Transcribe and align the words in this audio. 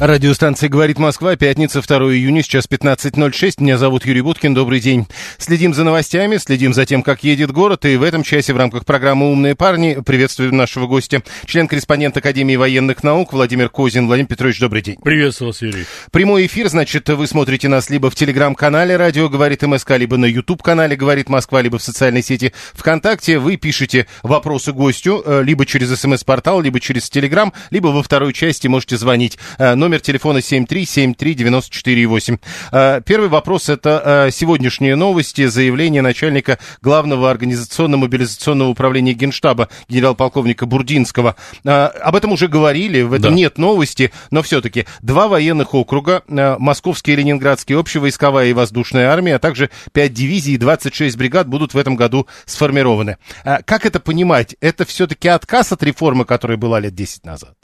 Радиостанция 0.00 0.68
«Говорит 0.68 0.98
Москва», 0.98 1.36
пятница, 1.36 1.80
2 1.80 1.96
июня, 2.14 2.42
сейчас 2.42 2.66
15.06. 2.68 3.54
Меня 3.62 3.78
зовут 3.78 4.04
Юрий 4.04 4.22
Буткин, 4.22 4.52
добрый 4.52 4.80
день. 4.80 5.06
Следим 5.38 5.72
за 5.72 5.84
новостями, 5.84 6.36
следим 6.38 6.74
за 6.74 6.84
тем, 6.84 7.04
как 7.04 7.22
едет 7.22 7.52
город, 7.52 7.84
и 7.84 7.94
в 7.94 8.02
этом 8.02 8.24
часе 8.24 8.54
в 8.54 8.56
рамках 8.56 8.86
программы 8.86 9.30
«Умные 9.30 9.54
парни» 9.54 9.98
приветствую 10.04 10.52
нашего 10.52 10.88
гостя, 10.88 11.22
член-корреспондент 11.46 12.16
Академии 12.16 12.56
военных 12.56 13.04
наук 13.04 13.32
Владимир 13.32 13.68
Козин. 13.68 14.08
Владимир 14.08 14.26
Петрович, 14.26 14.58
добрый 14.58 14.82
день. 14.82 14.96
Приветствую 15.00 15.50
вас, 15.50 15.62
Юрий. 15.62 15.84
Прямой 16.10 16.46
эфир, 16.46 16.68
значит, 16.68 17.08
вы 17.08 17.28
смотрите 17.28 17.68
нас 17.68 17.88
либо 17.88 18.10
в 18.10 18.16
телеграм-канале 18.16 18.96
«Радио 18.96 19.28
говорит 19.28 19.62
МСК», 19.62 19.90
либо 19.90 20.16
на 20.16 20.26
YouTube-канале 20.26 20.96
«Говорит 20.96 21.28
Москва», 21.28 21.62
либо 21.62 21.78
в 21.78 21.82
социальной 21.82 22.24
сети 22.24 22.52
ВКонтакте. 22.72 23.38
Вы 23.38 23.58
пишете 23.58 24.08
вопросы 24.24 24.72
гостю, 24.72 25.22
э, 25.24 25.44
либо 25.44 25.64
через 25.64 25.96
смс-портал, 26.00 26.60
либо 26.60 26.80
через 26.80 27.08
телеграм, 27.08 27.52
либо 27.70 27.88
во 27.88 28.02
второй 28.02 28.32
части 28.32 28.66
можете 28.66 28.96
звонить 28.96 29.38
э, 29.58 29.76
номер 29.84 30.00
телефона 30.00 30.38
7373948. 30.38 32.40
А, 32.72 33.02
первый 33.02 33.28
вопрос– 33.28 33.68
это 33.70 34.24
а, 34.26 34.30
сегодняшние 34.30 34.96
новости, 34.96 35.44
заявление 35.44 36.00
начальника 36.00 36.58
Главного 36.80 37.30
организационно-мобилизационного 37.30 38.68
управления 38.68 39.12
Генштаба 39.12 39.68
генерал-полковника 39.90 40.64
Бурдинского. 40.64 41.36
А, 41.66 41.88
об 41.88 42.16
этом 42.16 42.32
уже 42.32 42.48
говорили, 42.48 43.02
в 43.02 43.12
этом 43.12 43.32
да. 43.32 43.36
нет 43.36 43.58
новости, 43.58 44.10
но 44.30 44.42
все-таки 44.42 44.86
два 45.02 45.28
военных 45.28 45.74
округа, 45.74 46.22
Московский 46.28 47.12
и 47.12 47.16
Ленинградский, 47.16 47.76
общевойсковая 47.76 48.46
и 48.46 48.54
воздушная 48.54 49.10
армия, 49.10 49.34
а 49.34 49.38
также 49.38 49.68
5 49.92 50.14
дивизий 50.14 50.54
и 50.54 50.56
26 50.56 51.14
бригад 51.18 51.46
будут 51.46 51.74
в 51.74 51.78
этом 51.78 51.94
году 51.94 52.26
сформированы. 52.46 53.18
Как 53.44 53.84
это 53.84 54.00
понимать? 54.00 54.56
Это 54.62 54.86
все-таки 54.86 55.28
отказ 55.28 55.72
от 55.72 55.82
реформы, 55.82 56.24
которая 56.24 56.56
была 56.56 56.80
лет 56.80 56.94
10 56.94 57.26
назад? 57.26 57.54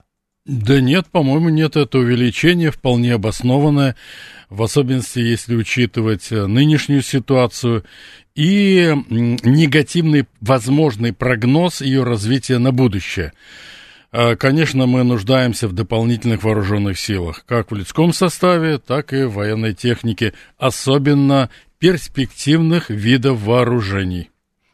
Да 0.50 0.80
нет, 0.80 1.06
по-моему, 1.06 1.48
нет. 1.48 1.76
Это 1.76 1.98
увеличение 1.98 2.72
вполне 2.72 3.14
обоснованное, 3.14 3.94
в 4.48 4.60
особенности, 4.64 5.20
если 5.20 5.54
учитывать 5.54 6.32
э, 6.32 6.46
нынешнюю 6.46 7.02
ситуацию 7.02 7.84
и 8.34 8.92
негативный 9.08 10.26
возможный 10.40 11.12
прогноз 11.12 11.82
ее 11.82 12.02
развития 12.02 12.58
на 12.58 12.72
будущее. 12.72 13.32
А, 14.10 14.34
конечно, 14.34 14.86
мы 14.86 15.04
нуждаемся 15.04 15.68
в 15.68 15.72
дополнительных 15.72 16.42
вооруженных 16.42 16.98
силах, 16.98 17.44
как 17.46 17.70
в 17.70 17.76
людском 17.76 18.12
составе, 18.12 18.78
так 18.78 19.12
и 19.12 19.22
в 19.22 19.34
военной 19.34 19.72
технике, 19.72 20.32
особенно 20.58 21.48
перспективных 21.78 22.90
видов 22.90 23.40
вооружений. 23.42 24.30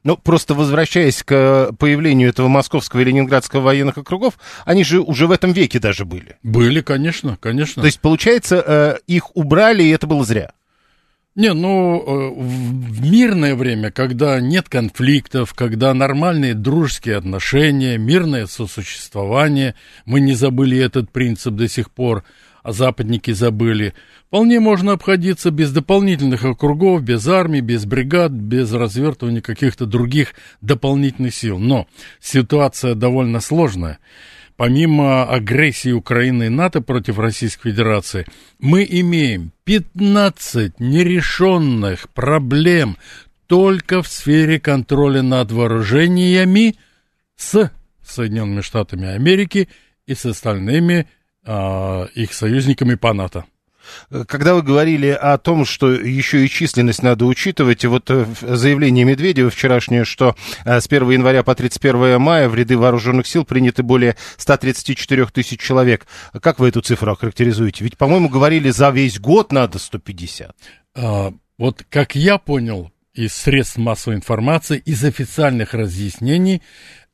Ну, 0.07 0.17
просто 0.17 0.55
возвращаясь 0.55 1.25
к 1.25 1.73
появлению 1.81 2.29
этого 2.29 2.47
московского 2.47 3.01
и 3.01 3.05
ленинградского 3.05 3.61
военных 3.61 3.99
округов, 3.99 4.39
они 4.65 4.85
же 4.85 5.01
уже 5.01 5.27
в 5.27 5.33
этом 5.33 5.51
веке 5.53 5.81
даже 5.81 6.05
были. 6.05 6.37
Были, 6.45 6.81
конечно, 6.81 7.37
конечно. 7.41 7.83
То 7.83 7.87
есть, 7.87 7.99
получается, 7.99 8.62
э, 8.65 8.99
их 9.09 9.34
убрали, 9.37 9.83
и 9.83 9.91
это 9.91 10.07
было 10.07 10.25
зря. 10.25 10.53
Не, 11.34 11.53
ну, 11.55 11.99
э, 11.99 12.41
в 12.41 13.05
мирное 13.05 13.57
время, 13.57 13.91
когда 13.91 14.41
нет 14.41 14.69
конфликтов, 14.69 15.55
когда 15.55 15.93
нормальные 15.93 16.55
дружеские 16.55 17.17
отношения, 17.17 17.99
мирное 17.99 18.47
сосуществование, 18.47 19.75
мы 20.05 20.21
не 20.21 20.34
забыли 20.34 20.78
этот 20.78 21.11
принцип 21.11 21.55
до 21.55 21.69
сих 21.69 21.91
пор, 21.91 22.23
а 22.66 22.72
западники 22.72 23.31
забыли, 23.31 23.94
Вполне 24.27 24.59
можно 24.59 24.93
обходиться 24.93 25.53
без 25.53 25.71
дополнительных 25.71 26.44
округов, 26.44 27.00
без 27.00 27.28
армии, 27.28 27.60
без 27.60 27.87
бригад, 27.87 28.32
без 28.32 28.72
развертывания 28.72 29.41
каких-то 29.41 29.87
других 29.87 30.34
дополнительных 30.60 31.32
сил. 31.32 31.60
Но 31.60 31.87
ситуация 32.21 32.97
довольно 32.97 33.38
сложная. 33.38 34.00
Помимо 34.56 35.25
агрессии 35.31 35.93
Украины 35.93 36.47
и 36.47 36.49
НАТО 36.49 36.81
против 36.81 37.21
Российской 37.21 37.71
Федерации, 37.71 38.26
мы 38.59 38.84
имеем 38.88 39.53
15 39.62 40.81
нерешенных 40.81 42.09
проблем 42.10 42.97
только 43.47 44.03
в 44.03 44.09
сфере 44.09 44.59
контроля 44.59 45.22
над 45.22 45.53
вооружениями 45.53 46.75
с 47.37 47.71
Соединенными 48.05 48.60
Штатами 48.60 49.06
Америки 49.06 49.69
и 50.06 50.16
с 50.16 50.26
остальными 50.26 51.06
э, 51.47 52.07
их 52.15 52.34
союзниками 52.34 52.95
по 52.95 53.12
НАТО. 53.12 53.45
Когда 54.27 54.55
вы 54.55 54.62
говорили 54.62 55.09
о 55.09 55.39
том, 55.39 55.65
что 55.65 55.93
еще 55.93 56.45
и 56.45 56.49
численность 56.49 57.03
надо 57.03 57.25
учитывать, 57.25 57.84
вот 57.84 58.11
э, 58.11 58.27
заявление 58.41 59.05
Медведева 59.05 59.51
вчерашнее, 59.51 60.05
что 60.05 60.37
э, 60.65 60.81
с 60.81 60.87
1 60.87 61.11
января 61.11 61.43
по 61.43 61.55
31 61.55 62.21
мая 62.21 62.49
в 62.49 62.55
ряды 62.55 62.77
вооруженных 62.77 63.27
сил 63.27 63.45
приняты 63.45 63.83
более 63.83 64.17
134 64.37 65.27
тысяч 65.27 65.61
человек. 65.61 66.06
Как 66.41 66.59
вы 66.59 66.69
эту 66.69 66.81
цифру 66.81 67.12
охарактеризуете? 67.12 67.85
Ведь, 67.85 67.97
по-моему, 67.97 68.29
говорили, 68.29 68.71
за 68.71 68.91
весь 68.91 69.19
год 69.19 69.53
надо 69.53 69.79
150. 69.79 70.55
А, 70.95 71.33
вот 71.59 71.85
как 71.89 72.15
я 72.15 72.39
понял 72.39 72.93
из 73.15 73.35
средств 73.35 73.79
массовой 73.79 74.17
информации, 74.17 74.79
из 74.79 75.03
официальных 75.05 75.75
разъяснений, 75.75 76.62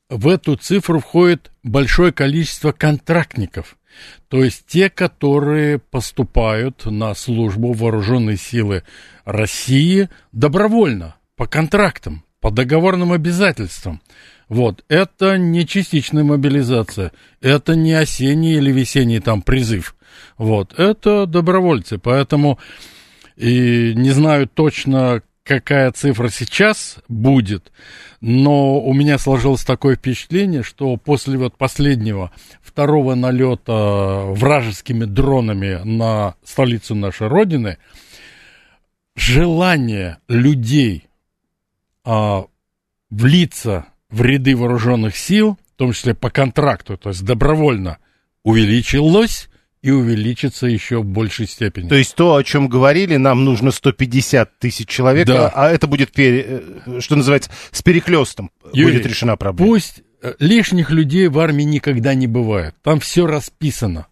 в 0.09 0.27
эту 0.27 0.57
цифру 0.57 0.99
входит 0.99 1.51
большое 1.63 2.11
количество 2.11 2.71
контрактников– 2.71 3.77
то 4.27 4.43
есть 4.43 4.65
те, 4.67 4.89
которые 4.89 5.79
поступают 5.79 6.85
на 6.85 7.13
службу 7.13 7.73
вооруженные 7.73 8.37
силы 8.37 8.83
России 9.25 10.09
добровольно, 10.31 11.15
по 11.35 11.45
контрактам, 11.47 12.23
по 12.39 12.51
договорным 12.51 13.11
обязательствам. 13.11 14.01
Вот, 14.49 14.83
это 14.89 15.37
не 15.37 15.65
частичная 15.65 16.23
мобилизация, 16.23 17.11
это 17.41 17.75
не 17.75 17.93
осенний 17.93 18.55
или 18.55 18.71
весенний 18.71 19.19
там 19.19 19.41
призыв. 19.41 19.95
Вот, 20.37 20.77
это 20.77 21.25
добровольцы, 21.25 21.97
поэтому 21.97 22.59
и 23.35 23.93
не 23.95 24.11
знаю 24.11 24.47
точно, 24.47 25.21
какая 25.43 25.91
цифра 25.91 26.29
сейчас 26.29 26.97
будет, 27.07 27.71
но 28.21 28.79
у 28.79 28.93
меня 28.93 29.17
сложилось 29.17 29.63
такое 29.63 29.95
впечатление, 29.95 30.63
что 30.63 30.95
после 30.97 31.37
вот 31.37 31.57
последнего 31.57 32.31
второго 32.61 33.15
налета 33.15 34.23
вражескими 34.27 35.05
дронами 35.05 35.81
на 35.83 36.35
столицу 36.43 36.95
нашей 36.95 37.27
Родины, 37.27 37.77
желание 39.15 40.17
людей 40.27 41.07
а, 42.05 42.45
влиться 43.09 43.85
в 44.09 44.21
ряды 44.21 44.55
вооруженных 44.55 45.15
сил, 45.17 45.57
в 45.73 45.77
том 45.77 45.91
числе 45.91 46.15
по 46.15 46.29
контракту, 46.29 46.97
то 46.97 47.09
есть 47.09 47.23
добровольно, 47.23 47.97
увеличилось, 48.43 49.49
и 49.83 49.91
увеличится 49.91 50.65
еще 50.65 50.99
в 50.99 51.05
большей 51.05 51.45
степени. 51.45 51.89
То 51.89 51.95
есть 51.95 52.15
то, 52.15 52.35
о 52.35 52.43
чем 52.43 52.69
говорили, 52.69 53.17
нам 53.17 53.43
нужно 53.43 53.69
150 53.69 54.57
тысяч 54.57 54.87
человек, 54.87 55.27
да. 55.27 55.51
а, 55.53 55.69
это 55.69 55.87
будет, 55.87 56.13
пере, 56.13 56.61
э, 56.85 56.99
что 57.01 57.17
называется, 57.17 57.51
с 57.71 57.81
перехлестом 57.81 58.49
Юрий, 58.71 58.93
будет 58.93 59.05
решена 59.05 59.35
проблема. 59.35 59.69
Пусть 59.69 60.01
э, 60.21 60.35
лишних 60.39 60.89
людей 60.89 61.27
в 61.27 61.37
армии 61.37 61.63
никогда 61.63 62.13
не 62.13 62.27
бывает. 62.27 62.75
Там 62.81 63.01
все 63.01 63.27
расписано. 63.27 64.07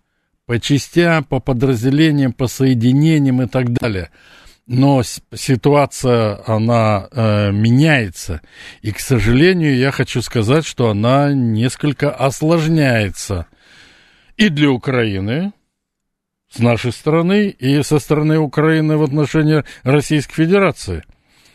По 0.46 0.60
частям, 0.60 1.24
по 1.24 1.40
подразделениям, 1.40 2.34
по 2.34 2.48
соединениям 2.48 3.42
и 3.42 3.48
так 3.48 3.72
далее. 3.72 4.10
Но 4.68 5.04
ситуация, 5.04 6.42
она 6.46 7.08
э, 7.12 7.52
меняется. 7.54 8.42
И, 8.82 8.92
к 8.92 9.00
сожалению, 9.00 9.78
я 9.78 9.92
хочу 9.92 10.22
сказать, 10.22 10.66
что 10.66 10.90
она 10.90 11.34
несколько 11.34 12.12
осложняется. 12.12 13.48
И 14.36 14.50
для 14.50 14.70
Украины, 14.70 15.54
с 16.52 16.60
нашей 16.60 16.92
стороны 16.92 17.48
и 17.48 17.82
со 17.82 18.00
стороны 18.00 18.38
Украины 18.38 18.98
в 18.98 19.04
отношении 19.04 19.64
Российской 19.84 20.34
Федерации. 20.36 21.04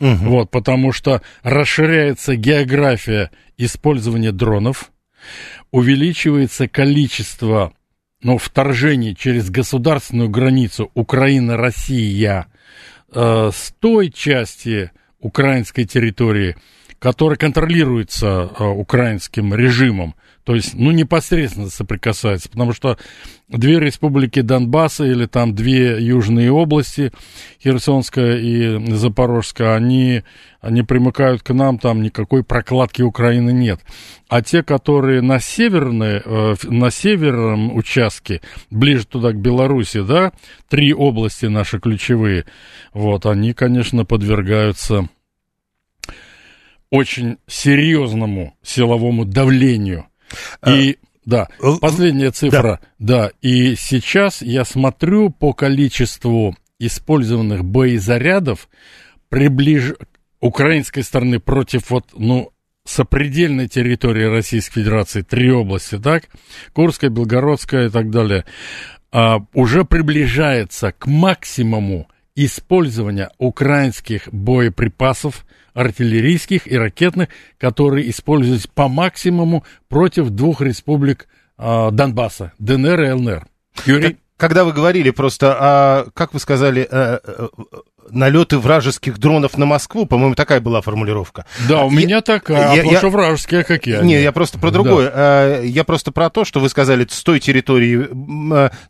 Угу. 0.01 0.09
Вот, 0.09 0.51
потому 0.51 0.93
что 0.93 1.23
расширяется 1.43 2.37
география 2.37 3.31
использования 3.57 4.33
дронов, 4.33 4.91
увеличивается 5.71 6.69
количество 6.69 7.73
ну, 8.23 8.39
вторжений 8.39 9.15
через 9.15 9.51
государственную 9.51 10.29
границу 10.29 10.91
Украина-Россия 10.95 12.47
э, 13.13 13.51
с 13.55 13.75
той 13.79 14.11
части 14.11 14.91
украинской 15.21 15.85
территории, 15.85 16.57
которая 16.99 17.37
контролируется 17.37 18.51
э, 18.59 18.65
украинским 18.65 19.55
режимом, 19.55 20.15
То 20.47 20.55
есть, 20.55 20.75
ну, 20.75 20.93
непосредственно 20.93 21.69
соприкасается, 21.71 22.49
потому 22.49 22.73
что 22.73 22.99
две 23.49 23.81
республики 23.81 24.43
Донбасса 24.43 25.05
или 25.05 25.27
там 25.27 25.57
две 25.57 26.01
южные 26.01 26.53
области, 26.53 27.11
Херсонская 27.61 28.39
и 28.39 28.95
Запорожская, 28.95 29.75
они, 29.75 30.23
они 30.61 30.85
примыкают 30.85 31.43
к 31.43 31.53
нам, 31.53 31.81
там 31.81 32.01
никакой 32.01 32.45
прокладки 32.45 33.03
Украины 33.03 33.51
нет. 33.51 33.81
А 34.29 34.41
те, 34.41 34.63
которые 34.63 35.21
на 35.21 35.41
северной, 35.41 36.23
э, 36.25 36.55
на 36.63 36.93
северном 36.93 37.77
участке, 37.77 38.41
ближе 38.71 39.05
туда 39.05 39.33
к 39.33 39.41
Беларуси, 39.41 40.01
да, 40.03 40.33
три 40.69 40.95
области 40.95 41.47
наши 41.47 41.81
ключевые, 41.81 42.45
вот, 42.93 43.27
они, 43.27 43.53
конечно, 43.53 44.05
подвергаются 44.05 45.09
очень 46.91 47.39
серьезному 47.49 48.55
силовому 48.63 49.25
давлению. 49.25 50.07
И 50.67 50.93
а, 50.93 51.07
да, 51.25 51.49
последняя 51.81 52.31
цифра, 52.31 52.81
да. 52.99 53.29
да, 53.29 53.31
и 53.43 53.75
сейчас 53.77 54.43
я 54.43 54.65
смотрю 54.65 55.31
по 55.31 55.53
количеству 55.53 56.57
использованных 56.79 57.65
боезарядов 57.65 58.69
приближ... 59.29 59.95
украинской 60.41 61.03
стороны 61.03 61.41
против 61.41 61.91
вот, 61.91 62.07
ну, 62.15 62.53
сопредельной 62.85 63.69
территории 63.69 64.25
Российской 64.25 64.81
Федерации, 64.81 65.23
три 65.23 65.51
области, 65.51 65.99
так, 65.99 66.25
Курская, 66.73 67.11
Белгородская 67.11 67.87
и 67.87 67.91
так 67.91 68.11
далее, 68.11 68.45
а, 69.11 69.39
уже 69.55 69.85
приближается 69.85 70.93
к 70.93 71.07
максимуму 71.07 72.09
использования 72.35 73.31
украинских 73.39 74.29
боеприпасов 74.31 75.46
артиллерийских 75.77 76.67
и 76.67 76.77
ракетных, 76.77 77.29
которые 77.59 78.09
используются 78.09 78.69
по 78.75 78.89
максимуму 78.89 79.65
против 79.89 80.31
двух 80.31 80.63
республик 80.63 81.29
э, 81.59 81.91
Донбасса, 81.93 82.53
ДНР 82.59 83.03
и 83.03 83.11
ЛНР. 83.11 83.47
Юрий? 83.85 84.17
Когда 84.37 84.65
вы 84.65 84.73
говорили 84.73 85.11
просто, 85.11 85.57
а, 85.59 86.07
как 86.15 86.35
вы 86.35 86.41
сказали, 86.41 86.87
а, 86.91 87.21
налеты 88.11 88.59
вражеских 88.59 89.19
дронов 89.19 89.57
на 89.57 89.67
Москву, 89.67 90.07
по-моему, 90.07 90.35
такая 90.35 90.61
была 90.61 90.81
формулировка. 90.81 91.47
Да, 91.69 91.85
у 91.85 91.91
я, 91.91 91.97
меня 91.97 92.21
такая, 92.21 92.75
я, 92.77 92.83
а 92.83 92.85
я, 92.85 92.99
что 92.99 93.09
вражеские, 93.09 93.65
как 93.65 93.87
я. 93.87 94.03
Не, 94.03 94.23
я 94.23 94.31
просто 94.33 94.59
про 94.59 94.71
другое. 94.71 95.11
Да. 95.11 95.59
Я 95.59 95.85
просто 95.85 96.13
про 96.13 96.31
то, 96.31 96.45
что 96.45 96.61
вы 96.61 96.69
сказали, 96.69 97.07
с 97.11 97.23
той 97.23 97.41
территории 97.41 98.09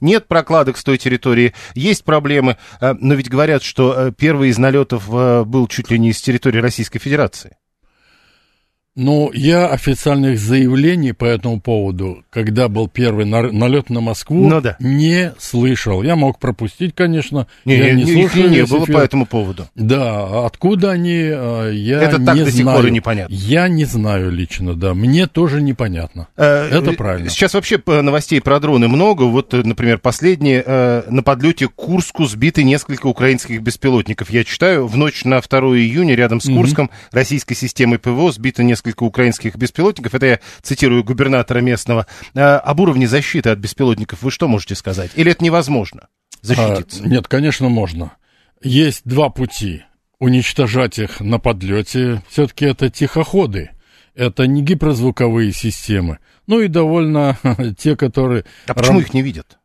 нет 0.01 0.29
прокладок 0.29 0.77
с 0.77 0.85
той 0.85 0.99
территории, 0.99 1.55
есть 1.75 2.05
проблемы, 2.05 2.57
но 2.81 3.15
ведь 3.15 3.31
говорят, 3.31 3.63
что 3.63 4.11
первый 4.11 4.51
из 4.51 4.59
налетов 4.59 5.09
был 5.09 5.67
чуть 5.69 5.91
ли 5.91 5.99
не 5.99 6.13
с 6.13 6.21
территории 6.21 6.59
Российской 6.59 6.99
Федерации. 6.99 7.57
Ну, 8.97 9.31
я 9.35 9.67
официальных 9.67 10.39
заявлений 10.39 11.13
по 11.13 11.27
этому 11.27 11.61
поводу, 11.61 12.25
когда 12.31 12.69
был 12.69 12.89
первый 12.89 13.27
налет 13.27 13.91
на 13.91 14.01
Москву, 14.01 14.49
ну, 14.49 14.63
да. 14.63 14.77
не 14.81 15.35
слышал. 15.39 16.03
Я 16.03 16.17
мог 16.17 16.39
пропустить, 16.39 16.95
конечно. 16.95 17.47
Не, 17.67 17.77
я 17.77 17.93
не, 17.93 18.05
не 18.05 18.13
слушал. 18.29 18.49
Не 18.49 18.65
было 18.65 18.85
эфир. 18.85 18.95
по 18.95 18.99
этому 19.01 19.27
поводу. 19.27 19.69
Да, 19.75 20.47
откуда 20.47 20.93
они, 20.93 21.29
а, 21.31 21.71
я 21.71 22.01
Это 22.01 22.19
не 22.19 22.25
так 22.25 22.39
до 22.39 22.51
сих 22.51 22.63
знаю. 22.63 22.79
пор 22.79 22.87
и 22.87 22.91
непонятно. 22.91 23.35
Я 23.35 23.69
не 23.69 23.85
знаю 23.85 24.31
лично, 24.31 24.75
да. 24.75 24.95
Мне 24.95 25.27
тоже 25.27 25.61
непонятно. 25.61 26.29
Э, 26.39 26.69
Это 26.71 26.93
правильно. 26.93 27.29
Сейчас 27.29 27.53
вообще 27.53 27.79
новостей 27.87 28.41
про 28.41 28.59
дроны 28.61 28.89
много. 28.89 29.25
Вот, 29.25 29.53
э, 29.53 29.63
например, 29.63 29.99
последние 29.99 30.63
э, 30.65 31.03
на 31.11 31.23
подлете 31.23 31.69
к 31.69 31.75
Курску 31.75 32.25
сбиты 32.25 32.65
несколько 32.65 33.09
украинских 33.09 33.61
беспилотников. 33.61 34.31
Я 34.31 34.43
читаю, 34.45 34.87
в 34.87 34.97
ночь 34.97 35.25
на 35.25 35.43
2 35.43 35.59
июня 35.77 36.15
рядом 36.15 36.41
с 36.41 36.47
Курском 36.49 36.87
угу. 36.87 36.95
российской 37.13 37.55
системой 37.55 37.99
ПВО 37.99 38.33
сбито 38.33 38.63
несколько 38.63 38.86
несколько 38.87 39.03
украинских 39.03 39.57
беспилотников. 39.57 40.15
Это 40.15 40.27
я 40.27 40.41
цитирую 40.63 41.03
губернатора 41.03 41.61
местного. 41.61 42.07
А, 42.35 42.59
об 42.59 42.81
уровне 42.81 43.09
защиты 43.09 43.51
от 43.51 43.59
беспилотников 43.59 44.23
вы 44.23 44.31
что 44.31 44.47
можете 44.49 44.75
сказать? 44.75 45.11
Или 45.17 45.33
это 45.33 45.43
невозможно 45.43 46.09
защититься? 46.43 47.03
А, 47.05 47.09
нет, 47.09 47.27
конечно, 47.27 47.69
можно. 47.69 48.13
Есть 48.63 49.03
два 49.05 49.29
пути. 49.29 49.83
Уничтожать 50.19 50.99
их 50.99 51.21
на 51.21 51.39
подлете. 51.39 52.23
Все-таки 52.31 52.65
это 52.65 52.89
тихоходы. 52.89 53.71
Это 54.15 54.47
не 54.47 54.63
гиперзвуковые 54.63 55.53
системы. 55.53 56.19
Ну 56.47 56.61
и 56.61 56.69
довольно 56.69 57.39
те, 57.79 57.97
которые... 57.97 58.45
А 58.67 58.75
почему 58.75 59.01
их 59.01 59.13
не 59.13 59.23
видят? 59.23 59.59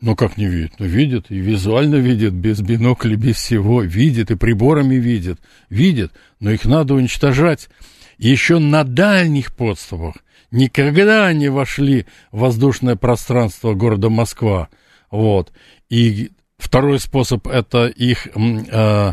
Ну, 0.00 0.14
как 0.14 0.36
не 0.36 0.44
видит? 0.44 0.72
Ну, 0.78 0.84
видит, 0.84 1.30
и 1.30 1.38
визуально 1.38 1.96
видит, 1.96 2.34
без 2.34 2.60
бинокля, 2.60 3.16
без 3.16 3.36
всего. 3.36 3.80
Видит, 3.80 4.30
и 4.30 4.36
приборами 4.36 4.96
видит. 4.96 5.40
Видит, 5.70 6.12
но 6.38 6.50
их 6.50 6.66
надо 6.66 6.92
уничтожать 6.94 7.70
еще 8.18 8.58
на 8.58 8.84
дальних 8.84 9.54
подступах, 9.54 10.16
никогда 10.50 11.32
не 11.32 11.48
вошли 11.48 12.06
в 12.32 12.40
воздушное 12.40 12.96
пространство 12.96 13.74
города 13.74 14.08
Москва. 14.08 14.68
Вот. 15.10 15.52
И 15.88 16.32
второй 16.58 16.98
способ– 17.00 17.46
это 17.48 17.86
их 17.86 18.26
э, 18.26 19.12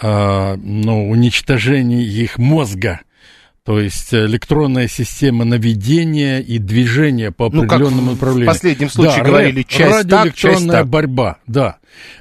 э, 0.00 0.56
ну, 0.56 1.10
уничтожение 1.10 2.02
их 2.02 2.38
мозга– 2.38 3.00
то 3.70 3.78
есть 3.78 4.12
электронная 4.12 4.88
система 4.88 5.44
наведения 5.44 6.40
и 6.40 6.58
движения 6.58 7.30
по 7.30 7.46
определенному 7.46 8.02
ну, 8.02 8.10
направлению. 8.10 8.50
В 8.50 8.52
последнем 8.52 8.90
случае 8.90 9.22
да, 9.22 9.30
говорили 9.30 9.62
часть 9.62 10.08
так, 10.08 10.34
часть 10.34 10.66
так. 10.66 10.88
борьба, 10.88 11.38
да. 11.46 11.76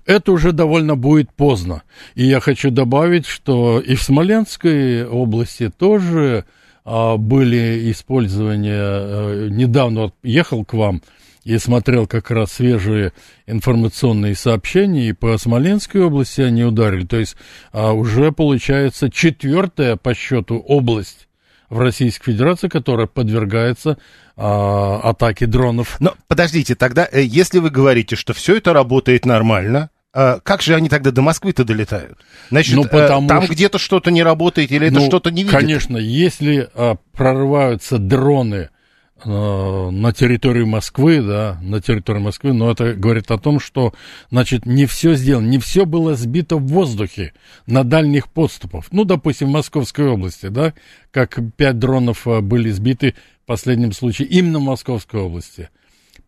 Это 0.06 0.32
уже 0.32 0.52
довольно 0.52 0.96
будет 0.96 1.34
поздно. 1.34 1.82
И 2.14 2.24
я 2.24 2.40
хочу 2.40 2.70
добавить, 2.70 3.26
что 3.26 3.80
и 3.80 3.96
в 3.96 4.04
Смоленской 4.04 5.08
области 5.08 5.72
тоже 5.76 6.46
а, 6.86 7.18
были 7.18 7.90
использования. 7.92 8.78
А, 8.80 9.48
недавно 9.50 10.02
вот 10.02 10.14
ехал 10.22 10.64
к 10.64 10.76
вам 10.76 11.02
и 11.46 11.58
смотрел 11.58 12.06
как 12.06 12.30
раз 12.30 12.52
свежие 12.52 13.12
информационные 13.48 14.36
сообщения, 14.36 15.10
и 15.10 15.14
по 15.14 15.36
Смоленской 15.40 16.04
области 16.04 16.42
они 16.42 16.64
ударили. 16.64 17.08
То 17.08 17.18
есть 17.18 17.36
а, 17.72 17.94
уже 17.94 18.32
получается 18.32 19.10
четвертая 19.10 19.96
по 19.96 20.14
счету 20.14 20.60
область 20.60 21.26
в 21.70 21.80
Российской 21.80 22.32
Федерации, 22.32 22.68
которая 22.68 23.08
подвергается 23.08 23.98
а, 24.36 25.00
атаке 25.04 25.46
дронов. 25.46 25.98
Но 26.00 26.16
подождите, 26.28 26.76
тогда, 26.76 27.08
э, 27.12 27.22
если 27.22 27.60
вы 27.60 27.70
говорите, 27.70 28.16
что 28.16 28.34
все 28.34 28.58
это 28.58 28.74
работает 28.74 29.26
нормально, 29.26 29.90
а 30.12 30.40
как 30.40 30.62
же 30.62 30.74
они 30.74 30.90
тогда 30.90 31.12
до 31.12 31.22
Москвы-то 31.22 31.64
долетают? 31.64 32.18
Значит, 32.50 32.76
ну, 32.76 32.84
э, 32.86 33.08
там 33.08 33.44
что... 33.44 33.54
где-то 33.54 33.78
что-то 33.78 34.10
не 34.10 34.24
работает 34.24 34.72
или 34.72 34.90
ну, 34.90 34.98
это 34.98 35.06
что-то 35.08 35.30
не 35.30 35.44
видит? 35.44 35.56
Конечно, 35.56 35.98
если 35.98 36.68
а, 36.74 36.96
прорываются 37.14 38.00
дроны 38.00 38.70
Э, 38.70 38.79
на 39.26 40.14
территорию 40.14 40.68
Москвы, 40.68 41.22
да, 41.22 41.58
на 41.62 41.82
территорию 41.82 42.24
Москвы, 42.24 42.54
но 42.54 42.72
это 42.72 42.94
говорит 42.94 43.32
о 43.32 43.38
том, 43.38 43.60
что, 43.60 43.94
значит, 44.32 44.66
не 44.66 44.86
все 44.86 45.16
сделано, 45.16 45.48
не 45.48 45.60
все 45.60 45.86
было 45.86 46.16
сбито 46.16 46.58
в 46.58 46.68
воздухе 46.68 47.34
на 47.66 47.84
дальних 47.84 48.30
подступах. 48.30 48.86
Ну, 48.92 49.04
допустим, 49.04 49.48
в 49.48 49.52
Московской 49.52 50.08
области, 50.08 50.48
да, 50.48 50.74
как 51.12 51.40
пять 51.56 51.80
дронов 51.80 52.28
э, 52.28 52.42
были 52.42 52.70
сбиты 52.72 53.16
в 53.44 53.48
последнем 53.48 53.92
случае 53.92 54.28
именно 54.28 54.60
в 54.60 54.64
Московской 54.64 55.22
области. 55.22 55.70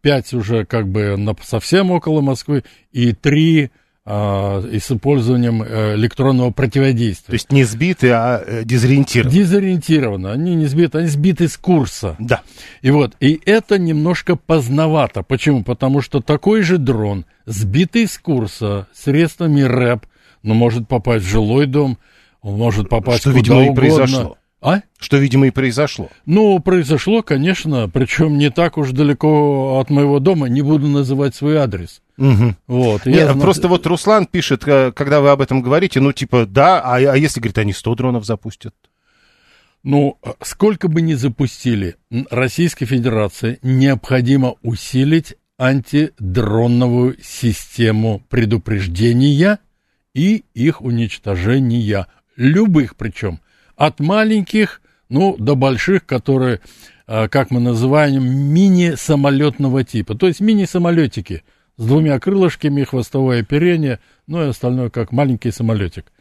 Пять 0.02 0.34
уже 0.34 0.66
как 0.66 0.88
бы 0.88 1.16
на, 1.18 1.36
совсем 1.44 1.92
около 1.92 2.22
Москвы 2.22 2.64
и 2.92 3.14
три 3.14 3.72
а, 4.14 4.60
и 4.68 4.78
с 4.80 4.92
использованием 4.92 5.64
э, 5.64 5.96
электронного 5.96 6.52
противодействия. 6.52 7.28
То 7.28 7.34
есть 7.34 7.50
не 7.50 7.64
сбиты, 7.64 8.10
а 8.10 8.44
э, 8.46 8.64
дезориентированы. 8.66 9.34
Дезориентированы. 9.34 10.28
Они 10.28 10.54
не 10.56 10.66
сбиты, 10.66 10.98
они 10.98 11.08
сбиты 11.08 11.48
с 11.48 11.56
курса. 11.56 12.18
Да. 12.20 12.42
И 12.82 12.92
вот, 12.92 13.16
и 13.22 13.40
это 13.46 13.80
немножко 13.80 14.36
поздновато. 14.36 15.24
Почему? 15.24 15.64
Потому 15.64 16.02
что 16.02 16.20
такой 16.20 16.62
же 16.62 16.78
дрон, 16.78 17.26
сбитый 17.46 18.06
с 18.06 18.18
курса 18.18 18.88
средствами 18.94 19.62
РЭП, 19.62 20.06
но 20.44 20.56
может 20.56 20.90
попасть 20.90 21.24
в 21.24 21.30
жилой 21.30 21.66
дом, 21.66 21.98
он 22.42 22.58
может 22.58 22.90
попасть 22.90 23.22
Что, 23.22 23.30
куда 23.30 23.40
видимо, 23.40 23.62
угодно. 23.62 23.72
и 23.72 23.76
произошло. 23.76 24.38
А? 24.60 24.82
Что, 25.00 25.18
видимо, 25.18 25.48
и 25.48 25.52
произошло. 25.52 26.10
Ну, 26.26 26.60
произошло, 26.60 27.24
конечно, 27.24 27.88
причем 27.88 28.38
не 28.38 28.52
так 28.52 28.78
уж 28.78 28.92
далеко 28.92 29.80
от 29.80 29.90
моего 29.90 30.20
дома, 30.20 30.50
не 30.50 30.62
буду 30.62 30.88
называть 30.88 31.34
свой 31.34 31.56
адрес. 31.58 32.01
Угу. 32.18 32.56
Вот, 32.68 33.06
Нет, 33.06 33.28
я... 33.28 33.34
Просто 33.34 33.68
вот 33.68 33.86
Руслан 33.86 34.26
пишет, 34.26 34.68
э, 34.68 34.92
когда 34.92 35.22
вы 35.22 35.30
об 35.30 35.42
этом 35.42 35.62
говорите, 35.62 36.00
ну, 36.00 36.12
типа, 36.14 36.46
да, 36.46 36.82
а, 36.82 36.96
а 36.96 37.18
если, 37.18 37.40
говорит, 37.40 37.58
они 37.58 37.74
100 37.74 37.96
дронов 37.96 38.26
запустят? 38.26 38.76
Ну, 39.84 40.20
сколько 40.42 40.88
бы 40.88 41.02
ни 41.02 41.14
запустили, 41.16 41.96
Российской 42.30 42.86
Федерации 42.86 43.58
необходимо 43.64 44.56
усилить 44.62 45.36
антидроновую 45.58 47.18
систему 47.24 48.24
предупреждения 48.30 49.60
и 50.14 50.44
их 50.54 50.82
уничтожения, 50.82 52.08
любых 52.36 52.96
причем– 52.96 53.40
от 53.82 54.00
маленьких, 54.00 54.80
ну, 55.10 55.36
до 55.38 55.56
больших, 55.56 56.06
которые, 56.06 56.62
а, 57.08 57.28
как 57.28 57.50
мы 57.50 57.60
называем, 57.60 58.24
мини-самолетного 58.24 59.84
типа. 59.84 60.14
То 60.14 60.28
есть 60.28 60.40
мини-самолетики 60.40 61.44
с 61.78 61.86
двумя 61.86 62.20
крылышками, 62.20 62.84
хвостовое 62.84 63.42
оперение, 63.42 64.00
ну 64.28 64.44
и 64.44 64.50
остальное 64.50 64.90
как 64.90 65.12
маленький 65.12 65.52
самолетик. 65.52 66.12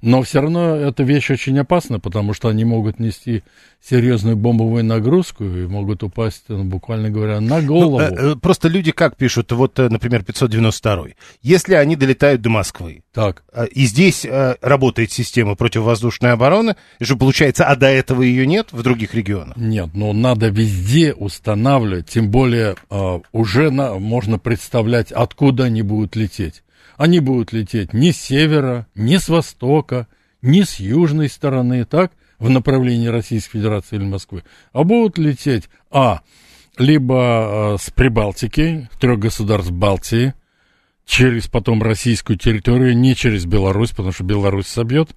Но 0.00 0.22
все 0.22 0.40
равно 0.40 0.76
эта 0.76 1.02
вещь 1.02 1.30
очень 1.30 1.58
опасна, 1.58 2.00
потому 2.00 2.34
что 2.34 2.48
они 2.48 2.64
могут 2.64 2.98
нести 2.98 3.42
серьезную 3.82 4.36
бомбовую 4.36 4.84
нагрузку 4.84 5.44
и 5.44 5.66
могут 5.66 6.02
упасть, 6.02 6.44
ну, 6.48 6.64
буквально 6.64 7.10
говоря, 7.10 7.40
на 7.40 7.60
ну, 7.60 7.66
голову. 7.66 8.00
Ну, 8.00 8.36
просто 8.36 8.68
люди 8.68 8.92
как 8.92 9.16
пишут, 9.16 9.50
вот, 9.52 9.78
э, 9.78 9.88
например, 9.88 10.22
592 10.22 11.06
Если 11.42 11.74
они 11.74 11.96
долетают 11.96 12.42
до 12.42 12.50
Москвы, 12.50 13.02
так. 13.12 13.42
и 13.72 13.86
здесь 13.86 14.24
работает 14.60 15.10
система 15.10 15.56
противовоздушной 15.56 16.32
обороны, 16.32 16.76
и 17.00 17.04
что 17.04 17.16
получается, 17.16 17.64
а 17.64 17.74
до 17.74 17.88
этого 17.88 18.22
ее 18.22 18.46
нет 18.46 18.68
в 18.72 18.82
других 18.82 19.14
регионах? 19.14 19.56
Нет, 19.56 19.90
но 19.94 20.12
надо 20.12 20.48
везде 20.48 21.12
устанавливать, 21.12 22.08
тем 22.08 22.30
более 22.30 22.76
уже 23.32 23.70
на, 23.70 23.98
можно 23.98 24.38
представлять, 24.38 25.10
откуда 25.10 25.64
они 25.64 25.82
будут 25.82 26.14
лететь. 26.14 26.62
Они 27.02 27.18
будут 27.18 27.52
лететь 27.52 27.92
не 27.92 28.12
с 28.12 28.20
севера, 28.20 28.86
не 28.94 29.18
с 29.18 29.28
востока, 29.28 30.06
не 30.40 30.62
с 30.62 30.78
южной 30.78 31.28
стороны, 31.28 31.84
так, 31.84 32.12
в 32.38 32.48
направлении 32.48 33.08
Российской 33.08 33.58
Федерации 33.58 33.96
или 33.96 34.04
Москвы, 34.04 34.44
а 34.72 34.84
будут 34.84 35.18
лететь, 35.18 35.68
а, 35.90 36.20
либо 36.78 37.74
э, 37.74 37.82
с 37.82 37.90
Прибалтики, 37.90 38.88
трех 39.00 39.18
государств 39.18 39.72
Балтии, 39.72 40.34
через 41.04 41.48
потом 41.48 41.82
российскую 41.82 42.38
территорию, 42.38 42.96
не 42.96 43.16
через 43.16 43.46
Беларусь, 43.46 43.90
потому 43.90 44.12
что 44.12 44.22
Беларусь 44.22 44.68
собьет, 44.68 45.08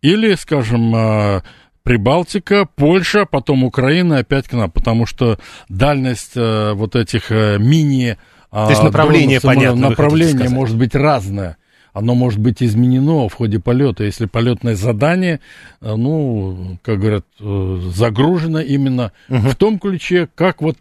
или, 0.00 0.34
скажем, 0.34 0.92
э, 0.92 1.42
Прибалтика, 1.84 2.66
Польша, 2.74 3.26
потом 3.26 3.62
Украина, 3.62 4.18
опять 4.18 4.48
к 4.48 4.54
нам, 4.54 4.72
потому 4.72 5.06
что 5.06 5.38
дальность 5.68 6.32
э, 6.34 6.72
вот 6.72 6.96
этих 6.96 7.30
э, 7.30 7.58
мини 7.60 8.18
то 8.52 8.68
есть 8.70 8.82
направление 8.82 9.40
понятно. 9.40 9.88
Направление 9.88 10.50
может 10.50 10.76
быть 10.76 10.94
разное. 10.94 11.56
Оно 11.94 12.14
может 12.14 12.38
быть 12.38 12.62
изменено 12.62 13.28
в 13.28 13.34
ходе 13.34 13.58
полета, 13.58 14.04
если 14.04 14.24
полетное 14.24 14.76
задание, 14.76 15.40
э, 15.82 15.94
ну, 15.94 16.78
как 16.82 17.00
говорят, 17.00 17.26
э, 17.38 17.80
загружено 17.94 18.60
именно 18.60 19.12
угу. 19.28 19.50
в 19.50 19.56
том 19.56 19.78
ключе, 19.78 20.26
как 20.34 20.62
вот 20.62 20.78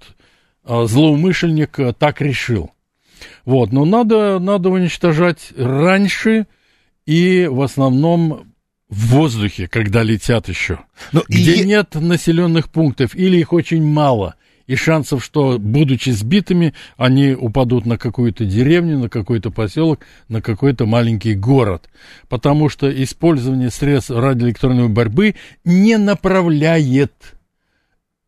э, 0.65 0.85
злоумышленник 0.85 1.77
так 1.97 2.21
решил. 2.21 2.71
Вот, 3.43 3.73
но 3.73 3.83
надо, 3.83 4.39
надо 4.39 4.69
уничтожать 4.69 5.51
раньше 5.57 6.47
и 7.05 7.45
в 7.45 7.61
основном 7.61 8.53
в 8.89 9.07
воздухе, 9.07 9.67
когда 9.67 10.03
летят 10.03 10.47
еще, 10.47 10.79
но 11.11 11.23
где 11.27 11.55
и... 11.55 11.65
нет 11.65 11.95
населенных 11.95 12.69
пунктов 12.69 13.15
или 13.15 13.37
их 13.37 13.53
очень 13.53 13.83
мало 13.83 14.35
и 14.71 14.75
шансов, 14.77 15.21
что, 15.21 15.59
будучи 15.59 16.11
сбитыми, 16.11 16.73
они 16.95 17.33
упадут 17.33 17.85
на 17.85 17.97
какую-то 17.97 18.45
деревню, 18.45 18.99
на 18.99 19.09
какой-то 19.09 19.51
поселок, 19.51 19.99
на 20.29 20.41
какой-то 20.41 20.85
маленький 20.85 21.35
город. 21.35 21.89
Потому 22.29 22.69
что 22.69 22.89
использование 23.03 23.69
средств 23.69 24.11
радиоэлектронной 24.11 24.87
борьбы 24.87 25.35
не 25.65 25.97
направляет 25.97 27.11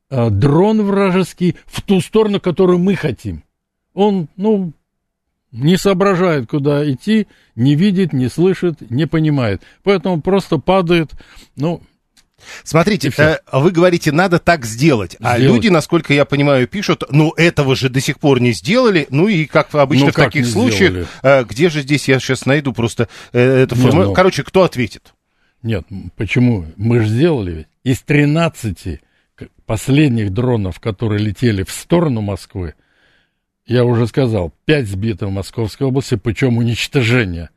э, 0.09 0.29
дрон 0.31 0.81
вражеский 0.81 1.55
в 1.65 1.81
ту 1.81 2.01
сторону, 2.01 2.41
которую 2.41 2.79
мы 2.79 2.95
хотим. 2.95 3.43
Он, 3.93 4.27
ну, 4.35 4.73
не 5.53 5.77
соображает, 5.77 6.49
куда 6.49 6.91
идти, 6.91 7.27
не 7.55 7.75
видит, 7.75 8.11
не 8.11 8.27
слышит, 8.27 8.91
не 8.91 9.07
понимает. 9.07 9.61
Поэтому 9.83 10.21
просто 10.21 10.57
падает, 10.57 11.11
ну, 11.55 11.81
Смотрите, 12.63 13.11
э, 13.17 13.37
вы 13.51 13.71
говорите, 13.71 14.11
надо 14.11 14.39
так 14.39 14.65
сделать. 14.65 14.83
сделать. 14.83 15.17
А 15.21 15.37
люди, 15.37 15.69
насколько 15.69 16.13
я 16.13 16.25
понимаю, 16.25 16.67
пишут, 16.67 17.03
ну, 17.09 17.31
этого 17.31 17.75
же 17.75 17.89
до 17.89 17.99
сих 17.99 18.19
пор 18.19 18.41
не 18.41 18.51
сделали. 18.51 19.07
Ну, 19.09 19.27
и 19.27 19.45
как 19.45 19.73
обычно 19.75 20.07
ну, 20.07 20.11
в 20.11 20.15
таких 20.15 20.45
случаях, 20.45 21.07
э, 21.21 21.43
где 21.43 21.69
же 21.69 21.81
здесь, 21.81 22.07
я 22.07 22.19
сейчас 22.19 22.45
найду 22.45 22.73
просто 22.73 23.07
э, 23.31 23.63
эту 23.63 23.75
форму. 23.75 24.03
Ну, 24.03 24.13
Короче, 24.13 24.43
кто 24.43 24.63
ответит? 24.63 25.13
Нет, 25.61 25.85
почему? 26.15 26.65
Мы 26.75 27.01
же 27.01 27.07
сделали. 27.07 27.67
Из 27.83 28.01
13 28.01 28.99
последних 29.65 30.31
дронов, 30.31 30.79
которые 30.79 31.19
летели 31.19 31.63
в 31.63 31.71
сторону 31.71 32.21
Москвы, 32.21 32.75
я 33.65 33.85
уже 33.85 34.07
сказал, 34.07 34.53
5 34.65 34.87
сбито 34.87 35.27
в 35.27 35.31
Московской 35.31 35.87
области, 35.87 36.15
причем 36.15 36.57
уничтожение 36.57 37.49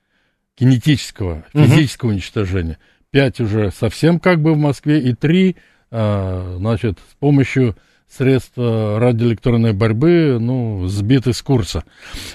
кинетического, 0.54 1.44
физического 1.52 2.08
угу. 2.08 2.14
уничтожения– 2.14 2.78
пять 3.16 3.40
уже 3.40 3.70
совсем 3.70 4.20
как 4.20 4.42
бы 4.42 4.52
в 4.52 4.58
Москве, 4.58 5.00
и 5.00 5.14
три, 5.14 5.56
а, 5.90 6.56
значит, 6.58 6.98
с 7.10 7.14
помощью 7.14 7.74
средств 8.06 8.52
радиоэлектронной 8.58 9.72
борьбы, 9.72 10.36
ну, 10.38 10.86
сбиты 10.86 11.32
с 11.32 11.40
курса. 11.40 11.84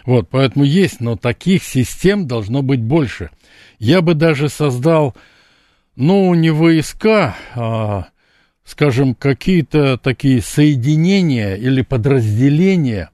Вот, 0.07 0.29
поэтому 0.31 0.65
есть, 0.65 1.00
но 1.00 1.17
таких 1.17 1.63
систем 1.63 2.25
должно 2.25 2.63
быть 2.63 2.81
больше. 2.81 3.29
Я 3.77 4.01
бы 4.01 4.15
даже 4.15 4.50
создал, 4.50 5.15
ну, 5.95 6.33
не 6.33 6.50
войска, 6.50 7.35
а, 7.53 8.07
скажем, 8.63 9.13
какие-то 9.13 10.00
такие 10.00 10.41
соединения 10.41 11.57
или 11.57 11.83
подразделения, 11.83 13.11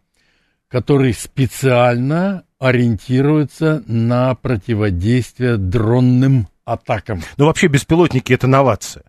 которые 0.69 1.13
специально 1.13 2.45
ориентируются 2.59 3.83
на 3.87 4.35
противодействие 4.35 5.57
дронным 5.57 6.47
атакам. 6.67 7.21
Ну, 7.37 7.45
вообще 7.45 7.67
беспилотники– 7.67 8.33
это 8.33 8.47
новация. 8.47 9.03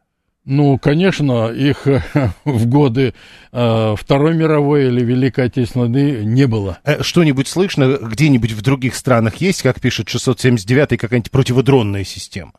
Ну, 0.44 0.78
конечно, 0.78 1.48
их 1.48 1.86
в 2.44 2.66
годы 2.66 3.12
э, 3.52 3.94
Второй 3.98 4.34
мировой 4.34 4.86
или 4.86 5.04
Великой 5.04 5.46
Отечественной 5.46 5.88
войны 5.88 6.24
не 6.24 6.46
было. 6.46 6.78
Э, 6.84 7.02
что-нибудь 7.02 7.48
слышно 7.48 7.98
где-нибудь 8.00 8.52
в 8.52 8.62
других 8.62 8.94
странах 8.94 9.36
есть, 9.36 9.60
как 9.62 9.80
пишет 9.80 10.08
679-й, 10.08 10.96
какая-нибудь 10.96 11.30
противодронная 11.30 12.04
система? 12.04 12.52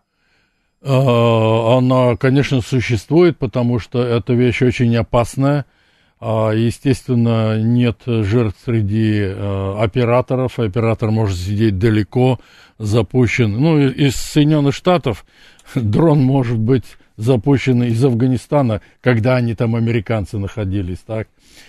Э, 0.81 1.77
она, 1.77 2.15
конечно, 2.17 2.61
существует, 2.61 3.39
потому 3.39 3.79
что 3.79 4.03
эта 4.03 4.33
вещь 4.33 4.61
очень 4.61 4.95
опасная. 4.95 5.65
А, 6.21 6.51
естественно, 6.51 7.57
нет 7.61 8.01
жертв 8.05 8.59
среди 8.65 9.19
э, 9.21 9.75
операторов. 9.79 10.59
Оператор 10.59 11.11
может 11.11 11.37
сидеть 11.37 11.79
далеко, 11.79 12.39
запущен. 12.79 13.51
Ну, 13.51 13.79
из 13.79 14.15
Соединенных 14.15 14.73
Штатов 14.73 15.25
дрон 15.75 16.23
может 16.23 16.57
быть 16.57 16.85
запущен 17.17 17.83
из 17.83 18.03
Афганистана, 18.03 18.81
когда 19.01 19.35
они 19.35 19.53
там, 19.53 19.75
американцы, 19.75 20.37
находились, 20.37 20.99
так? 21.05 21.27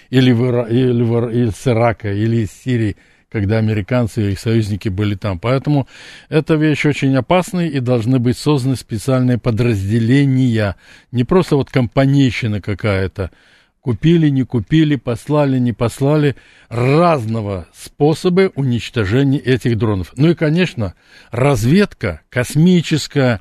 Или, 0.09 0.33
в 0.33 0.49
Ира... 0.49 0.62
или, 0.69 1.02
в... 1.02 1.29
или 1.29 1.50
Ирака, 1.67 2.12
или 2.12 2.45
из 2.45 2.52
Сирии, 2.52 2.97
когда 3.29 3.59
американцы 3.59 4.29
и 4.29 4.33
их 4.33 4.38
союзники 4.38 4.88
были 4.88 5.17
там. 5.17 5.40
Поэтому 5.40 5.88
эта 6.29 6.55
вещь 6.55 6.87
очень 6.87 7.17
опасная, 7.17 7.67
и 7.67 7.81
должны 7.81 8.21
быть 8.21 8.38
созданы 8.38 8.76
специальные 8.76 9.38
подразделения. 9.38 10.76
Не 11.11 11.25
просто 11.25 11.57
вот 11.57 11.71
компанейщина 11.71 12.61
какая-то, 12.61 13.33
Купили, 13.80 14.28
не 14.28 14.42
купили, 14.42 14.96
послали, 14.96 15.58
не 15.58 15.72
послали. 15.72 16.37
Разного 16.68 17.66
способы 17.75 18.52
уничтожения 18.54 19.38
этих 19.38 19.78
дронов. 19.78 20.12
Ну 20.16 20.30
и, 20.30 20.34
конечно, 20.34 20.94
разведка, 21.30 22.20
космическая, 22.28 23.40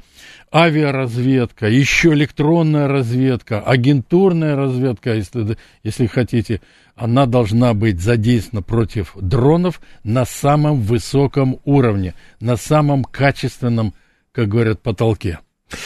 авиаразведка, 0.54 1.68
еще 1.68 2.14
электронная 2.14 2.88
разведка, 2.88 3.60
агентурная 3.60 4.56
разведка, 4.56 5.14
если, 5.14 5.58
если 5.84 6.06
хотите, 6.08 6.62
она 6.96 7.26
должна 7.26 7.74
быть 7.74 8.00
задействована 8.00 8.64
против 8.64 9.16
дронов 9.20 9.82
на 10.04 10.26
самом 10.26 10.82
высоком 10.82 11.60
уровне, 11.66 12.16
на 12.40 12.56
самом 12.56 13.04
качественном, 13.04 13.94
как 14.32 14.48
говорят, 14.48 14.82
потолке. 14.82 15.40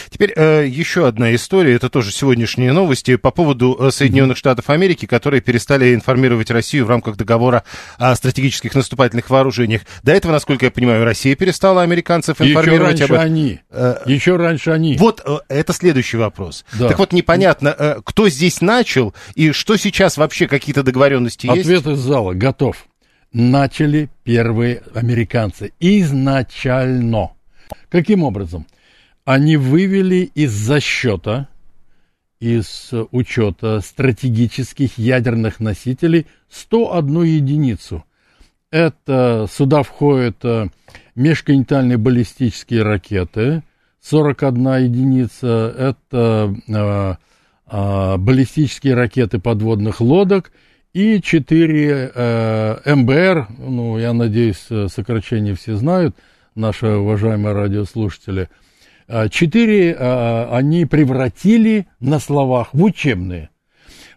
Теперь 0.09 0.33
э, 0.35 0.65
еще 0.67 1.07
одна 1.07 1.33
история, 1.35 1.75
это 1.75 1.89
тоже 1.89 2.11
сегодняшние 2.11 2.71
новости 2.73 3.15
по 3.15 3.31
поводу 3.31 3.77
э, 3.79 3.91
Соединенных 3.91 4.37
Штатов 4.37 4.69
Америки, 4.69 5.05
которые 5.05 5.41
перестали 5.41 5.93
информировать 5.93 6.51
Россию 6.51 6.85
в 6.85 6.89
рамках 6.89 7.17
договора 7.17 7.63
о 7.97 8.15
стратегических 8.15 8.75
наступательных 8.75 9.29
вооружениях. 9.29 9.81
До 10.03 10.11
этого, 10.11 10.31
насколько 10.31 10.65
я 10.65 10.71
понимаю, 10.71 11.03
Россия 11.03 11.35
перестала 11.35 11.81
американцев 11.81 12.41
информировать 12.41 12.99
еще 12.99 13.05
раньше 13.05 13.13
об 13.13 13.19
они. 13.19 13.59
Э, 13.69 13.95
еще 14.05 14.35
раньше 14.35 14.71
они. 14.71 14.97
Вот 14.97 15.21
э, 15.25 15.37
это 15.49 15.73
следующий 15.73 16.17
вопрос. 16.17 16.65
Да. 16.73 16.89
Так 16.89 16.99
вот, 16.99 17.13
непонятно, 17.13 17.75
э, 17.77 17.95
кто 18.03 18.29
здесь 18.29 18.61
начал 18.61 19.13
и 19.35 19.51
что 19.51 19.77
сейчас 19.77 20.17
вообще 20.17 20.47
какие-то 20.47 20.83
договоренности 20.83 21.47
Ответ 21.47 21.65
есть? 21.65 21.81
Ответ 21.81 21.97
из 21.97 21.99
зала, 21.99 22.33
готов. 22.33 22.85
Начали 23.31 24.09
первые 24.23 24.83
американцы 24.93 25.73
изначально. 25.79 27.31
Каким 27.89 28.23
образом? 28.23 28.67
Они 29.25 29.57
вывели 29.57 30.31
из 30.35 30.51
засчета, 30.51 31.47
из 32.39 32.91
учета 33.11 33.79
стратегических 33.79 34.97
ядерных 34.97 35.59
носителей 35.59 36.27
101 36.49 37.23
единицу. 37.23 38.03
Это 38.69 39.47
сюда 39.51 39.83
входят 39.83 40.43
э, 40.43 40.67
межконтинентальные 41.15 41.97
баллистические 41.97 42.83
ракеты, 42.83 43.63
41 44.01 44.83
единица, 44.83 45.73
это 45.77 46.53
э, 46.67 47.15
э, 47.67 48.17
баллистические 48.17 48.95
ракеты 48.95 49.39
подводных 49.39 50.01
лодок 50.01 50.51
и 50.91 51.21
4 51.21 52.11
э, 52.13 52.95
МБР, 52.95 53.47
ну, 53.59 53.97
я 53.99 54.11
надеюсь, 54.13 54.67
сокращение 54.89 55.55
все 55.55 55.75
знают– 55.75 56.15
наши 56.55 56.87
уважаемые 56.87 57.53
радиослушатели. 57.53 58.49
А, 59.15 59.29
четыре 59.29 59.95
а, 59.95 60.49
они 60.51 60.87
превратили 60.87 61.85
на 61.99 62.17
словах 62.17 62.69
в 62.73 62.81
учебные. 62.81 63.51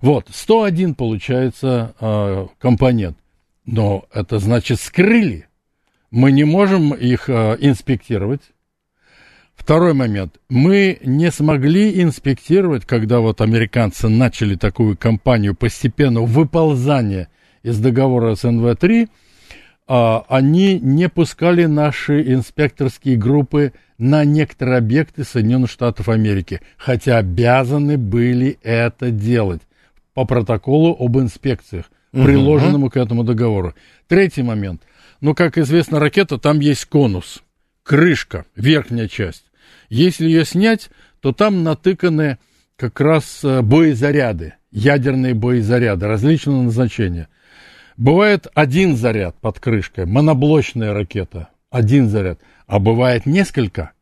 Вот, 0.01 0.29
101 0.33 0.95
получается 0.95 1.95
а, 2.01 2.49
компонент. 2.59 3.19
Но 3.67 4.07
это 4.11 4.39
значит 4.39 4.81
скрыли. 4.81 5.49
Мы 6.11 6.33
не 6.33 6.45
можем 6.45 6.95
их 6.95 7.29
инспектировать. 7.29 8.41
Второй 9.55 9.93
момент. 9.93 10.41
Мы 10.49 10.99
не 11.05 11.31
смогли 11.31 12.01
инспектировать, 12.01 12.87
когда 12.87 13.21
вот 13.21 13.43
американцы 13.43 14.09
начали 14.09 14.55
такую 14.55 14.97
кампанию 14.97 15.55
постепенного 15.55 16.25
выползания 16.25 17.29
из 17.63 17.79
договора 17.81 18.35
с 18.35 18.45
НВ-3, 18.45 19.09
а, 19.09 19.26
они 19.87 20.81
не 20.81 21.09
пускали 21.09 21.67
наши 21.67 22.23
инспекторские 22.33 23.17
группы 23.17 23.73
на 23.99 24.25
некоторые 24.25 24.79
объекты 24.79 25.25
Соединенных 25.25 25.71
Штатов 25.71 26.09
Америки, 26.09 26.61
хотя 26.77 27.19
обязаны 27.19 27.97
были 27.97 28.59
это 28.63 29.11
делать 29.11 29.63
по 30.13 30.25
протоколу 30.25 30.97
об 30.99 31.19
инспекциях, 31.19 31.91
приложенному 32.11 32.87
uh-huh. 32.87 32.91
к 32.91 32.97
этому 32.97 33.23
договору. 33.23 33.75
Третий 34.09 34.43
момент. 34.43 34.83
Ну, 35.21 35.35
как 35.35 35.59
известно, 35.59 36.01
ракета, 36.01 36.39
там 36.39 36.61
есть 36.61 36.87
конус, 36.87 37.43
крышка, 37.83 38.45
верхняя 38.55 39.09
часть. 39.09 39.45
Если 39.89 40.27
ее 40.27 40.45
снять, 40.45 40.91
то 41.21 41.33
там 41.33 41.63
натыканы 41.63 42.39
как 42.77 43.01
раз 43.01 43.41
э, 43.43 43.63
боезаряды, 43.63 44.55
ядерные 44.71 45.35
боезаряды 45.35 46.07
различного 46.07 46.63
назначения. 46.63 47.29
Бывает 47.97 48.47
один 48.55 48.97
заряд 48.97 49.37
под 49.41 49.59
крышкой, 49.59 50.07
моноблочная 50.07 50.93
ракета, 50.93 51.49
один 51.71 52.09
заряд, 52.09 52.41
а 52.67 52.79
бывает 52.79 53.27
несколько. 53.27 53.93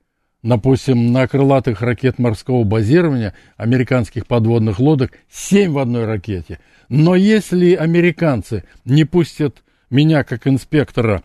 Допустим, 0.43 1.13
на 1.13 1.27
крылатых 1.27 1.81
ракет 1.81 2.19
морского 2.19 2.65
базирования 2.65 3.35
американских 3.57 4.27
подводных 4.27 4.79
лодок 4.79 5.13
семь 5.33 5.73
в 5.73 5.79
одной 5.79 6.05
ракете. 6.05 6.59
Но 6.89 7.15
если 7.15 7.75
американцы 7.75 8.65
не 8.85 9.05
пустят 9.05 9.63
меня 9.89 10.25
как 10.25 10.47
инспектора 10.47 11.23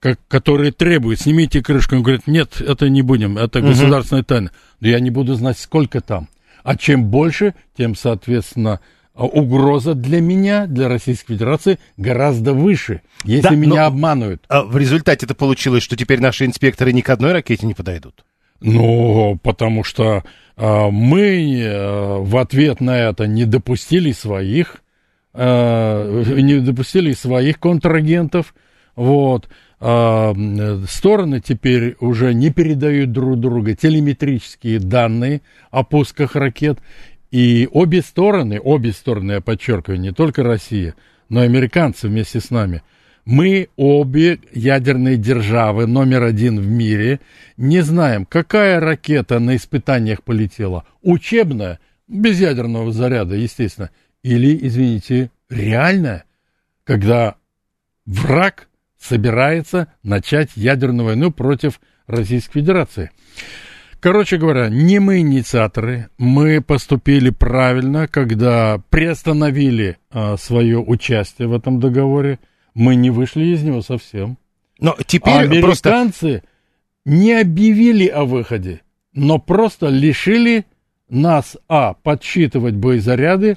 как, 0.00 0.18
которые 0.28 0.72
требуют, 0.72 1.20
снимите 1.20 1.62
крышку. 1.62 1.96
Он 1.96 2.02
говорит, 2.02 2.26
нет, 2.26 2.60
это 2.60 2.88
не 2.88 3.02
будем, 3.02 3.36
это 3.36 3.58
угу. 3.58 3.68
государственная 3.68 4.22
тайна. 4.22 4.50
Но 4.80 4.88
я 4.88 5.00
не 5.00 5.10
буду 5.10 5.34
знать, 5.34 5.58
сколько 5.58 6.00
там. 6.00 6.28
А 6.62 6.76
чем 6.76 7.06
больше, 7.06 7.54
тем, 7.76 7.94
соответственно, 7.94 8.80
а, 9.18 9.24
угроза 9.24 9.94
для 9.94 10.20
меня, 10.20 10.66
для 10.68 10.88
Российской 10.88 11.34
Федерации, 11.34 11.80
гораздо 11.96 12.52
выше, 12.52 13.02
если 13.24 13.48
да, 13.48 13.54
меня 13.56 13.86
обманывают. 13.86 14.44
А 14.48 14.62
в 14.62 14.76
результате 14.76 15.26
это 15.26 15.34
получилось, 15.34 15.82
что 15.82 15.96
теперь 15.96 16.20
наши 16.20 16.46
инспекторы 16.46 16.92
ни 16.92 17.00
к 17.00 17.10
одной 17.10 17.32
ракете 17.32 17.66
не 17.66 17.74
подойдут? 17.74 18.24
Ну, 18.60 19.36
потому 19.42 19.82
что 19.82 20.22
а, 20.56 20.90
мы 20.90 21.60
а, 21.64 22.18
в 22.20 22.36
ответ 22.36 22.80
на 22.80 22.96
это 22.96 23.26
не 23.26 23.44
допустили 23.44 24.12
своих, 24.12 24.84
а, 25.34 26.22
не 26.22 26.60
допустили 26.60 27.12
своих 27.12 27.58
контрагентов, 27.58 28.54
вот, 28.94 29.48
а, 29.80 30.32
стороны 30.88 31.40
теперь 31.40 31.96
уже 31.98 32.34
не 32.34 32.50
передают 32.50 33.10
друг 33.10 33.40
друга 33.40 33.74
телеметрические 33.74 34.78
данные 34.78 35.42
о 35.72 35.82
пусках 35.82 36.36
ракет. 36.36 36.78
И 37.30 37.68
обе 37.70 38.02
стороны, 38.02 38.58
обе 38.58 38.92
стороны, 38.92 39.32
я 39.32 39.40
подчеркиваю, 39.40 40.00
не 40.00 40.12
только 40.12 40.42
Россия, 40.42 40.94
но 41.28 41.42
и 41.42 41.46
американцы 41.46 42.08
вместе 42.08 42.40
с 42.40 42.50
нами, 42.50 42.82
мы 43.26 43.68
обе 43.76 44.38
ядерные 44.54 45.18
державы 45.18 45.86
номер 45.86 46.22
один 46.22 46.58
в 46.58 46.66
мире 46.66 47.20
не 47.58 47.82
знаем, 47.82 48.24
какая 48.24 48.80
ракета 48.80 49.38
на 49.38 49.56
испытаниях 49.56 50.22
полетела. 50.22 50.84
Учебная, 51.02 51.78
без 52.06 52.40
ядерного 52.40 52.90
заряда, 52.90 53.34
естественно, 53.34 53.90
или, 54.22 54.58
извините, 54.66 55.30
реальная, 55.50 56.24
когда 56.84 57.36
враг 58.06 58.68
собирается 58.98 59.88
начать 60.02 60.50
ядерную 60.56 61.06
войну 61.06 61.30
против 61.30 61.80
Российской 62.06 62.60
Федерации. 62.60 63.10
Короче 64.00 64.36
говоря, 64.36 64.68
не 64.68 65.00
мы 65.00 65.18
инициаторы, 65.18 66.08
мы 66.18 66.60
поступили 66.60 67.30
правильно, 67.30 68.06
когда 68.06 68.80
приостановили 68.90 69.98
а, 70.10 70.36
свое 70.36 70.78
участие 70.78 71.48
в 71.48 71.52
этом 71.52 71.80
договоре, 71.80 72.38
мы 72.74 72.94
не 72.94 73.10
вышли 73.10 73.46
из 73.46 73.62
него 73.64 73.82
совсем. 73.82 74.38
Но 74.78 74.96
теперь 75.04 75.34
а 75.34 75.40
американцы 75.40 76.20
просто... 76.20 76.42
не 77.06 77.32
объявили 77.40 78.06
о 78.06 78.24
выходе, 78.24 78.82
но 79.14 79.40
просто 79.40 79.88
лишили 79.88 80.64
нас, 81.08 81.56
а, 81.68 81.94
подсчитывать 81.94 82.74
боезаряды, 82.74 83.56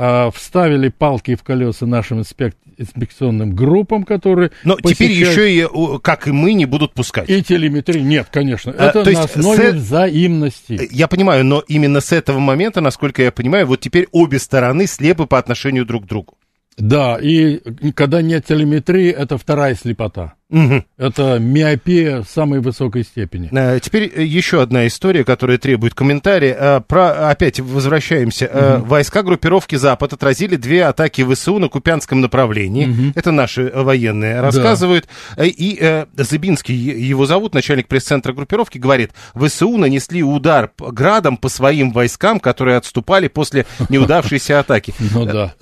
а, 0.00 0.30
вставили 0.30 0.90
палки 0.90 1.34
в 1.34 1.42
колеса 1.42 1.84
нашим 1.84 2.20
инспек... 2.20 2.54
инспекционным 2.76 3.54
группам, 3.56 4.04
которые... 4.04 4.52
Но 4.62 4.76
посещают... 4.76 4.96
теперь 4.96 5.10
еще 5.10 5.52
и, 5.52 5.98
как 6.00 6.28
и 6.28 6.30
мы, 6.30 6.52
не 6.52 6.66
будут 6.66 6.94
пускать. 6.94 7.28
И 7.28 7.42
телеметрии. 7.42 8.00
Нет, 8.00 8.28
конечно. 8.30 8.72
А, 8.78 8.90
Это 8.90 9.00
а, 9.00 9.12
на 9.12 9.22
основе 9.24 9.72
с... 9.72 9.74
взаимности. 9.74 10.88
Я 10.92 11.08
понимаю, 11.08 11.44
но 11.44 11.64
именно 11.66 12.00
с 12.00 12.12
этого 12.12 12.38
момента, 12.38 12.80
насколько 12.80 13.22
я 13.22 13.32
понимаю, 13.32 13.66
вот 13.66 13.80
теперь 13.80 14.06
обе 14.12 14.38
стороны 14.38 14.86
слепы 14.86 15.26
по 15.26 15.36
отношению 15.36 15.84
друг 15.84 16.04
к 16.04 16.06
другу. 16.06 16.38
Да, 16.76 17.18
и 17.20 17.58
когда 17.92 18.22
нет 18.22 18.46
телеметрии, 18.46 19.10
это 19.10 19.36
вторая 19.36 19.74
слепота. 19.74 20.34
Угу. 20.50 20.84
Это 20.96 21.38
миопия 21.38 22.22
самой 22.22 22.60
высокой 22.60 23.04
степени. 23.04 23.50
А, 23.52 23.78
теперь 23.80 24.10
э, 24.14 24.24
еще 24.24 24.62
одна 24.62 24.86
история, 24.86 25.22
которая 25.22 25.58
требует 25.58 25.94
комментария. 25.94 26.56
А, 26.58 26.80
про, 26.80 27.28
опять 27.28 27.60
возвращаемся. 27.60 28.78
Угу. 28.78 28.86
Войска 28.86 29.22
группировки 29.22 29.76
«Запад» 29.76 30.14
отразили 30.14 30.56
две 30.56 30.86
атаки 30.86 31.22
ВСУ 31.22 31.58
на 31.58 31.68
Купянском 31.68 32.22
направлении. 32.22 32.86
Угу. 32.86 33.12
Это 33.14 33.30
наши 33.30 33.70
военные 33.74 34.40
рассказывают. 34.40 35.06
Да. 35.36 35.44
И 35.44 35.76
э, 35.78 36.06
Зыбинский, 36.16 36.74
его 36.74 37.26
зовут, 37.26 37.52
начальник 37.52 37.86
пресс-центра 37.86 38.32
группировки, 38.32 38.78
говорит, 38.78 39.10
ВСУ 39.34 39.76
нанесли 39.76 40.22
удар 40.22 40.70
градом 40.78 41.36
по 41.36 41.50
своим 41.50 41.92
войскам, 41.92 42.40
которые 42.40 42.78
отступали 42.78 43.28
после 43.28 43.66
неудавшейся 43.90 44.60
атаки. 44.60 44.94
Ну 44.98 45.26
да. 45.26 45.54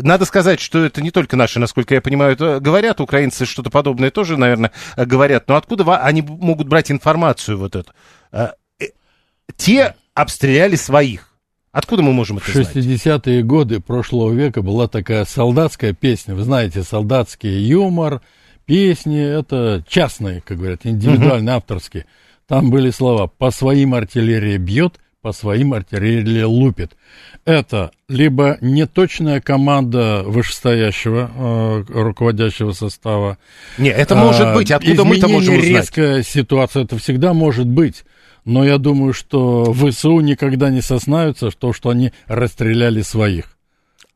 Надо 0.00 0.24
сказать, 0.24 0.58
что 0.58 0.84
это 0.84 1.00
не 1.00 1.12
только 1.12 1.36
наши, 1.36 1.60
насколько 1.60 1.94
я 1.94 2.00
понимаю, 2.00 2.36
говорят. 2.36 3.00
Украинцы 3.00 3.46
что-то 3.46 3.70
подобное 3.70 4.07
наверное, 4.08 4.10
тоже, 4.10 4.36
наверное, 4.36 4.72
говорят. 4.96 5.48
Но 5.48 5.56
откуда 5.56 5.96
они 5.98 6.22
могут 6.22 6.68
брать 6.68 6.90
информацию 6.90 7.58
вот 7.58 7.76
эту? 7.76 7.92
Э, 8.32 8.48
э, 8.80 8.86
те 9.56 9.94
обстреляли 10.14 10.76
своих. 10.76 11.28
Откуда 11.70 12.02
мы 12.02 12.12
можем 12.12 12.38
это 12.38 12.50
знать? 12.50 12.74
В 12.74 12.76
60-е 12.76 13.42
годы 13.42 13.80
прошлого 13.80 14.32
века 14.32 14.62
была 14.62 14.88
такая 14.88 15.24
солдатская 15.24 15.92
песня. 15.92 16.34
Вы 16.34 16.42
знаете, 16.42 16.82
солдатский 16.82 17.62
юмор, 17.62 18.22
песни, 18.64 19.20
это 19.20 19.84
частные, 19.88 20.40
как 20.40 20.58
говорят, 20.58 20.80
индивидуально, 20.84 21.50
uh 21.50 21.56
авторские. 21.56 22.06
Там 22.46 22.70
были 22.70 22.90
слова 22.90 23.26
«по 23.26 23.50
своим 23.50 23.94
артиллерия 23.94 24.56
бьет», 24.56 24.98
по 25.28 25.32
своим 25.34 25.74
артиллерия 25.74 26.46
лупит. 26.46 26.96
Это 27.44 27.90
либо 28.08 28.56
неточная 28.62 29.42
команда 29.42 30.22
вышестоящего 30.24 31.30
э, 31.36 31.84
руководящего 31.92 32.72
состава. 32.72 33.36
Не, 33.76 33.90
это 33.90 34.16
может 34.16 34.46
а, 34.46 34.54
быть. 34.54 34.70
Откуда 34.70 35.04
мы 35.04 35.18
это 35.18 35.28
можем 35.28 35.58
узнать? 35.58 35.68
резкая 35.68 36.22
ситуация, 36.22 36.84
это 36.84 36.96
всегда 36.96 37.34
может 37.34 37.66
быть. 37.66 38.04
Но 38.46 38.64
я 38.64 38.78
думаю, 38.78 39.12
что 39.12 39.74
ВСУ 39.74 40.20
никогда 40.20 40.70
не 40.70 40.80
сознаются, 40.80 41.50
что, 41.50 41.74
что 41.74 41.90
они 41.90 42.12
расстреляли 42.26 43.02
своих. 43.02 43.58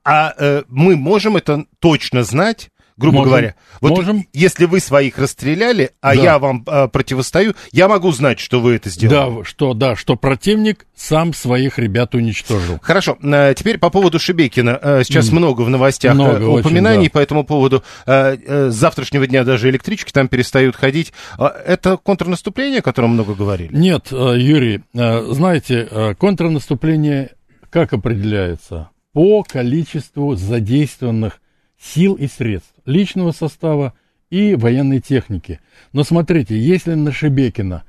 А 0.04 0.32
э, 0.38 0.62
мы 0.68 0.96
можем 0.96 1.36
это 1.36 1.66
точно 1.78 2.24
знать? 2.24 2.70
Грубо 2.96 3.18
можем, 3.18 3.30
говоря. 3.30 3.54
Вот 3.80 3.90
можем. 3.90 4.26
если 4.32 4.64
вы 4.64 4.80
своих 4.80 5.18
расстреляли, 5.18 5.90
а 6.00 6.14
да. 6.14 6.22
я 6.22 6.38
вам 6.38 6.64
э, 6.66 6.88
противостою, 6.88 7.54
я 7.72 7.88
могу 7.88 8.12
знать, 8.12 8.40
что 8.40 8.60
вы 8.60 8.74
это 8.74 8.90
сделали. 8.90 9.38
Да, 9.38 9.44
что, 9.44 9.74
да, 9.74 9.96
что 9.96 10.16
противник 10.16 10.86
сам 10.94 11.34
своих 11.34 11.78
ребят 11.78 12.14
уничтожил. 12.14 12.78
Хорошо, 12.82 13.18
э, 13.22 13.54
теперь 13.56 13.78
по 13.78 13.90
поводу 13.90 14.18
Шебекина. 14.18 14.78
Э, 14.82 15.02
сейчас 15.04 15.30
mm. 15.30 15.34
много 15.34 15.62
в 15.62 15.70
новостях 15.70 16.14
много, 16.14 16.44
упоминаний 16.44 17.00
очень, 17.00 17.10
да. 17.10 17.18
по 17.18 17.22
этому 17.22 17.44
поводу. 17.44 17.82
Э, 18.06 18.36
э, 18.36 18.70
с 18.70 18.74
завтрашнего 18.74 19.26
дня 19.26 19.44
даже 19.44 19.68
электрички 19.70 20.12
там 20.12 20.28
перестают 20.28 20.76
ходить. 20.76 21.12
Э, 21.38 21.46
это 21.46 21.96
контрнаступление, 21.96 22.80
о 22.80 22.82
котором 22.82 23.10
много 23.10 23.34
говорили? 23.34 23.70
Нет, 23.74 24.08
э, 24.10 24.34
Юрий, 24.38 24.82
э, 24.94 25.32
знаете, 25.32 25.88
э, 25.90 26.14
контрнаступление 26.14 27.30
как 27.72 27.94
определяется? 27.94 28.90
По 29.14 29.42
количеству 29.42 30.34
задействованных 30.34 31.40
сил 31.82 32.14
и 32.14 32.26
средств, 32.26 32.72
личного 32.86 33.32
состава 33.32 33.94
и 34.30 34.54
военной 34.54 35.00
техники. 35.00 35.60
Но 35.92 36.04
смотрите, 36.04 36.56
если 36.56 36.94
на 36.94 37.12
Шебекина 37.12 37.84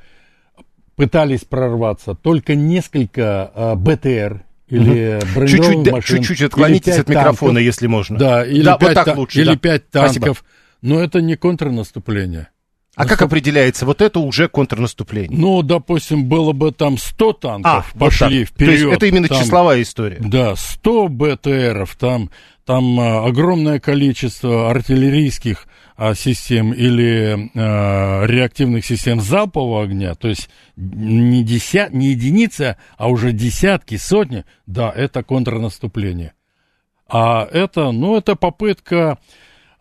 пытались 0.96 1.42
прорваться 1.42 2.16
только 2.16 2.56
несколько 2.56 3.52
а, 3.54 3.76
БТР 3.76 4.44
или 4.68 5.18
угу. 5.18 5.26
бронированных 5.36 5.50
чуть-чуть, 5.50 5.92
машин. 5.92 6.18
Чуть-чуть 6.18 6.42
отклонитесь 6.42 6.98
от 7.00 7.08
микрофона, 7.08 7.54
танков, 7.54 7.62
если 7.62 7.88
можно. 7.88 8.18
Да, 8.18 8.46
или 8.46 8.64
да, 8.64 8.78
5, 8.78 8.88
вот 8.88 9.06
так 9.06 9.18
лучше, 9.18 9.42
или 9.42 9.54
да. 9.54 9.58
5 9.58 9.90
танков. 9.90 10.12
Спасибо. 10.14 10.38
Но 10.82 11.00
это 11.00 11.22
не 11.22 11.36
контрнаступление. 11.36 12.50
А 12.96 13.08
как 13.08 13.24
определяется, 13.24 13.86
вот 13.88 14.02
это 14.02 14.20
уже 14.20 14.48
контрнаступление? 14.48 15.40
Ну, 15.40 15.64
допустим, 15.64 16.26
было 16.26 16.52
бы 16.54 16.72
там 16.72 16.98
100 17.00 17.34
танков, 17.34 17.92
а, 17.96 17.98
пошли 17.98 18.42
вот 18.42 18.50
вперед. 18.50 18.70
То 18.70 18.72
есть 18.72 18.98
это 18.98 19.06
именно 19.08 19.28
там, 19.28 19.42
числовая 19.42 19.82
история? 19.82 20.18
Да, 20.20 20.56
100 20.56 21.08
БТРов, 21.08 21.96
там, 21.96 22.30
там 22.66 23.00
а, 23.00 23.26
огромное 23.26 23.80
количество 23.80 24.70
артиллерийских 24.70 25.66
а, 25.98 26.14
систем 26.14 26.72
или 26.72 27.50
а, 27.56 28.26
реактивных 28.26 28.86
систем 28.86 29.22
залпового 29.22 29.84
огня, 29.84 30.14
то 30.14 30.28
есть 30.28 30.50
не, 30.76 31.44
деся, 31.44 31.90
не 31.92 32.10
единица, 32.10 32.78
а 32.98 33.10
уже 33.10 33.32
десятки, 33.32 33.98
сотни, 33.98 34.46
да, 34.68 34.92
это 34.96 35.24
контрнаступление. 35.24 36.34
А 37.08 37.48
это, 37.52 37.92
ну, 37.92 38.18
это 38.18 38.36
попытка 38.36 39.18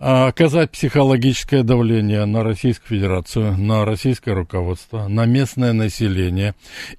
оказать 0.03 0.73
психологическое 0.73 1.63
давление 1.63 2.25
на 2.25 2.43
Российскую 2.43 2.99
Федерацию, 2.99 3.57
на 3.57 3.85
российское 3.85 4.33
руководство, 4.33 5.07
на 5.07 5.27
местное 5.27 5.73
население 5.73 6.57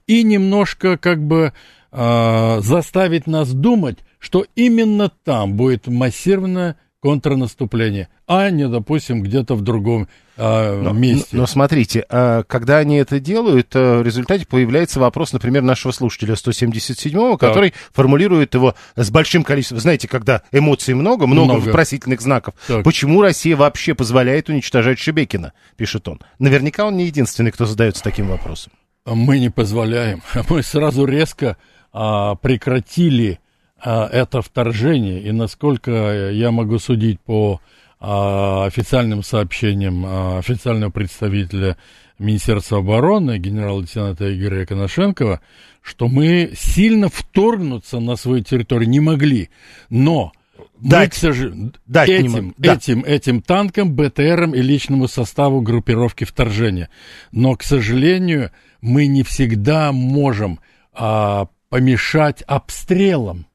и 0.07 0.23
немножко 0.23 0.97
как 0.97 1.21
бы 1.21 1.51
э, 1.91 2.59
заставить 2.61 3.27
нас 3.27 3.53
думать, 3.53 3.97
что 4.19 4.45
именно 4.55 5.11
там 5.25 5.55
будет 5.55 5.87
массированное 5.87 6.77
контрнаступление, 7.01 8.07
а 8.25 8.49
не, 8.49 8.69
допустим, 8.69 9.21
где-то 9.21 9.55
в 9.55 9.61
другом 9.61 10.07
э, 10.37 10.81
но, 10.81 10.91
месте. 10.91 11.29
Но, 11.31 11.41
но 11.41 11.47
смотрите, 11.47 12.05
э, 12.09 12.43
когда 12.47 12.77
они 12.77 12.97
это 12.97 13.19
делают, 13.19 13.73
в 13.73 14.01
результате 14.01 14.45
появляется 14.45 14.99
вопрос, 14.99 15.33
например, 15.33 15.63
нашего 15.63 15.91
слушателя 15.91 16.35
177-го, 16.35 17.37
который 17.37 17.71
так. 17.71 17.79
формулирует 17.93 18.53
его 18.53 18.75
с 18.95 19.09
большим 19.09 19.43
количеством. 19.43 19.79
Знаете, 19.79 20.07
когда 20.07 20.43
эмоций 20.51 20.93
много, 20.93 21.27
много, 21.27 21.53
много. 21.53 21.65
вопросительных 21.65 22.21
знаков. 22.21 22.55
Так. 22.67 22.83
Почему 22.83 23.21
Россия 23.21 23.55
вообще 23.55 23.93
позволяет 23.93 24.49
уничтожать 24.49 24.99
Шебекина, 24.99 25.53
пишет 25.77 26.07
он. 26.07 26.19
Наверняка 26.39 26.85
он 26.85 26.97
не 26.97 27.05
единственный, 27.05 27.51
кто 27.51 27.65
задается 27.65 28.03
таким 28.03 28.27
вопросом. 28.27 28.71
Мы 29.05 29.39
не 29.39 29.49
позволяем. 29.49 30.21
Мы 30.49 30.63
сразу 30.63 31.05
резко 31.05 31.57
а, 31.91 32.35
прекратили 32.35 33.39
а, 33.79 34.07
это 34.07 34.41
вторжение, 34.41 35.21
и 35.21 35.31
насколько 35.31 36.29
я 36.31 36.51
могу 36.51 36.79
судить 36.79 37.19
по 37.19 37.59
а, 37.59 37.82
официальным 38.03 39.23
сообщениям 39.23 40.03
а, 40.05 40.39
официального 40.39 40.91
представителя 40.91 41.77
Министерства 42.19 42.79
обороны, 42.79 43.37
генерал-лейтенанта 43.37 44.35
Игоря 44.35 44.65
Коношенкова, 44.65 45.39
что 45.81 46.09
мы 46.09 46.51
сильно 46.53 47.07
вторгнуться 47.07 47.99
на 47.99 48.17
свою 48.17 48.43
территорию 48.43 48.89
не 48.89 48.99
могли. 48.99 49.49
Но 49.89 50.33
дать, 50.79 51.07
мы, 51.07 51.09
к 51.11 51.13
сожалению, 51.13 51.73
дать 51.87 52.09
этим, 52.09 52.53
да. 52.57 52.73
этим, 52.73 53.03
этим 53.05 53.41
танкам, 53.41 53.95
БТРам 53.95 54.53
и 54.53 54.61
личному 54.61 55.07
составу 55.07 55.61
группировки 55.61 56.25
вторжения. 56.25 56.89
Но, 57.31 57.55
к 57.55 57.63
сожалению, 57.63 58.51
мы 58.81 59.07
не 59.07 59.23
всегда 59.23 59.93
можем 59.93 60.59
а, 60.93 61.47
помешать 61.69 62.43
обстрелам 62.47 63.47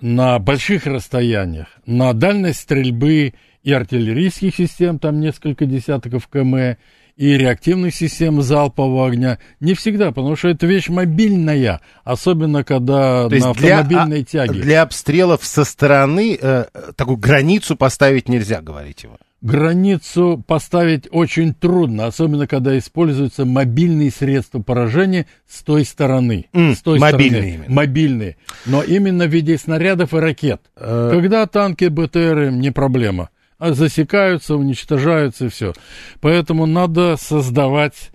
на 0.00 0.38
больших 0.38 0.86
расстояниях, 0.86 1.68
на 1.86 2.12
дальность 2.12 2.60
стрельбы 2.60 3.34
и 3.62 3.72
артиллерийских 3.72 4.56
систем, 4.56 4.98
там 4.98 5.20
несколько 5.20 5.66
десятков 5.66 6.28
км, 6.28 6.78
и 7.16 7.36
реактивных 7.36 7.94
систем 7.94 8.40
залпового 8.40 9.06
огня. 9.06 9.38
Не 9.60 9.74
всегда, 9.74 10.10
потому 10.10 10.36
что 10.36 10.48
это 10.48 10.66
вещь 10.66 10.88
мобильная, 10.88 11.82
особенно 12.02 12.64
когда 12.64 13.28
То 13.28 13.36
на 13.36 13.50
автомобильной 13.50 14.22
для, 14.22 14.24
тяге. 14.24 14.60
Для 14.60 14.82
обстрелов 14.82 15.44
со 15.44 15.64
стороны 15.64 16.38
э, 16.40 16.64
такую 16.96 17.18
границу 17.18 17.76
поставить 17.76 18.30
нельзя, 18.30 18.62
говорите 18.62 19.08
вы 19.08 19.16
границу 19.40 20.42
поставить 20.46 21.08
очень 21.10 21.54
трудно, 21.54 22.06
особенно 22.06 22.46
когда 22.46 22.76
используются 22.76 23.44
мобильные 23.44 24.10
средства 24.10 24.60
поражения 24.60 25.26
с 25.48 25.62
той 25.62 25.84
стороны. 25.84 26.46
Mm, 26.52 26.74
с 26.74 26.82
той 26.82 26.98
мобильные. 26.98 27.52
Стороны, 27.54 27.74
мобильные. 27.74 28.36
Но 28.66 28.82
именно 28.82 29.26
в 29.26 29.30
виде 29.30 29.56
снарядов 29.56 30.12
и 30.14 30.18
ракет. 30.18 30.60
Uh... 30.76 31.10
Когда 31.10 31.46
танки, 31.46 31.86
БТРы, 31.86 32.52
не 32.52 32.70
проблема. 32.70 33.30
А 33.58 33.72
засекаются, 33.72 34.56
уничтожаются 34.56 35.46
и 35.46 35.48
все. 35.48 35.74
Поэтому 36.20 36.64
надо 36.64 37.16
создавать 37.18 38.10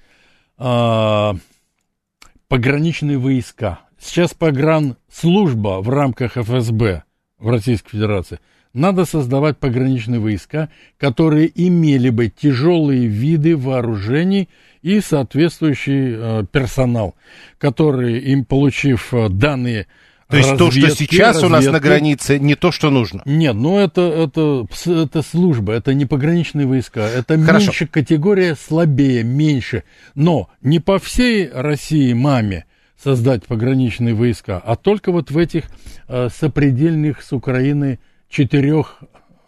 а, 0.57 1.35
пограничные 2.47 3.19
войска. 3.19 3.81
Сейчас 3.99 4.33
погранслужба 4.33 5.81
в 5.81 5.89
рамках 5.89 6.35
ФСБ 6.35 7.03
в 7.37 7.49
Российской 7.49 7.91
Федерации– 7.91 8.39
надо 8.75 9.05
создавать 9.05 9.57
пограничные 9.57 10.19
войска, 10.19 10.69
которые 10.97 11.51
имели 11.55 12.09
бы 12.09 12.27
тяжелые 12.27 13.07
виды 13.07 13.57
вооружений 13.57 14.49
и 14.81 14.99
соответствующий 14.99 16.13
э, 16.15 16.43
персонал, 16.51 17.15
который 17.57 18.19
им, 18.19 18.45
получив 18.45 19.13
э, 19.13 19.29
данные 19.29 19.87
то 20.27 20.37
есть 20.37 20.49
разведки, 20.49 20.81
то, 20.81 20.87
что 20.87 20.95
сейчас 20.95 21.35
разведки, 21.35 21.45
у 21.45 21.49
нас 21.49 21.65
на 21.65 21.79
границе, 21.79 22.39
не 22.39 22.55
то, 22.55 22.71
что 22.71 22.89
нужно. 22.89 23.21
Нет, 23.25 23.53
ну 23.55 23.77
это, 23.77 24.01
это, 24.01 24.67
это 24.91 25.21
служба, 25.21 25.73
это 25.73 25.93
не 25.93 26.05
пограничные 26.05 26.65
войска, 26.65 27.07
это 27.07 27.37
Хорошо. 27.37 27.67
меньше 27.67 27.87
категория, 27.87 28.55
слабее, 28.55 29.23
меньше. 29.23 29.83
Но 30.15 30.49
не 30.61 30.79
по 30.79 30.97
всей 30.97 31.49
России 31.49 32.13
маме 32.13 32.65
создать 33.01 33.45
пограничные 33.45 34.15
войска, 34.15 34.61
а 34.63 34.75
только 34.75 35.11
вот 35.11 35.29
в 35.29 35.37
этих 35.37 35.65
э, 36.07 36.29
сопредельных 36.35 37.21
с 37.21 37.31
Украиной 37.31 37.99
четырех 38.35 38.99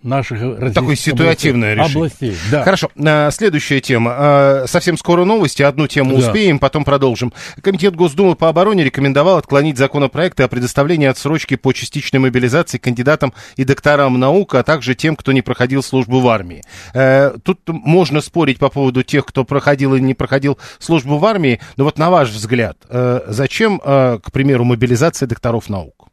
наших 0.02 0.40
Такое 0.74 0.96
ситуативное 0.96 1.74
областей, 1.74 1.98
решение. 1.98 1.98
Областей, 1.98 2.36
да. 2.52 2.64
Хорошо, 2.64 2.90
а, 3.04 3.32
следующая 3.32 3.82
тема. 3.82 4.16
А, 4.16 4.66
совсем 4.66 4.98
скоро 4.98 5.26
новости, 5.26 5.62
одну 5.62 5.88
тему 5.88 6.12
да. 6.12 6.20
успеем, 6.20 6.60
потом 6.60 6.86
продолжим. 6.86 7.34
Комитет 7.62 7.96
Госдумы 7.96 8.36
по 8.36 8.48
обороне 8.48 8.86
рекомендовал 8.86 9.38
отклонить 9.38 9.78
законопроекты 9.78 10.44
о 10.44 10.48
предоставлении 10.48 11.08
отсрочки 11.08 11.56
по 11.56 11.74
частичной 11.74 12.20
мобилизации 12.20 12.78
кандидатам 12.78 13.34
и 13.58 13.66
докторам 13.66 14.18
наук, 14.18 14.56
а 14.56 14.64
также 14.64 14.96
тем, 14.96 15.18
кто 15.18 15.34
не 15.34 15.42
проходил 15.42 15.84
службу 15.84 16.22
в 16.22 16.30
армии. 16.30 16.64
Э, 16.94 17.36
тут 17.44 17.60
можно 17.68 18.22
спорить 18.22 18.60
по 18.60 18.70
поводу 18.70 19.04
тех, 19.04 19.26
кто 19.26 19.44
проходил 19.44 19.96
и 19.96 20.00
не 20.00 20.14
проходил 20.14 20.58
службу 20.80 21.18
в 21.18 21.26
армии, 21.26 21.60
но 21.76 21.84
вот 21.84 21.98
на 21.98 22.10
ваш 22.10 22.30
взгляд, 22.30 22.78
э, 22.88 23.22
зачем, 23.28 23.82
э, 23.84 24.20
к 24.24 24.32
примеру, 24.32 24.64
мобилизация 24.64 25.28
докторов 25.28 25.70
наук? 25.70 26.08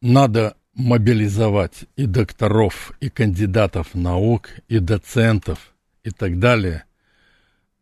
Надо 0.00 0.54
мобилизовать 0.74 1.84
и 1.96 2.06
докторов, 2.06 2.92
и 3.00 3.08
кандидатов 3.08 3.94
наук, 3.94 4.50
и 4.68 4.78
доцентов, 4.78 5.74
и 6.02 6.10
так 6.10 6.38
далее, 6.38 6.84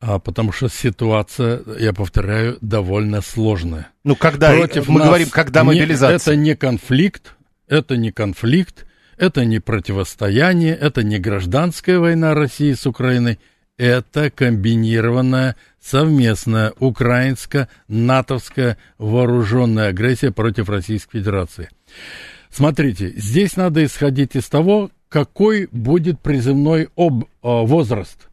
а, 0.00 0.18
потому 0.18 0.52
что 0.52 0.68
ситуация, 0.68 1.62
я 1.78 1.92
повторяю, 1.92 2.59
довольно 2.61 3.20
сложная. 3.20 3.88
Ну, 4.05 4.16
когда 4.16 4.52
Против 4.52 4.88
мы 4.88 4.98
нас 4.98 5.09
говорим, 5.09 5.28
когда 5.31 5.64
мобилизация? 5.64 6.35
Не, 6.35 6.42
это 6.42 6.50
не 6.50 6.57
конфликт, 6.57 7.37
это 7.68 7.96
не 7.96 8.11
конфликт, 8.11 8.87
это 9.16 9.44
не 9.44 9.61
противостояние, 9.61 10.74
это 10.74 11.02
не 11.02 11.18
гражданская 11.18 11.98
война 11.98 12.35
России 12.35 12.72
с 12.72 12.87
Украиной, 12.87 13.38
это 13.76 14.31
комбинированная 14.31 15.57
совместная 15.81 16.72
украинско-натовская 16.78 18.76
вооруженная 18.98 19.88
агрессия 19.88 20.31
против 20.33 20.68
Российской 20.68 21.18
Федерации. 21.18 21.68
Смотрите, 22.52 23.12
здесь 23.16 23.56
надо 23.56 23.84
исходить 23.84 24.36
из 24.36 24.48
того, 24.48 24.90
какой 25.08 25.68
будет 25.72 26.20
призывной 26.20 26.88
об, 26.96 27.24
э, 27.24 27.26
возраст 27.42 28.28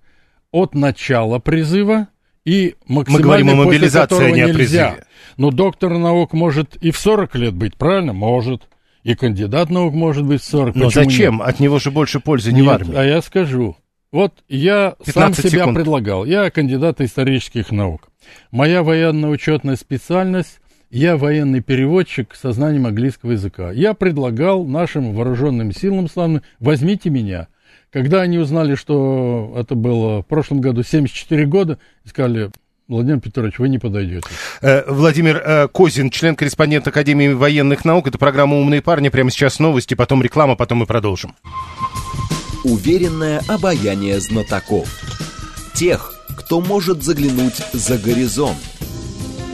от 0.52 0.76
начала 0.76 1.40
призыва 1.40 2.08
и 2.46 2.76
максимально 2.86 3.18
Мы 3.18 3.24
говорим 3.24 3.50
о 3.50 3.66
мобилизации, 3.66 4.26
а 4.26 4.32
не 4.32 4.42
о 4.42 4.54
призыве. 4.54 5.06
Но 5.38 5.52
доктор 5.52 5.98
наук 5.98 6.34
может 6.34 6.76
и 6.78 6.92
в 6.92 6.98
40 6.98 7.36
лет 7.36 7.54
быть, 7.54 7.78
правильно? 7.78 8.12
Может. 8.12 8.68
И 9.04 9.16
кандидат 9.16 9.70
наук 9.70 9.94
может 9.94 10.26
быть 10.26 10.42
в 10.42 10.46
40. 10.46 10.76
Но 10.76 10.88
Почему 10.88 11.04
зачем? 11.06 11.38
Нет? 11.38 11.48
От 11.48 11.60
него 11.62 11.80
же 11.80 11.90
больше 11.90 12.20
пользы 12.20 12.52
не 12.52 12.62
нет, 12.62 12.68
в 12.68 12.70
армии. 12.72 12.96
А 12.98 13.04
я 13.04 13.22
скажу. 13.22 13.78
Вот 14.12 14.34
я 14.50 14.96
сам 15.06 15.34
себя 15.34 15.50
секунд. 15.50 15.78
предлагал. 15.78 16.26
Я 16.26 16.50
кандидат 16.50 17.00
исторических 17.00 17.72
наук. 17.72 18.10
Моя 18.52 18.84
военно-учетная 18.84 19.78
специальность 19.78 20.60
я 20.92 21.18
военный 21.18 21.62
переводчик 21.62 22.36
со 22.36 22.52
знанием 22.52 22.88
английского 22.88 23.32
языка. 23.32 23.72
Я 23.72 23.94
предлагал 23.94 24.66
нашим 24.66 25.14
вооруженным 25.14 25.72
силам 25.72 26.10
славным, 26.10 26.42
возьмите 26.60 27.10
меня. 27.10 27.48
Когда 27.92 28.22
они 28.22 28.38
узнали, 28.38 28.76
что 28.76 29.54
это 29.58 29.76
было 29.76 30.22
в 30.22 30.26
прошлом 30.26 30.62
году 30.62 30.84
74 30.84 31.46
года, 31.46 31.80
сказали, 32.06 32.52
Владимир 32.88 33.20
Петрович, 33.20 33.60
вы 33.60 33.70
не 33.70 33.78
подойдете. 33.78 34.28
Э, 34.62 34.84
Владимир 34.92 35.38
э, 35.38 35.68
Козин, 35.68 36.10
член-корреспондент 36.10 36.88
Академии 36.88 37.30
военных 37.34 37.86
наук. 37.86 38.08
Это 38.08 38.18
программа 38.18 38.58
«Умные 38.58 38.82
парни». 38.82 39.10
Прямо 39.10 39.30
сейчас 39.30 39.60
новости, 39.60 39.94
потом 39.94 40.24
реклама, 40.24 40.56
потом 40.56 40.80
мы 40.80 40.86
продолжим. 40.88 41.36
Уверенное 42.64 43.42
обаяние 43.48 44.20
знатоков. 44.20 44.90
Тех, 45.76 46.14
кто 46.36 46.62
может 46.62 47.04
заглянуть 47.04 47.58
за 47.74 47.98
горизонт 48.00 48.58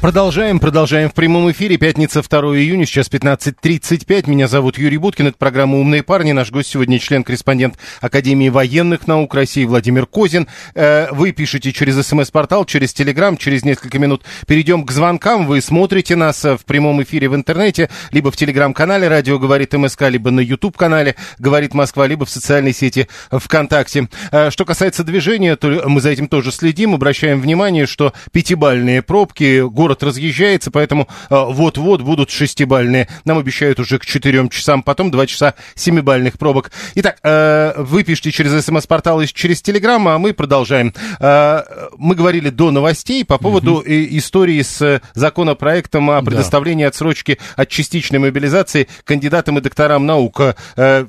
Продолжаем, 0.00 0.60
продолжаем 0.60 1.10
в 1.10 1.12
прямом 1.12 1.50
эфире. 1.50 1.76
Пятница, 1.76 2.22
2 2.22 2.40
июня, 2.56 2.86
сейчас 2.86 3.10
15.35. 3.10 4.30
Меня 4.30 4.48
зовут 4.48 4.78
Юрий 4.78 4.96
Буткин, 4.96 5.26
это 5.26 5.36
программа 5.36 5.76
«Умные 5.76 6.02
парни». 6.02 6.32
Наш 6.32 6.50
гость 6.50 6.70
сегодня 6.70 6.98
член-корреспондент 6.98 7.74
Академии 8.00 8.48
военных 8.48 9.06
наук 9.06 9.34
России 9.34 9.66
Владимир 9.66 10.06
Козин. 10.06 10.48
Э, 10.74 11.08
вы 11.12 11.32
пишете 11.32 11.70
через 11.74 12.00
смс-портал, 12.06 12.64
через 12.64 12.94
телеграм. 12.94 13.36
Через 13.36 13.62
несколько 13.62 13.98
минут 13.98 14.22
перейдем 14.46 14.86
к 14.86 14.90
звонкам. 14.90 15.46
Вы 15.46 15.60
смотрите 15.60 16.16
нас 16.16 16.44
в 16.44 16.60
прямом 16.64 17.02
эфире 17.02 17.28
в 17.28 17.34
интернете, 17.34 17.90
либо 18.10 18.30
в 18.30 18.36
телеграм-канале 18.36 19.06
«Радио 19.06 19.38
говорит 19.38 19.74
МСК», 19.74 20.08
либо 20.08 20.30
на 20.30 20.40
YouTube-канале 20.40 21.16
«Говорит 21.38 21.74
Москва», 21.74 22.06
либо 22.06 22.24
в 22.24 22.30
социальной 22.30 22.72
сети 22.72 23.06
ВКонтакте. 23.30 24.08
Э, 24.32 24.48
что 24.48 24.64
касается 24.64 25.04
движения, 25.04 25.56
то 25.56 25.68
мы 25.84 26.00
за 26.00 26.08
этим 26.08 26.26
тоже 26.26 26.52
следим. 26.52 26.94
Обращаем 26.94 27.42
внимание, 27.42 27.84
что 27.84 28.14
пятибальные 28.32 29.02
пробки, 29.02 29.60
город 29.60 29.89
город 29.90 30.04
разъезжается, 30.04 30.70
поэтому 30.70 31.08
э, 31.30 31.34
вот-вот 31.48 32.02
будут 32.02 32.30
шестибальные. 32.30 33.08
Нам 33.24 33.38
обещают 33.38 33.80
уже 33.80 33.98
к 33.98 34.06
четырем 34.06 34.48
часам, 34.48 34.84
потом 34.84 35.10
два 35.10 35.26
часа 35.26 35.54
семибальных 35.74 36.38
пробок. 36.38 36.70
Итак, 36.94 37.18
э, 37.24 37.72
вы 37.76 38.04
пишите 38.04 38.30
через 38.30 38.64
смс-портал 38.64 39.20
и 39.20 39.26
через 39.26 39.60
телеграм, 39.62 40.06
а 40.06 40.18
мы 40.18 40.32
продолжаем. 40.32 40.94
Э, 41.18 41.62
мы 41.98 42.14
говорили 42.14 42.50
до 42.50 42.70
новостей 42.70 43.24
по 43.24 43.38
поводу 43.38 43.78
угу. 43.78 43.84
истории 43.86 44.62
с 44.62 45.02
законопроектом 45.14 46.08
о 46.08 46.22
предоставлении 46.22 46.84
да. 46.84 46.90
отсрочки 46.90 47.38
от 47.56 47.68
частичной 47.68 48.20
мобилизации 48.20 48.86
кандидатам 49.04 49.58
и 49.58 49.60
докторам 49.60 50.06
наук. 50.06 50.40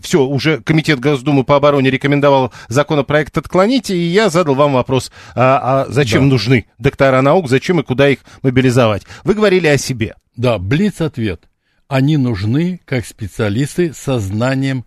Все, 0.01 0.25
уже 0.25 0.61
Комитет 0.61 0.99
Госдумы 0.99 1.43
по 1.43 1.55
обороне 1.55 1.91
рекомендовал 1.91 2.51
законопроект 2.67 3.37
отклонить, 3.37 3.91
и 3.91 3.97
я 3.97 4.29
задал 4.29 4.55
вам 4.55 4.73
вопрос, 4.73 5.11
а, 5.35 5.85
а 5.85 5.91
зачем 5.91 6.23
да. 6.23 6.33
нужны 6.33 6.65
доктора 6.79 7.21
наук, 7.21 7.47
зачем 7.47 7.79
и 7.79 7.83
куда 7.83 8.09
их 8.09 8.19
мобилизовать? 8.41 8.70
Реализовать. 8.71 9.03
Вы 9.23 9.33
говорили 9.33 9.67
о 9.67 9.77
себе. 9.77 10.15
Да, 10.35 10.57
блиц-ответ. 10.57 11.43
Они 11.87 12.17
нужны 12.17 12.79
как 12.85 13.05
специалисты 13.05 13.93
со 13.93 14.19
знанием 14.19 14.85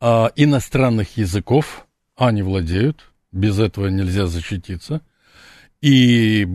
э, 0.00 0.28
иностранных 0.36 1.16
языков, 1.16 1.86
они 2.16 2.42
владеют, 2.42 3.12
без 3.30 3.58
этого 3.58 3.86
нельзя 3.86 4.26
защититься– 4.26 5.00
и 5.82 6.46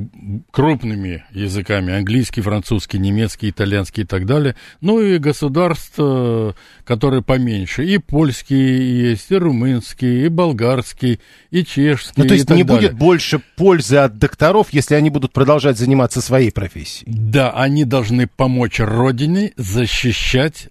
крупными 0.51 1.25
языками, 1.31 1.93
английский, 1.93 2.41
французский, 2.41 2.97
немецкий, 2.97 3.49
итальянский 3.49 4.03
и 4.03 4.05
так 4.05 4.25
далее, 4.25 4.55
ну 4.79 5.01
и 5.01 5.17
государства, 5.17 6.55
которые 6.85 7.21
поменьше, 7.21 7.85
и 7.85 7.97
польский 7.97 9.09
есть, 9.09 9.29
и 9.29 9.35
румынский, 9.35 10.25
и 10.25 10.29
болгарский, 10.29 11.19
и 11.51 11.65
чешский. 11.65 12.21
Ну, 12.21 12.27
то 12.27 12.33
есть 12.33 12.49
не 12.49 12.63
далее. 12.63 12.89
будет 12.89 12.97
больше 12.97 13.41
пользы 13.57 13.97
от 13.97 14.17
докторов, 14.17 14.67
если 14.71 14.95
они 14.95 15.09
будут 15.09 15.33
продолжать 15.33 15.77
заниматься 15.77 16.21
своей 16.21 16.51
профессией? 16.51 17.11
Да, 17.11 17.51
они 17.51 17.83
должны 17.83 18.27
помочь 18.27 18.79
Родине 18.79 19.51
защищать 19.57 20.69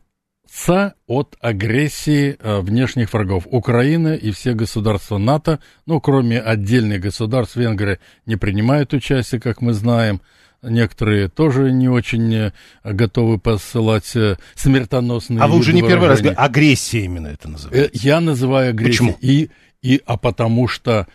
от 1.07 1.37
агрессии 1.41 2.37
э, 2.41 2.61
внешних 2.61 3.13
врагов. 3.13 3.47
Украина 3.51 4.15
и 4.15 4.31
все 4.31 4.55
государства 4.55 5.19
НАТО, 5.19 5.61
ну, 5.85 6.01
кроме 6.01 6.41
отдельных 6.41 7.01
государств, 7.01 7.57
Венгрия 7.57 7.99
не 8.25 8.37
принимают 8.37 8.93
участие, 8.95 9.41
как 9.41 9.61
мы 9.61 9.75
знаем. 9.75 10.23
Некоторые 10.63 11.29
тоже 11.29 11.71
не 11.73 11.89
очень 11.89 12.35
э, 12.35 12.53
готовы 12.83 13.39
посылать 13.39 14.17
э, 14.17 14.37
смертоносные 14.55 15.41
А 15.41 15.47
вы 15.47 15.59
уже 15.59 15.75
не 15.75 15.83
первый 15.83 16.09
раз 16.09 16.21
говорите, 16.21 16.41
агрессия 16.41 17.05
именно 17.05 17.29
это 17.29 17.49
называется. 17.49 17.91
Я 17.93 18.21
называю 18.21 18.71
агрессией. 18.71 19.13
Почему? 19.13 19.19
И, 19.21 19.51
и, 19.83 20.01
а 20.07 20.17
потому 20.17 20.69
что 20.69 21.07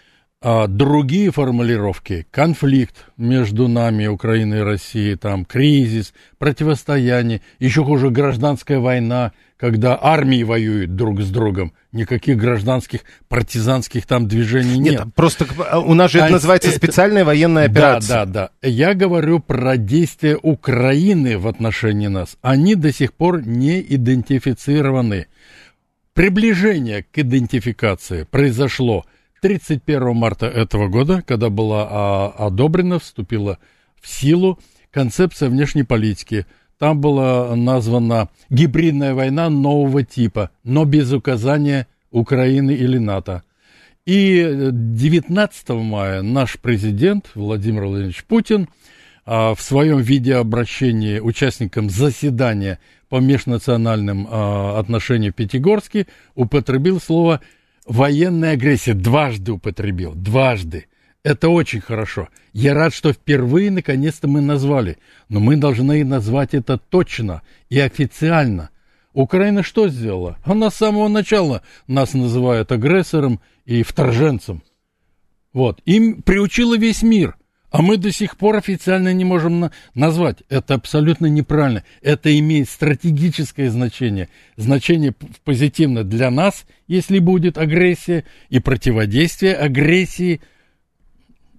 а 0.44 0.66
другие 0.66 1.32
формулировки, 1.32 2.26
конфликт 2.32 3.06
между 3.16 3.68
нами, 3.68 4.08
Украиной 4.08 4.60
и 4.60 4.64
Россией, 4.64 5.16
там 5.16 5.46
кризис, 5.46 6.16
противостояние, 6.40 7.42
еще 7.60 7.84
хуже 7.84 8.10
гражданская 8.10 8.80
война, 8.80 9.34
когда 9.56 10.00
армии 10.02 10.42
воюют 10.42 10.96
друг 10.96 11.22
с 11.22 11.30
другом, 11.30 11.74
никаких 11.92 12.38
гражданских 12.38 13.02
партизанских 13.28 14.08
там 14.08 14.28
движений 14.28 14.80
нет. 14.80 15.06
Нет, 15.06 15.14
просто 15.14 15.46
у 15.78 15.94
нас 15.94 16.10
же 16.10 16.22
а 16.22 16.24
это 16.26 16.34
называется 16.34 16.70
это... 16.70 16.78
специальная 16.78 17.24
военная 17.24 17.66
операция. 17.66 18.08
Да, 18.08 18.26
да, 18.26 18.50
да. 18.64 18.68
Я 18.68 18.96
говорю 18.96 19.42
про 19.42 19.78
действия 19.78 20.40
Украины 20.42 21.38
в 21.38 21.48
отношении 21.48 22.08
нас. 22.08 22.38
Они 22.42 22.74
до 22.74 22.92
сих 22.92 23.14
пор 23.14 23.46
не 23.46 23.80
идентифицированы. 23.80 25.28
Приближение 26.16 27.04
к 27.04 27.20
идентификации 27.20 28.24
произошло– 28.24 29.06
31 29.42 30.16
марта 30.16 30.46
этого 30.46 30.88
года, 30.88 31.24
когда 31.26 31.50
была 31.50 31.88
а, 31.90 32.28
одобрена, 32.48 33.00
вступила 33.00 33.58
в 34.00 34.08
силу 34.08 34.60
концепция 34.92 35.50
внешней 35.50 35.84
политики. 35.84 36.46
Там 36.78 37.02
была 37.02 37.56
названа 37.56 38.30
гибридная 38.50 39.14
война 39.14 39.50
нового 39.50 40.04
типа, 40.04 40.52
но 40.64 40.86
без 40.86 41.12
указания 41.12 41.88
Украины 42.12 42.72
или 42.72 42.98
НАТО. 42.98 43.44
И 44.06 44.70
19 44.72 45.70
мая 45.70 46.22
наш 46.22 46.60
президент 46.60 47.30
Владимир 47.36 47.86
Владимирович 47.86 48.24
Путин 48.26 48.68
а, 49.26 49.56
в 49.56 49.62
своем 49.62 50.00
видеообращении 50.00 51.20
участникам 51.20 51.90
заседания 51.90 52.80
по 53.10 53.20
межнациональным 53.20 54.28
а, 54.30 54.80
отношениям 54.80 55.34
в 55.34 55.36
Пятигорске 55.36 56.08
употребил 56.36 57.00
слово 57.00 57.42
военная 57.92 58.54
агрессия 58.54 58.94
дважды 58.94 59.52
употребил, 59.52 60.14
дважды. 60.16 60.88
Это 61.24 61.50
очень 61.50 61.82
хорошо. 61.82 62.30
Я 62.54 62.74
рад, 62.74 62.94
что 62.94 63.12
впервые 63.12 63.70
наконец-то 63.70 64.28
мы 64.28 64.42
назвали. 64.42 64.98
Но 65.30 65.40
мы 65.40 65.58
должны 65.58 66.04
назвать 66.04 66.54
это 66.54 66.78
точно 66.78 67.42
и 67.70 67.80
официально. 67.80 68.70
Украина 69.14 69.62
что 69.62 69.90
сделала? 69.90 70.38
Она 70.44 70.72
с 70.72 70.76
самого 70.76 71.10
начала 71.10 71.64
нас 71.86 72.14
называет 72.14 72.72
агрессором 72.72 73.42
и 73.66 73.84
вторженцем. 73.84 74.64
Вот. 75.54 75.82
Им 75.86 76.22
приучила 76.22 76.78
весь 76.78 77.04
мир. 77.04 77.36
А 77.72 77.82
мы 77.82 77.96
до 77.96 78.12
сих 78.12 78.36
пор 78.36 78.58
официально 78.58 79.14
не 79.14 79.24
можем 79.24 79.62
на 79.62 79.72
назвать. 79.96 80.40
Это 80.50 80.74
абсолютно 80.74 81.28
неправильно. 81.28 81.84
Это 82.02 82.38
имеет 82.38 82.70
стратегическое 82.70 83.70
значение. 83.70 84.28
Значение 84.58 85.14
позитивно 85.46 86.04
для 86.04 86.30
нас, 86.30 86.66
если 86.88 87.20
будет 87.20 87.58
агрессия, 87.58 88.26
и 88.50 88.60
противодействие 88.60 89.56
агрессии, 89.56 90.42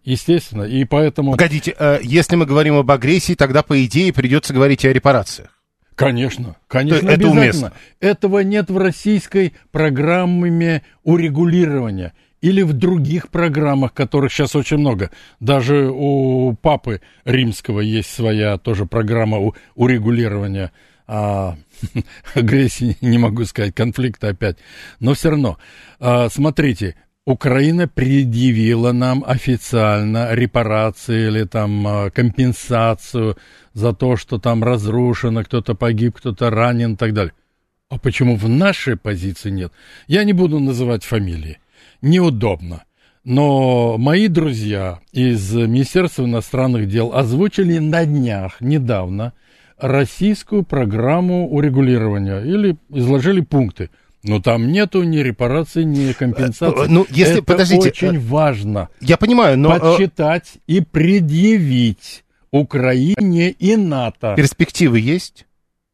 естественно. 0.05 0.65
И 0.65 0.85
поэтому... 0.85 1.33
Погодите, 1.33 1.75
э, 1.79 2.01
если 2.03 2.37
мы 2.37 2.45
говорим 2.45 2.75
об 2.75 2.91
агрессии, 2.91 3.35
тогда, 3.35 3.63
по 3.63 3.83
идее, 3.83 4.13
придется 4.13 4.53
говорить 4.53 4.85
о 4.85 4.93
репарациях. 4.93 5.63
Конечно, 5.95 6.57
конечно, 6.69 7.07
это 7.07 7.15
обязательно. 7.15 7.41
Уместно. 7.41 7.73
Этого 8.01 8.41
нет 8.41 8.71
в 8.71 8.77
российской 8.77 9.55
программе 9.71 10.83
урегулирования 11.05 12.13
или 12.43 12.63
в 12.63 12.73
других 12.75 13.31
программах, 13.31 13.95
которых 13.95 14.33
сейчас 14.33 14.55
очень 14.55 14.79
много. 14.79 15.11
Даже 15.41 15.91
у 15.91 16.55
папы 16.61 17.01
римского 17.25 17.81
есть 17.81 18.11
своя 18.13 18.59
тоже 18.59 18.85
программа 18.85 19.53
урегулирования 19.77 20.73
а, 21.07 21.57
агрессии, 22.35 22.97
не 23.01 23.17
могу 23.19 23.45
сказать, 23.45 23.75
конфликта 23.75 24.29
опять. 24.29 24.59
Но 24.99 25.15
все 25.15 25.31
равно, 25.31 25.57
а, 26.01 26.29
смотрите, 26.29 26.97
Украина 27.25 27.87
предъявила 27.87 28.91
нам 28.91 29.23
официально 29.25 30.35
репарации 30.35 31.29
или 31.29 31.45
там 31.45 31.87
а, 31.87 32.11
компенсацию 32.11 33.37
за 33.73 33.93
то, 33.93 34.17
что 34.17 34.39
там 34.39 34.65
разрушено, 34.65 35.45
кто-то 35.45 35.77
погиб, 35.77 36.17
кто-то 36.17 36.51
ранен 36.51 36.95
и 36.95 36.97
так 36.97 37.15
далее. 37.15 37.33
А 37.89 37.99
почему 37.99 38.35
в 38.35 38.49
нашей 38.49 38.97
позиции 38.97 39.51
нет? 39.51 39.73
Я 40.09 40.25
не 40.25 40.33
буду 40.33 40.59
называть 40.59 41.05
фамилии 41.05 41.59
неудобно. 42.03 42.85
Но 43.25 43.97
мои 43.99 44.27
друзья 44.27 44.99
из 45.13 45.53
Министерства 45.55 46.25
иностранных 46.25 46.89
дел 46.89 47.15
озвучили 47.15 47.79
на 47.79 48.05
днях, 48.05 48.61
недавно, 48.61 49.33
российскую 49.79 50.65
программу 50.65 51.49
урегулирования 51.49 52.41
или 52.41 52.77
изложили 52.91 53.41
пункты. 53.41 53.91
Но 54.25 54.41
там 54.41 54.71
нету 54.71 55.03
ни 55.03 55.19
репараций, 55.19 55.85
ни 55.85 56.13
компенсации. 56.13 56.87
Ну, 56.89 57.07
если, 57.11 57.39
Это 57.39 57.45
подождите, 57.45 57.89
очень 57.89 58.21
важно. 58.21 58.89
Я 59.01 59.17
понимаю, 59.17 59.59
но... 59.59 59.77
Э, 59.77 59.81
Подсчитать 59.81 60.55
и 60.69 60.81
предъявить 60.81 62.25
Украине 62.53 63.51
и 63.51 63.77
НАТО. 63.77 64.35
Перспективы 64.37 65.01
есть? 65.01 65.47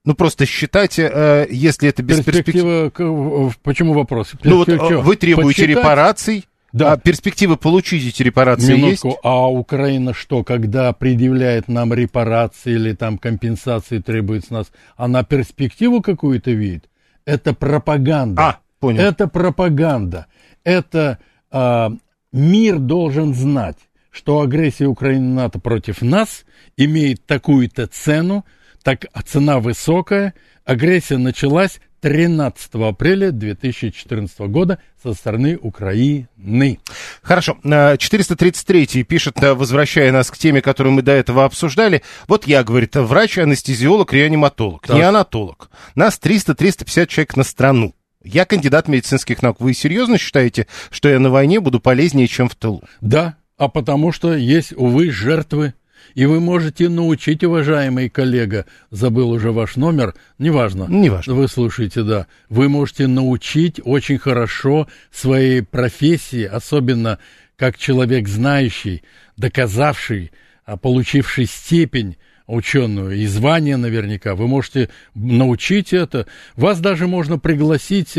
Ну, 0.09 0.15
просто 0.15 0.47
считайте, 0.47 1.11
э, 1.13 1.47
если 1.51 1.91
это 1.91 2.03
без 2.03 2.23
перспективы... 2.23 2.91
Перспектива... 2.91 3.53
Почему 3.63 3.93
вопрос? 3.93 4.33
Ну, 4.43 4.57
вот 4.57 4.71
э, 4.71 4.97
вы 4.97 5.17
требуете 5.17 5.49
Подсчитать? 5.49 5.69
репараций, 5.69 6.49
да. 6.73 6.93
А 6.93 6.97
перспективы 6.97 7.59
получить 7.59 8.09
эти 8.09 8.23
репарации 8.23 8.75
Минутку. 8.75 9.09
есть? 9.09 9.21
А 9.23 9.51
Украина 9.51 10.15
что, 10.15 10.45
когда 10.45 10.95
предъявляет 10.95 11.69
нам 11.69 11.93
репарации 11.93 12.73
или 12.73 12.95
там 12.95 13.19
компенсации 13.19 13.99
требует 13.99 14.47
с 14.47 14.51
нас, 14.51 14.73
она 14.97 15.25
перспективу 15.25 16.01
какую-то 16.01 16.53
видит? 16.53 16.89
Это 17.27 17.53
пропаганда. 17.53 18.43
А, 18.43 18.59
понял. 18.81 19.03
Это 19.03 19.29
пропаганда. 19.29 20.25
Это 20.65 21.19
а, 21.51 21.93
мир 22.33 22.79
должен 22.79 23.35
знать, 23.35 23.77
что 24.11 24.41
агрессия 24.41 24.87
Украины 24.87 25.35
НАТО 25.35 25.59
против 25.59 26.01
нас 26.01 26.47
имеет 26.79 27.27
такую-то 27.27 27.89
цену, 27.89 28.47
так 28.83 29.07
цена 29.25 29.61
высокая, 29.61 30.35
агрессия 30.65 31.19
началась 31.19 31.81
13 32.01 32.75
апреля 32.75 33.33
2014 33.33 34.39
года 34.41 34.79
со 35.03 35.15
стороны 35.15 35.59
Украины. 35.61 36.79
Хорошо. 37.23 37.59
433 37.63 39.03
пишет, 39.03 39.43
э, 39.43 39.55
возвращая 39.55 40.13
нас 40.13 40.31
к 40.31 40.39
теме, 40.39 40.63
которую 40.63 40.93
мы 40.93 41.03
до 41.03 41.13
этого 41.13 41.45
обсуждали. 41.45 42.03
Вот 42.27 42.47
я, 42.47 42.63
говорит, 42.63 42.95
врач, 42.97 43.39
анестезиолог, 43.39 44.13
реаниматолог. 44.13 44.87
Так. 44.87 44.97
Не 44.97 45.03
анатолог. 45.03 45.71
Нас 45.95 46.21
300-350 46.23 47.07
человек 47.07 47.37
на 47.37 47.43
страну. 47.43 47.95
Я 48.23 48.45
кандидат 48.45 48.89
медицинских 48.89 49.43
наук. 49.43 49.61
Вы 49.61 49.75
серьезно 49.75 50.19
считаете, 50.19 50.67
что 50.91 51.09
я 51.09 51.19
на 51.19 51.31
войне 51.31 51.61
буду 51.61 51.81
полезнее, 51.81 52.29
чем 52.29 52.49
в 52.49 52.55
тылу? 52.55 52.83
Да, 53.01 53.37
а 53.57 53.69
потому 53.69 54.13
что 54.13 54.35
есть, 54.35 54.73
увы, 54.77 55.11
жертвы 55.11 55.75
и 56.15 56.27
вы 56.27 56.41
можете 56.41 56.89
научить, 56.89 57.45
уважаемый 57.45 58.09
коллега, 58.09 58.67
забыл 58.91 59.31
уже 59.31 59.53
ваш 59.53 59.77
номер, 59.77 60.15
неважно. 60.39 60.87
Неважно. 60.89 61.35
Вы 61.35 61.49
слушаете, 61.49 62.03
да. 62.03 62.27
Вы 62.49 62.69
можете 62.69 63.07
научить 63.07 63.81
очень 63.85 64.19
хорошо 64.19 64.89
своей 65.11 65.63
профессии, 65.63 66.45
особенно 66.45 67.19
как 67.57 67.77
человек 67.77 68.29
знающий, 68.29 69.03
доказавший, 69.37 70.33
а, 70.65 70.77
получивший 70.77 71.47
степень 71.47 72.17
ученую 72.47 73.17
и 73.17 73.27
звание 73.27 73.77
наверняка. 73.77 74.35
Вы 74.35 74.49
можете 74.49 74.89
научить 75.15 75.93
это. 75.93 76.27
Вас 76.57 76.81
даже 76.81 77.07
можно 77.07 77.39
пригласить 77.39 78.17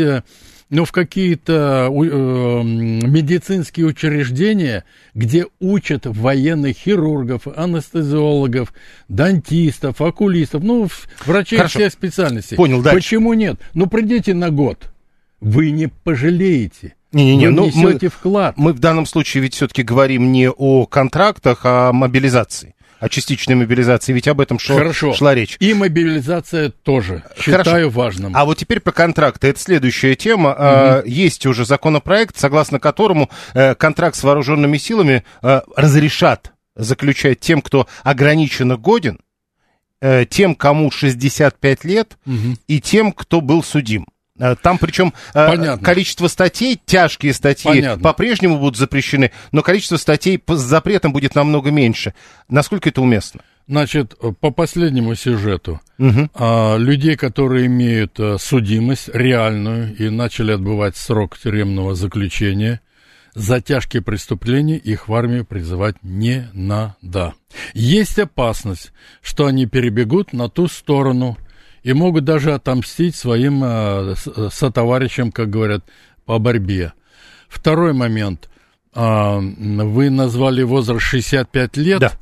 э, 0.70 0.74
но 0.74 0.84
в 0.84 0.92
какие-то 0.92 1.88
э, 1.90 2.62
медицинские 2.62 3.86
учреждения, 3.86 4.84
где 5.14 5.46
учат 5.58 6.06
военных 6.06 6.76
хирургов, 6.76 7.46
анестезиологов, 7.46 8.72
дантистов, 9.08 10.00
окулистов, 10.00 10.62
ну, 10.62 10.88
врачей 11.26 11.58
Хорошо. 11.58 11.78
всех 11.78 11.92
специальностей. 11.92 12.56
Понял, 12.56 12.82
дальше. 12.82 12.96
Почему 12.96 13.34
нет? 13.34 13.60
Ну, 13.74 13.86
придите 13.86 14.34
на 14.34 14.50
год, 14.50 14.90
вы 15.40 15.70
не 15.70 15.88
пожалеете. 15.88 16.94
Не-не-не, 17.12 17.48
ну, 17.50 17.68
мы, 17.74 17.98
вклад. 17.98 18.56
Мы 18.56 18.72
в 18.72 18.78
данном 18.78 19.04
случае 19.04 19.42
ведь 19.42 19.54
все-таки 19.54 19.82
говорим 19.82 20.30
не 20.30 20.48
о 20.48 20.86
контрактах, 20.86 21.60
а 21.64 21.88
о 21.88 21.92
мобилизации 21.92 22.74
о 23.00 23.08
частичной 23.08 23.56
мобилизации, 23.56 24.12
ведь 24.12 24.28
об 24.28 24.40
этом 24.40 24.58
шо, 24.58 24.76
Хорошо. 24.76 25.14
шла 25.14 25.34
речь. 25.34 25.56
И 25.58 25.74
мобилизация 25.74 26.70
тоже 26.70 27.24
считаю 27.36 27.64
Хорошо. 27.64 27.90
важным. 27.90 28.36
А 28.36 28.44
вот 28.44 28.58
теперь 28.58 28.80
про 28.80 28.92
контракты. 28.92 29.48
Это 29.48 29.58
следующая 29.58 30.14
тема. 30.14 31.00
Угу. 31.00 31.08
Есть 31.08 31.46
уже 31.46 31.64
законопроект, 31.64 32.38
согласно 32.38 32.78
которому 32.78 33.30
э, 33.54 33.74
контракт 33.74 34.16
с 34.16 34.22
вооруженными 34.22 34.76
силами 34.76 35.24
э, 35.42 35.62
разрешат 35.76 36.52
заключать 36.76 37.40
тем, 37.40 37.62
кто 37.62 37.86
ограниченно 38.04 38.76
годен, 38.76 39.18
э, 40.00 40.26
тем, 40.28 40.54
кому 40.54 40.90
65 40.90 41.84
лет, 41.84 42.18
угу. 42.26 42.56
и 42.66 42.80
тем, 42.80 43.12
кто 43.12 43.40
был 43.40 43.62
судим. 43.62 44.06
Э, 44.40 44.56
там 44.60 44.78
причем 44.78 45.12
э, 45.34 45.46
Понятно. 45.48 45.84
количество 45.84 46.26
статей, 46.26 46.80
тяжкие 46.84 47.34
статьи, 47.34 47.96
по-прежнему 48.02 48.58
будут 48.58 48.78
запрещены, 48.78 49.32
но 49.52 49.62
количество 49.62 49.98
статей 49.98 50.42
с 50.48 50.60
запретом 50.60 51.12
будет 51.12 51.34
намного 51.34 51.70
меньше. 51.70 52.14
Насколько 52.48 52.88
это 52.88 53.02
уместно? 53.02 53.42
Значит, 53.68 54.16
по 54.40 54.50
последнему 54.50 55.14
сюжету, 55.14 55.80
угу. 55.98 56.28
а, 56.34 56.76
людей, 56.76 57.16
которые 57.16 57.66
имеют 57.66 58.18
а, 58.18 58.36
судимость 58.36 59.10
реальную 59.12 59.94
и 59.94 60.08
начали 60.08 60.52
отбывать 60.52 60.96
срок 60.96 61.38
тюремного 61.38 61.94
заключения, 61.94 62.80
за 63.32 63.60
тяжкие 63.60 64.02
преступления 64.02 64.76
их 64.76 65.06
в 65.06 65.14
армию 65.14 65.44
призывать 65.44 65.94
не 66.02 66.48
надо. 66.52 67.34
Есть 67.72 68.18
опасность, 68.18 68.92
что 69.22 69.46
они 69.46 69.66
перебегут 69.66 70.32
на 70.32 70.48
ту 70.48 70.66
сторону– 70.66 71.36
и 71.82 71.92
могут 71.92 72.24
даже 72.24 72.54
отомстить 72.54 73.16
своим 73.16 73.62
э, 73.64 74.14
э, 74.14 74.48
сотоварищам, 74.52 75.32
как 75.32 75.50
говорят, 75.50 75.84
по 76.24 76.38
борьбе. 76.38 76.92
Второй 77.48 77.92
момент. 77.92 78.48
Э, 78.94 79.38
вы 79.38 80.10
назвали 80.10 80.62
возраст 80.62 81.02
65 81.02 81.76
лет. 81.76 82.00
Да. 82.00 82.12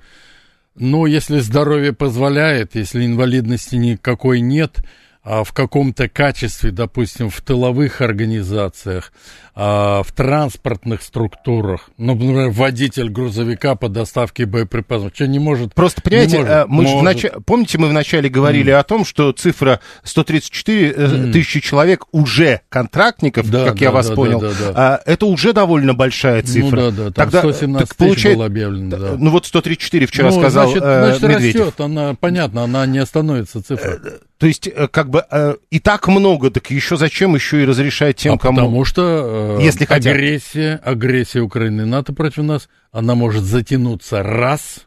Но 0.74 1.06
если 1.06 1.40
здоровье 1.40 1.92
позволяет, 1.92 2.76
если 2.76 3.04
инвалидности 3.04 3.74
никакой 3.74 4.40
нет, 4.40 4.78
а 5.24 5.42
в 5.42 5.52
каком-то 5.52 6.08
качестве, 6.08 6.70
допустим, 6.70 7.28
в 7.28 7.40
тыловых 7.40 8.00
организациях, 8.00 9.12
в 9.58 10.06
транспортных 10.14 11.02
структурах, 11.02 11.90
ну, 11.98 12.14
например, 12.14 12.50
водитель 12.50 13.08
грузовика 13.08 13.74
по 13.74 13.88
доставке 13.88 14.46
боеприпасов, 14.46 15.10
что 15.12 15.26
не 15.26 15.40
может... 15.40 15.74
Просто, 15.74 16.00
понимаете, 16.00 16.38
может, 16.38 16.52
а, 16.52 16.66
мы 16.68 16.82
может. 16.84 17.02
Нач... 17.02 17.24
помните, 17.44 17.78
мы 17.78 17.88
вначале 17.88 18.28
говорили 18.28 18.72
mm. 18.72 18.76
о 18.76 18.82
том, 18.84 19.04
что 19.04 19.32
цифра 19.32 19.80
134 20.04 20.90
mm. 20.92 21.32
тысячи 21.32 21.58
человек 21.58 22.04
уже 22.12 22.60
контрактников, 22.68 23.50
да, 23.50 23.64
как 23.64 23.78
да, 23.78 23.84
я 23.84 23.90
вас 23.90 24.08
да, 24.08 24.14
понял, 24.14 24.40
да, 24.40 24.50
да, 24.50 24.72
да. 24.72 25.02
это 25.04 25.26
уже 25.26 25.52
довольно 25.52 25.92
большая 25.92 26.42
ну 26.42 26.48
цифра. 26.48 26.76
Ну, 26.76 26.90
да, 26.90 26.90
да, 26.90 27.04
там 27.10 27.30
Тогда, 27.30 27.40
117 27.40 27.88
так, 27.88 27.96
получает... 27.96 28.36
было 28.36 28.46
объявлено, 28.46 28.96
да. 28.96 29.14
Ну, 29.18 29.30
вот 29.30 29.46
134 29.46 30.06
вчера 30.06 30.30
ну, 30.30 30.38
сказал 30.38 30.68
значит, 30.68 30.82
э, 30.84 31.04
значит, 31.04 31.22
Медведев. 31.22 31.60
растет, 31.66 31.80
она, 31.80 32.14
понятно, 32.14 32.62
она 32.62 32.86
не 32.86 32.98
остановится, 32.98 33.60
цифра. 33.60 33.98
Э, 34.04 34.18
то 34.38 34.46
есть, 34.46 34.68
э, 34.68 34.86
как 34.86 35.10
бы, 35.10 35.24
э, 35.28 35.56
и 35.70 35.80
так 35.80 36.06
много, 36.06 36.50
так 36.50 36.70
еще 36.70 36.96
зачем 36.96 37.34
еще 37.34 37.62
и 37.62 37.66
разрешать 37.66 38.16
тем, 38.16 38.34
а 38.34 38.38
кому... 38.38 38.58
Потому 38.58 38.84
что 38.84 39.02
э, 39.48 39.62
Если 39.62 39.84
агрессия, 39.84 40.76
агрессия 40.76 41.40
Украины 41.40 41.82
и 41.82 41.84
НАТО 41.84 42.12
против 42.12 42.44
нас, 42.44 42.68
она 42.90 43.14
может 43.14 43.44
затянуться 43.44 44.22
раз, 44.22 44.86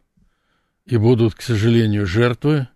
и 0.85 0.97
будут, 0.97 1.35
к 1.35 1.41
сожалению, 1.41 2.05
жертвы, 2.05 2.67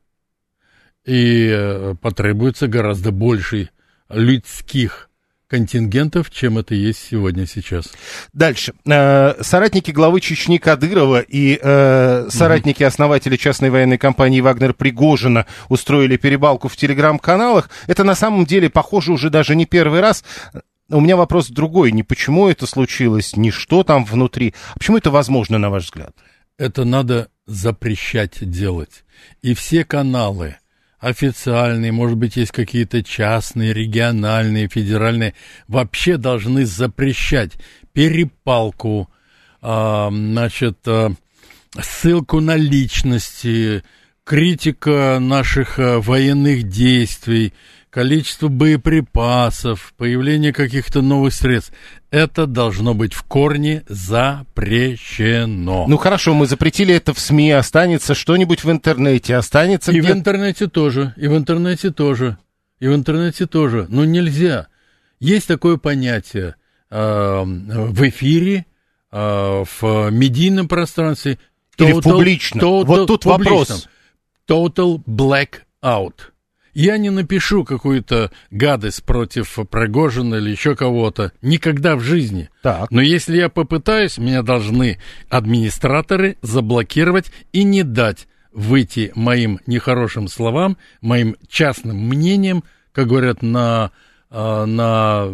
и 1.06 1.50
э, 1.52 1.96
потребуется 2.02 2.68
гораздо 2.68 3.12
больше 3.12 3.70
людских 4.10 5.10
контингентов, 5.48 6.32
чем 6.32 6.58
это 6.58 6.74
есть 6.74 7.08
сегодня 7.10 7.46
сейчас. 7.46 7.92
Дальше. 8.34 8.74
Э, 8.86 9.36
соратники 9.42 9.92
главы 9.92 10.20
Чечни 10.22 10.58
Кадырова 10.58 11.22
и 11.22 11.60
э, 11.62 12.28
соратники 12.30 12.84
основателя 12.84 13.38
частной 13.38 13.70
военной 13.70 13.98
компании 13.98 14.42
«Вагнер» 14.42 14.74
Пригожина 14.74 15.46
устроили 15.70 16.18
перебалку 16.18 16.68
в 16.68 16.76
телеграм-каналах. 16.76 17.70
Это 17.88 18.04
на 18.04 18.16
самом 18.16 18.46
деле, 18.46 18.70
похоже, 18.70 19.14
уже 19.14 19.30
даже 19.30 19.56
не 19.56 19.66
первый 19.66 20.02
раз. 20.02 20.24
У 20.90 21.00
меня 21.00 21.16
вопрос 21.18 21.50
другой. 21.50 21.92
Не 21.92 22.04
почему 22.04 22.48
это 22.48 22.68
случилось, 22.68 23.36
не 23.36 23.52
что 23.52 23.84
там 23.84 24.06
внутри. 24.06 24.54
А 24.74 24.78
почему 24.78 24.98
это 24.98 25.12
возможно, 25.12 25.58
на 25.58 25.70
ваш 25.70 25.86
взгляд? 25.86 26.16
Это 26.58 26.86
надо 26.86 27.30
запрещать 27.46 28.38
делать. 28.50 29.04
И 29.42 29.54
все 29.54 29.84
каналы– 29.84 30.58
официальные, 31.06 31.92
может 31.92 32.18
быть, 32.18 32.36
есть 32.36 32.52
какие-то 32.52 33.04
частные, 33.04 33.74
региональные, 33.74 34.68
федеральные, 34.68 35.36
вообще 35.68 36.18
должны 36.18 36.66
запрещать 36.66 37.54
перепалку, 37.94 39.10
э, 39.62 40.08
значит, 40.12 40.80
э, 40.88 41.10
ссылку 41.80 42.40
на 42.40 42.56
личности, 42.56 43.84
критика 44.24 45.20
наших 45.22 45.78
военных 45.78 46.64
действий, 46.64 47.54
количество 47.96 48.50
боеприпасов, 48.50 49.94
появление 49.96 50.52
каких-то 50.52 51.02
новых 51.02 51.34
средств. 51.34 51.72
Это 52.12 52.46
должно 52.46 52.94
быть 52.94 53.14
в 53.14 53.24
корне 53.24 53.84
запрещено. 53.88 55.86
Ну 55.88 55.96
хорошо, 55.96 56.34
мы 56.34 56.46
запретили 56.46 56.94
это 56.94 57.14
в 57.14 57.20
СМИ, 57.20 57.52
останется 57.52 58.14
что-нибудь 58.14 58.66
в 58.66 58.70
интернете, 58.70 59.38
останется 59.38 59.94
И 59.94 60.02
в 60.02 60.12
интернете 60.12 60.68
тоже, 60.68 61.14
и 61.16 61.30
в 61.30 61.38
интернете 61.38 61.90
тоже, 61.90 62.38
и 62.82 62.88
в 62.90 62.94
интернете 62.94 63.46
тоже. 63.46 63.86
Но 63.88 64.04
нельзя. 64.04 64.68
Есть 65.22 65.48
такое 65.48 65.78
понятие 65.78 66.56
э, 66.90 67.44
в 67.46 68.10
эфире, 68.10 68.66
э, 69.14 69.64
в 69.80 70.10
медийном 70.12 70.68
пространстве. 70.68 71.40
Total, 71.78 71.86
Или 71.86 71.94
в 71.94 72.02
публичном. 72.02 72.62
Total, 72.62 72.86
вот 72.86 73.08
тут 73.08 73.24
публичном. 73.24 73.58
вопрос. 73.58 73.88
Total 74.50 75.02
blackout. 75.06 76.35
Я 76.76 76.98
не 76.98 77.10
напишу 77.10 77.64
какую-то 77.64 78.32
гадость 78.52 79.06
против 79.06 79.58
Пригожина 79.72 80.36
или 80.36 80.52
еще 80.52 80.76
кого-то. 80.76 81.32
Никогда 81.42 81.96
в 81.96 82.02
жизни. 82.02 82.50
Так. 82.62 82.92
Но 82.92 83.02
если 83.02 83.38
я 83.38 83.48
попытаюсь, 83.48 84.18
меня 84.18 84.44
должны 84.44 85.00
администраторы 85.30 86.38
заблокировать 86.42 87.32
и 87.54 87.64
не 87.64 87.84
дать 87.84 88.28
выйти 88.52 89.14
моим 89.16 89.62
нехорошим 89.66 90.28
словам, 90.28 90.78
моим 91.00 91.38
частным 91.48 91.98
мнением, 91.98 92.66
как 92.92 93.08
говорят 93.08 93.42
на 93.42 93.92
на 94.32 95.28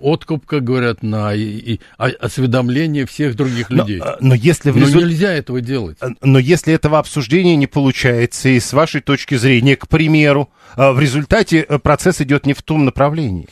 откуп, 0.00 0.46
как 0.46 0.64
говорят, 0.64 1.02
на 1.02 1.34
и, 1.34 1.74
и, 1.74 1.80
осведомление 1.98 3.06
всех 3.06 3.34
других 3.36 3.70
людей. 3.70 3.98
Но, 3.98 4.16
но 4.20 4.34
если 4.34 4.70
в 4.70 4.76
результ... 4.76 4.94
но 4.94 5.00
нельзя 5.00 5.32
этого 5.32 5.60
делать. 5.60 5.98
Но 6.22 6.38
если 6.38 6.72
этого 6.72 6.98
обсуждения 6.98 7.56
не 7.56 7.66
получается, 7.66 8.48
и 8.50 8.60
с 8.60 8.72
вашей 8.72 9.00
точки 9.00 9.34
зрения, 9.36 9.76
к 9.76 9.88
примеру, 9.88 10.50
а, 10.76 10.92
в 10.92 11.00
результате 11.00 11.60
э, 11.60 11.78
процесс 11.78 12.20
идет 12.20 12.46
не 12.46 12.54
в 12.54 12.62
том 12.62 12.84
направлении. 12.84 13.48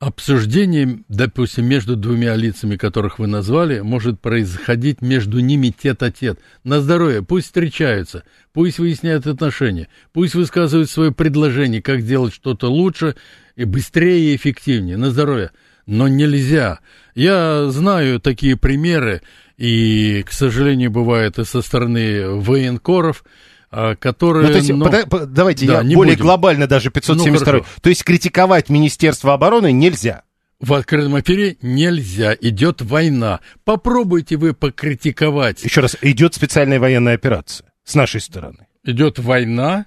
Обсуждение, 0.00 0.98
допустим, 1.08 1.66
между 1.66 1.96
двумя 1.96 2.34
лицами, 2.36 2.76
которых 2.76 3.18
вы 3.18 3.26
назвали, 3.26 3.80
может 3.80 4.20
происходить 4.20 5.00
между 5.00 5.38
ними 5.38 5.68
тет-а-тет. 5.68 6.40
На 6.62 6.80
здоровье, 6.80 7.22
пусть 7.22 7.46
встречаются, 7.46 8.24
пусть 8.52 8.78
выясняют 8.78 9.26
отношения, 9.26 9.88
пусть 10.12 10.34
высказывают 10.34 10.90
свое 10.90 11.10
предложение, 11.10 11.80
как 11.80 12.00
сделать 12.00 12.34
что-то 12.34 12.70
лучше 12.70 13.14
и 13.56 13.64
быстрее 13.64 14.32
и 14.32 14.36
эффективнее. 14.36 14.96
На 14.96 15.10
здоровье. 15.10 15.50
Но 15.86 16.08
нельзя. 16.08 16.80
Я 17.14 17.70
знаю 17.70 18.20
такие 18.20 18.56
примеры, 18.56 19.22
и, 19.56 20.24
к 20.26 20.32
сожалению, 20.32 20.90
бывает 20.90 21.38
и 21.38 21.44
со 21.44 21.62
стороны 21.62 22.28
военкоров, 22.28 23.24
а, 23.70 23.94
которые... 23.96 24.46
Ну, 24.46 24.52
то 24.52 24.58
есть, 24.58 24.70
ну, 24.70 24.84
пода- 24.84 25.26
давайте 25.26 25.66
да, 25.66 25.82
я 25.82 25.96
более 25.96 26.14
будем. 26.14 26.26
глобально 26.26 26.66
даже 26.66 26.90
572. 26.90 27.52
Ну, 27.52 27.64
то 27.82 27.88
есть 27.88 28.04
критиковать 28.04 28.68
Министерство 28.68 29.34
обороны 29.34 29.72
нельзя. 29.72 30.22
В 30.60 30.72
открытом 30.72 31.20
эфире 31.20 31.56
нельзя, 31.60 32.34
идет 32.40 32.80
война. 32.80 33.40
Попробуйте 33.64 34.36
вы 34.36 34.54
покритиковать. 34.54 35.62
Еще 35.62 35.80
раз, 35.80 35.96
идет 36.00 36.34
специальная 36.34 36.80
военная 36.80 37.14
операция 37.14 37.70
с 37.84 37.94
нашей 37.94 38.20
стороны. 38.20 38.66
Идет 38.84 39.18
война, 39.18 39.86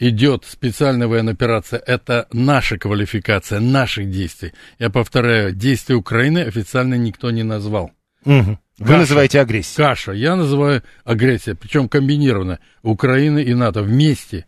идет 0.00 0.44
специальная 0.46 1.06
военная 1.06 1.34
операция. 1.34 1.78
Это 1.78 2.26
наша 2.32 2.78
квалификация, 2.78 3.60
наших 3.60 4.10
действий. 4.10 4.52
Я 4.78 4.90
повторяю, 4.90 5.52
действия 5.52 5.94
Украины 5.94 6.40
официально 6.40 6.94
никто 6.94 7.30
не 7.30 7.44
назвал. 7.44 7.92
Угу. 8.24 8.58
Вы 8.78 8.86
каша, 8.86 8.98
называете 8.98 9.40
агрессией. 9.40 9.76
Каша. 9.76 10.12
Я 10.12 10.36
называю 10.36 10.82
агрессия, 11.04 11.54
причем 11.54 11.88
комбинированно. 11.88 12.58
Украина 12.82 13.38
и 13.38 13.52
НАТО 13.54 13.82
вместе. 13.82 14.46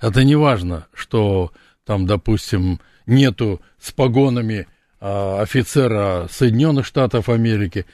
Это 0.00 0.22
не 0.24 0.36
важно, 0.36 0.86
что 0.94 1.52
там, 1.84 2.06
допустим, 2.06 2.80
нету 3.06 3.60
с 3.80 3.90
погонами 3.90 4.68
а, 5.00 5.42
офицера 5.42 6.28
Соединенных 6.30 6.86
Штатов 6.86 7.28
Америки. 7.28 7.86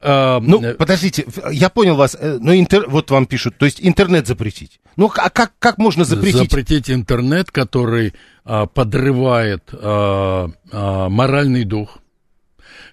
А, 0.00 0.38
ну, 0.40 0.62
э, 0.62 0.74
подождите, 0.74 1.26
я 1.50 1.68
понял 1.68 1.96
вас, 1.96 2.16
э, 2.18 2.38
но 2.40 2.54
интер... 2.54 2.88
вот 2.88 3.10
вам 3.10 3.26
пишут, 3.26 3.56
то 3.58 3.64
есть 3.64 3.80
интернет 3.80 4.28
запретить. 4.28 4.80
Ну, 4.96 5.10
а 5.16 5.30
как, 5.30 5.52
как 5.58 5.78
можно 5.78 6.04
запретить? 6.04 6.50
Запретить 6.50 6.90
интернет, 6.90 7.50
который 7.50 8.14
а, 8.44 8.66
подрывает 8.66 9.70
а, 9.72 10.50
а, 10.70 11.08
моральный 11.08 11.64
дух, 11.64 11.98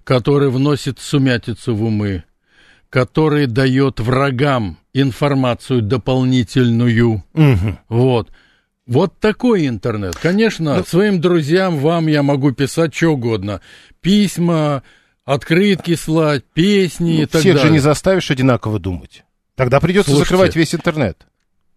который 0.03 0.49
вносит 0.49 0.99
сумятицу 0.99 1.75
в 1.75 1.83
умы, 1.83 2.23
который 2.89 3.47
дает 3.47 3.99
врагам 3.99 4.77
информацию 4.93 5.81
дополнительную. 5.81 7.23
Угу. 7.33 7.77
Вот. 7.89 8.29
Вот 8.87 9.19
такой 9.19 9.67
интернет. 9.67 10.15
Конечно, 10.15 10.77
ну, 10.77 10.83
своим 10.83 11.21
друзьям, 11.21 11.77
вам 11.77 12.07
я 12.07 12.23
могу 12.23 12.51
писать 12.51 12.93
что 12.93 13.09
угодно. 13.09 13.61
Письма, 14.01 14.83
открытки 15.23 15.95
слать, 15.95 16.43
песни 16.53 17.17
ну, 17.17 17.21
и 17.21 17.25
так 17.25 17.41
всех 17.41 17.43
далее. 17.43 17.57
Всех 17.57 17.67
же 17.67 17.73
не 17.73 17.79
заставишь 17.79 18.31
одинаково 18.31 18.79
думать. 18.79 19.23
Тогда 19.55 19.79
придется 19.79 20.11
Слушайте, 20.11 20.25
закрывать 20.25 20.55
весь 20.55 20.73
интернет. 20.73 21.25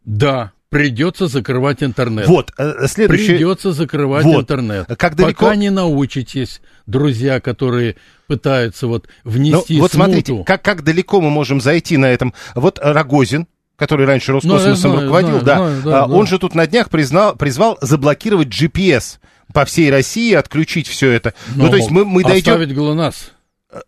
Да, 0.05 0.53
придется 0.75 1.29
закрывать 1.29 1.83
интернет. 1.83 2.27
Вот, 2.27 2.53
э, 2.59 2.87
следующий... 2.89 3.29
Придется 3.29 3.73
закрывать 3.73 4.25
вот. 4.25 4.43
интернет. 4.43 4.87
Как 4.99 5.15
далеко... 5.15 5.47
Пока 5.47 5.57
не 5.57 5.71
научитесь, 5.71 6.61
друзья, 6.87 7.41
которые 7.41 7.97
пытаются 8.27 8.87
вот 8.87 9.09
внести 9.23 9.77
Но, 9.77 9.83
Вот 9.83 9.93
смуту. 9.93 9.95
смотрите, 9.95 10.45
как, 10.45 10.63
как 10.63 10.83
далеко 10.83 11.21
мы 11.21 11.31
можем 11.31 11.61
зайти 11.61 11.97
на 11.97 12.07
этом. 12.07 12.35
Вот 12.57 12.81
Рогозин, 12.83 13.47
который 13.77 14.05
раньше 14.05 14.33
ну, 14.33 14.39
Роскосмосом 14.39 14.91
ну, 14.91 14.97
знаю, 14.97 15.01
руководил, 15.03 15.41
знаю, 15.41 15.45
да, 15.45 15.57
знаю, 15.57 15.83
да, 15.85 16.05
а, 16.05 16.09
да, 16.09 16.15
он 16.15 16.27
же 16.27 16.39
тут 16.39 16.55
на 16.57 16.67
днях 16.67 16.91
признал, 16.91 17.37
призвал 17.37 17.79
заблокировать 17.81 18.49
GPS 18.49 19.19
по 19.53 19.65
всей 19.65 19.91
России, 19.91 20.33
отключить 20.35 20.89
все 20.89 21.11
это. 21.11 21.35
Но 21.55 21.65
ну, 21.65 21.71
то 21.71 21.77
есть 21.77 21.91
мы, 21.91 22.05
мы 22.05 22.25
дойдем... 22.25 22.55
Оставить 22.55 22.75
ГЛОНАСС. 22.75 23.31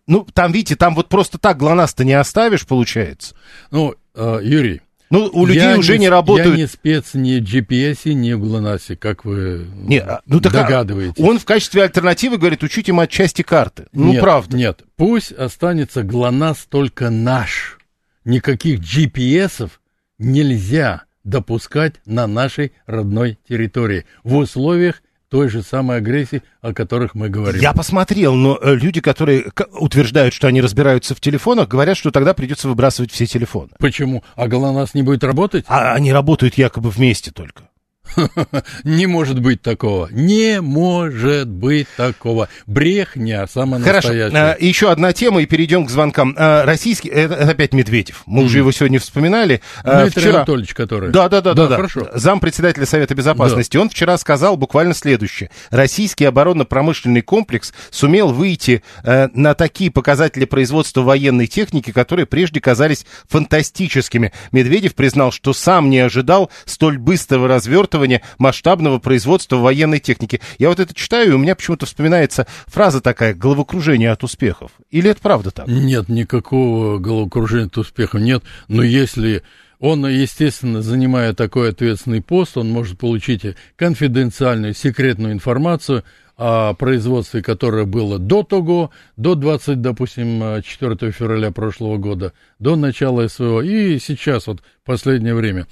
Ну, 0.05 0.25
там, 0.33 0.51
видите, 0.51 0.75
там 0.75 0.95
вот 0.95 1.09
просто 1.09 1.37
так 1.37 1.57
ГЛОНАСС-то 1.57 2.05
не 2.05 2.13
оставишь, 2.13 2.65
получается. 2.65 3.35
Ну, 3.71 3.95
э, 4.15 4.39
Юрий, 4.43 4.81
ну, 5.09 5.29
у 5.31 5.45
людей 5.45 5.63
я 5.63 5.77
уже 5.77 5.93
не, 5.93 5.99
не 5.99 6.09
работают. 6.09 6.55
Я 6.55 6.63
не 6.63 6.67
спец 6.67 7.13
ни 7.13 7.39
GPS, 7.39 8.11
ни 8.13 8.33
в 8.33 8.41
ГЛОНАССе, 8.41 8.95
как 8.95 9.25
вы 9.25 9.67
не, 9.73 9.99
а, 9.99 10.21
ну, 10.25 10.41
так, 10.41 10.53
догадываетесь. 10.53 11.23
Он 11.23 11.39
в 11.39 11.45
качестве 11.45 11.83
альтернативы 11.83 12.37
говорит, 12.37 12.63
учите 12.63 12.91
им 12.91 13.07
части 13.07 13.41
карты. 13.41 13.87
Ну, 13.93 14.11
нет, 14.11 14.21
правда. 14.21 14.57
Нет, 14.57 14.83
пусть 14.95 15.31
останется 15.31 16.03
ГЛОНАСС 16.03 16.67
только 16.69 17.09
наш. 17.09 17.77
Никаких 18.25 18.81
GPS 18.81 19.69
нельзя 20.17 21.03
допускать 21.23 21.95
на 22.05 22.27
нашей 22.27 22.73
родной 22.85 23.37
территории 23.47 24.05
в 24.23 24.35
условиях 24.35 25.01
той 25.29 25.49
же 25.49 25.61
самой 25.61 25.97
агрессии, 25.97 26.41
о 26.61 26.73
которых 26.73 27.15
мы 27.15 27.29
говорим. 27.29 27.61
Я 27.61 27.73
посмотрел, 27.73 28.33
но 28.35 28.57
э, 28.61 28.75
люди, 28.75 29.01
которые 29.01 29.51
утверждают, 29.71 30.33
что 30.33 30.47
они 30.47 30.61
разбираются 30.61 31.15
в 31.15 31.21
телефонах, 31.21 31.67
говорят, 31.67 31.97
что 31.97 32.11
тогда 32.11 32.33
придется 32.33 32.67
выбрасывать 32.67 33.11
все 33.11 33.25
телефоны. 33.25 33.69
Почему? 33.79 34.23
А 34.35 34.47
ГЛОНАСС 34.47 34.93
не 34.93 35.03
будет 35.03 35.23
работать? 35.23 35.65
А 35.67 35.93
они 35.93 36.13
работают 36.13 36.55
якобы 36.55 36.89
вместе 36.89 37.31
только. 37.31 37.66
Не 38.83 39.07
может 39.07 39.39
быть 39.39 39.61
такого. 39.61 40.07
Не 40.11 40.61
может 40.61 41.47
быть 41.47 41.87
такого. 41.95 42.49
Брехня 42.65 43.47
самая 43.47 43.81
Хорошо. 43.81 44.09
настоящая. 44.09 44.37
А, 44.37 44.57
еще 44.59 44.91
одна 44.91 45.13
тема, 45.13 45.41
и 45.41 45.45
перейдем 45.45 45.85
к 45.85 45.89
звонкам. 45.89 46.35
А, 46.37 46.65
российский, 46.65 47.09
это, 47.09 47.35
опять 47.49 47.73
Медведев. 47.73 48.23
Мы 48.25 48.43
уже 48.43 48.59
его 48.59 48.71
сегодня 48.71 48.99
вспоминали. 48.99 49.61
Дмитрий 49.83 50.21
вчера... 50.21 50.35
Анатольевич, 50.37 50.73
который... 50.73 51.11
Да, 51.11 51.29
да, 51.29 51.41
да, 51.41 51.53
да, 51.53 51.67
да. 51.67 51.75
Хорошо. 51.75 52.07
Зам 52.13 52.39
председателя 52.39 52.85
Совета 52.85 53.15
Безопасности. 53.15 53.77
Да. 53.77 53.81
Он 53.81 53.89
вчера 53.89 54.17
сказал 54.17 54.57
буквально 54.57 54.93
следующее. 54.93 55.49
Российский 55.69 56.25
оборонно-промышленный 56.25 57.21
комплекс 57.21 57.73
сумел 57.91 58.29
выйти 58.29 58.83
э, 59.03 59.29
на 59.33 59.53
такие 59.53 59.91
показатели 59.91 60.45
производства 60.45 61.01
военной 61.01 61.47
техники, 61.47 61.91
которые 61.91 62.25
прежде 62.25 62.61
казались 62.61 63.05
фантастическими. 63.27 64.31
Медведев 64.51 64.95
признал, 64.95 65.31
что 65.31 65.53
сам 65.53 65.89
не 65.89 65.99
ожидал 65.99 66.49
столь 66.65 66.97
быстрого 66.97 67.47
развертывания 67.47 67.96
развертывания 67.97 68.21
масштабного 68.37 68.99
производства 68.99 69.57
военной 69.57 69.99
техники. 69.99 70.41
Я 70.57 70.69
вот 70.69 70.79
это 70.79 70.93
читаю, 70.93 71.31
и 71.31 71.33
у 71.33 71.37
меня 71.37 71.55
почему-то 71.55 71.85
вспоминается 71.85 72.47
фраза 72.67 73.01
такая 73.01 73.33
«головокружение 73.33 74.11
от 74.11 74.23
успехов». 74.23 74.71
Или 74.91 75.09
это 75.09 75.21
правда 75.21 75.51
так? 75.51 75.67
Нет, 75.67 76.09
никакого 76.09 76.99
головокружения 76.99 77.67
от 77.67 77.77
успехов 77.77 78.21
нет. 78.21 78.43
Но 78.67 78.83
если 78.83 79.43
он, 79.79 80.05
естественно, 80.07 80.81
занимая 80.81 81.33
такой 81.33 81.69
ответственный 81.69 82.21
пост, 82.21 82.57
он 82.57 82.69
может 82.69 82.97
получить 82.97 83.45
конфиденциальную, 83.75 84.73
секретную 84.73 85.33
информацию 85.33 86.03
о 86.37 86.75
производстве, 86.75 87.41
которое 87.41 87.85
было 87.85 88.19
до 88.19 88.43
того, 88.43 88.91
до 89.15 89.33
20, 89.33 89.81
допустим, 89.81 90.61
4 90.61 91.11
февраля 91.11 91.51
прошлого 91.51 91.97
года, 91.97 92.33
до 92.59 92.75
начала 92.75 93.27
СВО 93.27 93.61
и 93.61 93.97
сейчас, 93.97 94.45
вот 94.45 94.61
последнее 94.85 95.33
время. 95.33 95.65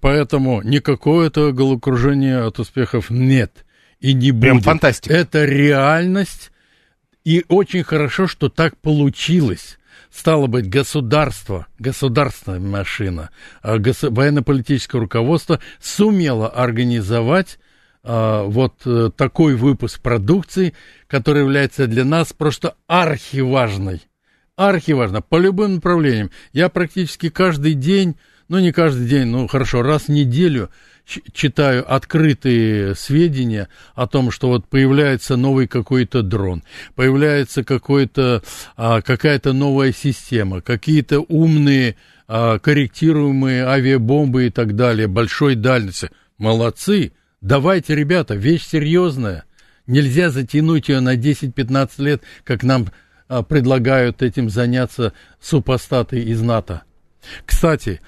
Поэтому 0.00 0.60
никакого 0.62 1.22
этого 1.22 1.52
головокружения 1.52 2.44
от 2.44 2.58
успехов 2.58 3.08
нет 3.08 3.64
и 3.98 4.12
не 4.12 4.30
будет. 4.30 4.42
Прям 4.42 4.60
фантастика. 4.60 5.14
Это 5.14 5.46
реальность, 5.46 6.52
и 7.24 7.44
очень 7.48 7.82
хорошо, 7.82 8.26
что 8.26 8.50
так 8.50 8.76
получилось. 8.76 9.78
Стало 10.10 10.48
быть, 10.48 10.68
государство, 10.68 11.66
государственная 11.78 12.58
машина, 12.60 13.30
а 13.62 13.76
военно-политическое 13.78 14.98
руководство 14.98 15.60
сумело 15.80 16.48
организовать 16.48 17.58
вот 18.02 18.80
э, 18.86 19.10
такой 19.14 19.54
выпуск 19.54 20.00
продукции, 20.00 20.74
который 21.06 21.42
является 21.42 21.86
для 21.86 22.04
нас 22.04 22.32
просто 22.32 22.74
архиважной. 22.86 24.02
Архиважно, 24.56 25.22
по 25.22 25.38
любым 25.38 25.76
направлениям. 25.76 26.30
Я 26.52 26.68
практически 26.68 27.30
каждый 27.30 27.74
день, 27.74 28.16
ну 28.48 28.58
не 28.58 28.72
каждый 28.72 29.06
день, 29.08 29.26
ну 29.26 29.46
хорошо, 29.48 29.82
раз 29.82 30.04
в 30.04 30.08
неделю 30.10 30.70
читаю 31.32 31.92
открытые 31.92 32.94
сведения 32.94 33.68
о 33.94 34.06
том, 34.06 34.30
что 34.30 34.48
вот 34.48 34.66
появляется 34.68 35.36
новый 35.36 35.66
какой-то 35.66 36.22
дрон, 36.22 36.62
появляется 36.94 37.64
какой-то, 37.64 38.42
а, 38.76 39.02
какая-то 39.02 39.52
новая 39.52 39.92
система, 39.92 40.60
какие-то 40.60 41.20
умные 41.20 41.96
а, 42.28 42.58
корректируемые 42.58 43.66
авиабомбы 43.66 44.46
и 44.46 44.50
так 44.50 44.76
далее, 44.76 45.08
большой 45.08 45.54
дальности. 45.54 46.10
Молодцы, 46.38 47.12
Давайте, 47.40 47.94
ребята, 47.94 48.34
вещь 48.34 48.66
серьезная. 48.66 49.44
Нельзя 49.86 50.28
затянуть 50.28 50.88
ее 50.90 51.00
на 51.00 51.16
10-15 51.16 51.90
лет, 51.98 52.22
как 52.44 52.62
нам 52.62 52.88
а, 53.28 53.42
предлагают 53.42 54.22
этим 54.22 54.50
заняться 54.50 55.14
супостаты 55.40 56.20
из 56.20 56.42
НАТО. 56.42 56.82
Кстати, 57.46 58.02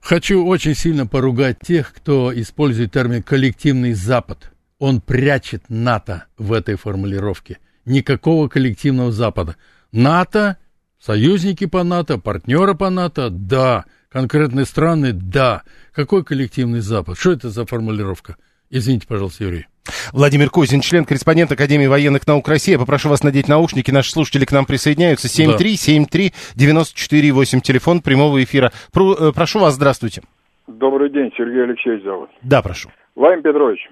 хочу 0.00 0.44
очень 0.46 0.74
сильно 0.74 1.06
поругать 1.06 1.58
тех, 1.60 1.92
кто 1.92 2.32
использует 2.34 2.92
термин 2.92 3.22
«коллективный 3.22 3.92
Запад». 3.92 4.50
Он 4.78 5.02
прячет 5.02 5.64
НАТО 5.68 6.24
в 6.38 6.52
этой 6.52 6.76
формулировке. 6.76 7.58
Никакого 7.84 8.48
коллективного 8.48 9.12
Запада. 9.12 9.56
НАТО, 9.92 10.56
союзники 10.98 11.66
по 11.66 11.82
НАТО, 11.84 12.16
партнеры 12.16 12.74
по 12.74 12.88
НАТО, 12.88 13.28
да– 13.28 13.84
конкретные 14.10 14.66
страны, 14.66 15.12
да. 15.12 15.62
Какой 15.92 16.24
коллективный 16.24 16.80
Запад? 16.80 17.18
Что 17.18 17.32
это 17.32 17.50
за 17.50 17.66
формулировка? 17.66 18.36
Извините, 18.70 19.06
пожалуйста, 19.06 19.44
Юрий. 19.44 19.66
Владимир 20.12 20.50
Козин, 20.50 20.82
член-корреспондент 20.82 21.50
Академии 21.52 21.86
военных 21.86 22.26
наук 22.26 22.46
России. 22.48 22.72
Я 22.72 22.78
попрошу 22.78 23.08
вас 23.08 23.22
надеть 23.22 23.48
наушники. 23.48 23.90
Наши 23.90 24.10
слушатели 24.10 24.44
к 24.44 24.52
нам 24.52 24.66
присоединяются. 24.66 25.28
7373948, 25.28 27.60
телефон 27.60 28.02
прямого 28.02 28.42
эфира. 28.42 28.70
Про, 28.92 29.14
э, 29.14 29.32
прошу 29.34 29.60
вас, 29.60 29.72
здравствуйте. 29.74 30.20
Добрый 30.66 31.08
день, 31.08 31.32
Сергей 31.36 31.62
Алексеевич 31.64 32.04
зовут. 32.04 32.28
Да, 32.42 32.60
прошу. 32.60 32.90
Владимир 33.14 33.42
Петрович, 33.42 33.88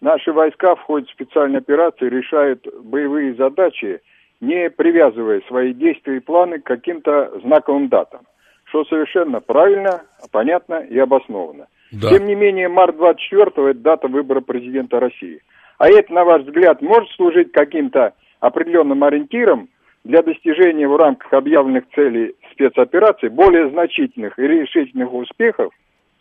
наши 0.00 0.32
войска 0.32 0.74
в 0.74 0.80
ходе 0.80 1.06
специальной 1.12 1.60
операции 1.60 2.08
решают 2.08 2.66
боевые 2.82 3.36
задачи, 3.36 4.00
не 4.40 4.68
привязывая 4.70 5.40
свои 5.46 5.72
действия 5.72 6.16
и 6.16 6.20
планы 6.20 6.58
к 6.58 6.64
каким-то 6.64 7.30
знаковым 7.44 7.88
датам, 7.88 8.22
что 8.68 8.84
совершенно 8.84 9.40
правильно, 9.40 10.02
понятно 10.30 10.80
и 10.80 10.98
обоснованно. 10.98 11.66
Да. 11.90 12.10
Тем 12.10 12.26
не 12.26 12.34
менее, 12.34 12.68
март 12.68 12.96
24– 12.96 13.50
это 13.70 13.74
дата 13.74 14.08
выбора 14.08 14.40
президента 14.40 15.00
России. 15.00 15.40
А 15.78 15.88
это, 15.88 16.12
на 16.12 16.24
ваш 16.24 16.42
взгляд, 16.42 16.82
может 16.82 17.10
служить 17.12 17.52
каким-то 17.52 18.12
определенным 18.40 19.02
ориентиром 19.04 19.68
для 20.04 20.22
достижения 20.22 20.86
в 20.86 20.96
рамках 20.96 21.32
объявленных 21.32 21.84
целей 21.94 22.34
спецоперации 22.52 23.28
более 23.28 23.70
значительных 23.70 24.38
и 24.38 24.42
решительных 24.42 25.12
успехов 25.12 25.72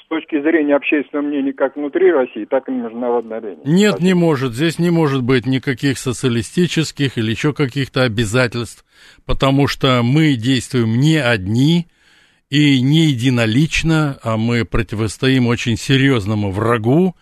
с 0.04 0.08
точки 0.08 0.42
зрения 0.42 0.76
общественного 0.76 1.26
мнения 1.26 1.52
как 1.52 1.76
внутри 1.76 2.12
России, 2.12 2.46
так 2.46 2.70
и 2.70 2.72
на 2.72 2.84
международной 2.84 3.38
арене? 3.38 3.62
Нет, 3.66 3.92
Спасибо. 3.96 4.08
не 4.08 4.14
может. 4.14 4.54
Здесь 4.54 4.80
не 4.80 4.90
может 4.90 5.24
быть 5.24 5.46
никаких 5.46 5.98
социалистических 5.98 7.18
или 7.18 7.32
еще 7.32 7.54
каких-то 7.54 8.04
обязательств, 8.04 8.86
потому 9.26 9.68
что 9.68 10.02
мы 10.02 10.36
действуем 10.36 10.98
не 10.98 11.18
одни– 11.18 11.88
и 12.50 12.82
не 12.82 13.08
единолично, 13.08 14.20
а 14.24 14.38
мы 14.38 14.64
противостоим 14.64 15.48
очень 15.48 15.78
серьезному 15.78 16.52
врагу, 16.52 17.16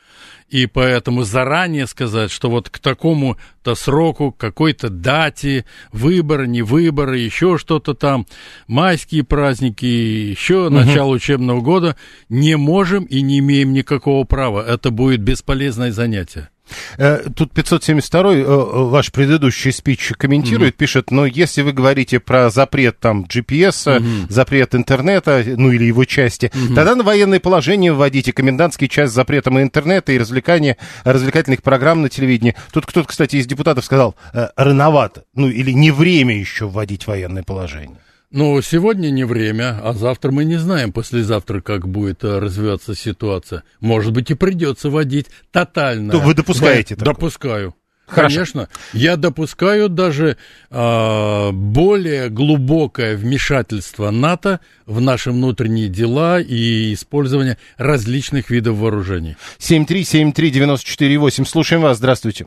и 0.50 0.68
поэтому 0.68 1.24
заранее 1.24 1.88
сказать, 1.88 2.32
что 2.32 2.52
вот 2.52 2.70
к 2.70 2.78
такому-то 2.78 3.74
сроку, 3.74 4.32
к 4.32 4.38
какой-то 4.38 4.90
дате, 4.90 5.66
выборы, 5.92 6.48
не 6.48 6.62
выборы, 6.62 7.18
еще 7.18 7.58
что-то 7.58 7.96
там, 7.96 8.28
майские 8.68 9.24
праздники, 9.24 9.86
еще 9.86 10.68
угу. 10.68 10.76
начало 10.76 11.12
учебного 11.12 11.62
года, 11.62 11.96
не 12.30 12.56
можем 12.58 13.06
и 13.06 13.22
не 13.22 13.40
имеем 13.40 13.74
никакого 13.74 14.24
права. 14.26 14.64
Это 14.66 14.92
будет 14.92 15.22
бесполезное 15.22 15.92
занятие. 15.92 16.50
Э, 16.98 17.24
тут 17.36 17.52
572 17.52 18.34
э, 18.34 18.44
ваш 18.44 19.12
предыдущий 19.12 19.72
спич 19.72 20.14
комментирует, 20.18 20.76
mm 20.76 20.78
пишет, 20.78 21.12
но 21.12 21.26
если 21.26 21.62
вы 21.62 21.72
говорите 21.72 22.20
про 22.20 22.50
запрет 22.50 23.00
там 23.00 23.24
GPS, 23.24 24.00
mm 24.00 24.26
запрет 24.30 24.76
интернета, 24.76 25.44
ну 25.46 25.72
или 25.72 25.86
его 25.86 26.06
части, 26.06 26.52
mm 26.54 26.76
тогда 26.76 26.96
на 26.96 27.04
военное 27.04 27.40
положение 27.40 27.94
вводите 27.94 28.34
комендантский 28.34 28.88
час 28.88 29.12
с 29.12 29.14
запретом 29.14 29.62
интернета 29.62 30.12
и 30.12 30.18
развлекания, 30.18 30.78
развлекательных 31.04 31.62
программ 31.64 32.02
на 32.02 32.10
телевидении. 32.10 32.56
Тут 32.72 32.86
кто-то, 32.86 33.08
кстати, 33.08 33.38
из 33.38 33.48
депутатов 33.48 33.86
сказал, 33.86 34.16
э, 34.34 34.48
рановато, 34.56 35.24
ну 35.34 35.48
или 35.48 35.72
не 35.72 35.92
время 35.92 36.38
еще 36.38 36.68
вводить 36.68 37.08
военное 37.08 37.44
положение. 37.44 38.05
Ну, 38.32 38.62
сегодня 38.62 39.10
не 39.10 39.24
время, 39.24 39.80
а 39.84 39.94
завтра 39.94 40.32
мы 40.32 40.46
не 40.46 40.56
знаем, 40.56 40.92
послезавтра, 40.92 41.62
как 41.62 41.88
будет 41.88 42.24
э, 42.24 42.40
развиваться 42.40 42.96
ситуация. 42.96 43.64
Может 43.80 44.14
быть, 44.14 44.32
и 44.32 44.34
придется 44.34 44.90
вводить 44.90 45.28
тотально. 45.52 46.12
То 46.12 46.20
вы 46.20 46.34
допускаете 46.34 46.96
такое? 46.96 47.14
Допускаю. 47.14 47.76
Хорошо. 48.08 48.36
Конечно, 48.36 48.68
я 48.94 49.18
допускаю 49.18 49.90
даже 49.90 50.38
э, 50.70 51.52
более 51.52 52.30
глубокое 52.30 53.18
вмешательство 53.18 54.12
НАТО 54.12 54.60
в 54.86 55.02
наши 55.02 55.32
внутренние 55.32 55.90
дела 55.90 56.40
и 56.40 56.94
использование 56.94 57.58
различных 57.78 58.52
видов 58.52 58.76
вооружений. 58.76 59.38
7373948, 59.58 61.46
слушаем 61.46 61.82
вас, 61.82 61.98
здравствуйте. 61.98 62.46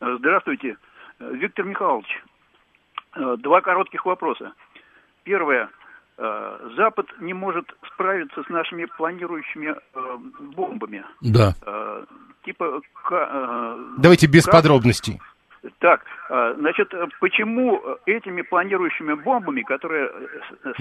Здравствуйте, 0.00 0.76
Виктор 1.20 1.66
Михайлович. 1.66 2.08
Э, 3.16 3.36
два 3.38 3.60
коротких 3.60 4.06
вопроса. 4.06 4.52
Первое. 5.30 5.68
Э, 6.18 6.70
Запад 6.76 7.06
не 7.20 7.34
может 7.34 7.64
справиться 7.86 8.42
с 8.42 8.48
нашими 8.48 8.86
планирующими 8.96 9.68
э, 9.68 10.16
бомбами. 10.56 11.04
Да. 11.20 11.54
Э, 11.64 12.04
типа... 12.44 12.80
Давайте 13.98 14.26
без 14.26 14.44
как... 14.44 14.54
подробностей. 14.54 15.20
Так, 15.78 16.04
значит, 16.56 16.90
почему 17.20 17.82
этими 18.06 18.40
планирующими 18.40 19.12
бомбами, 19.12 19.60
которые 19.60 20.10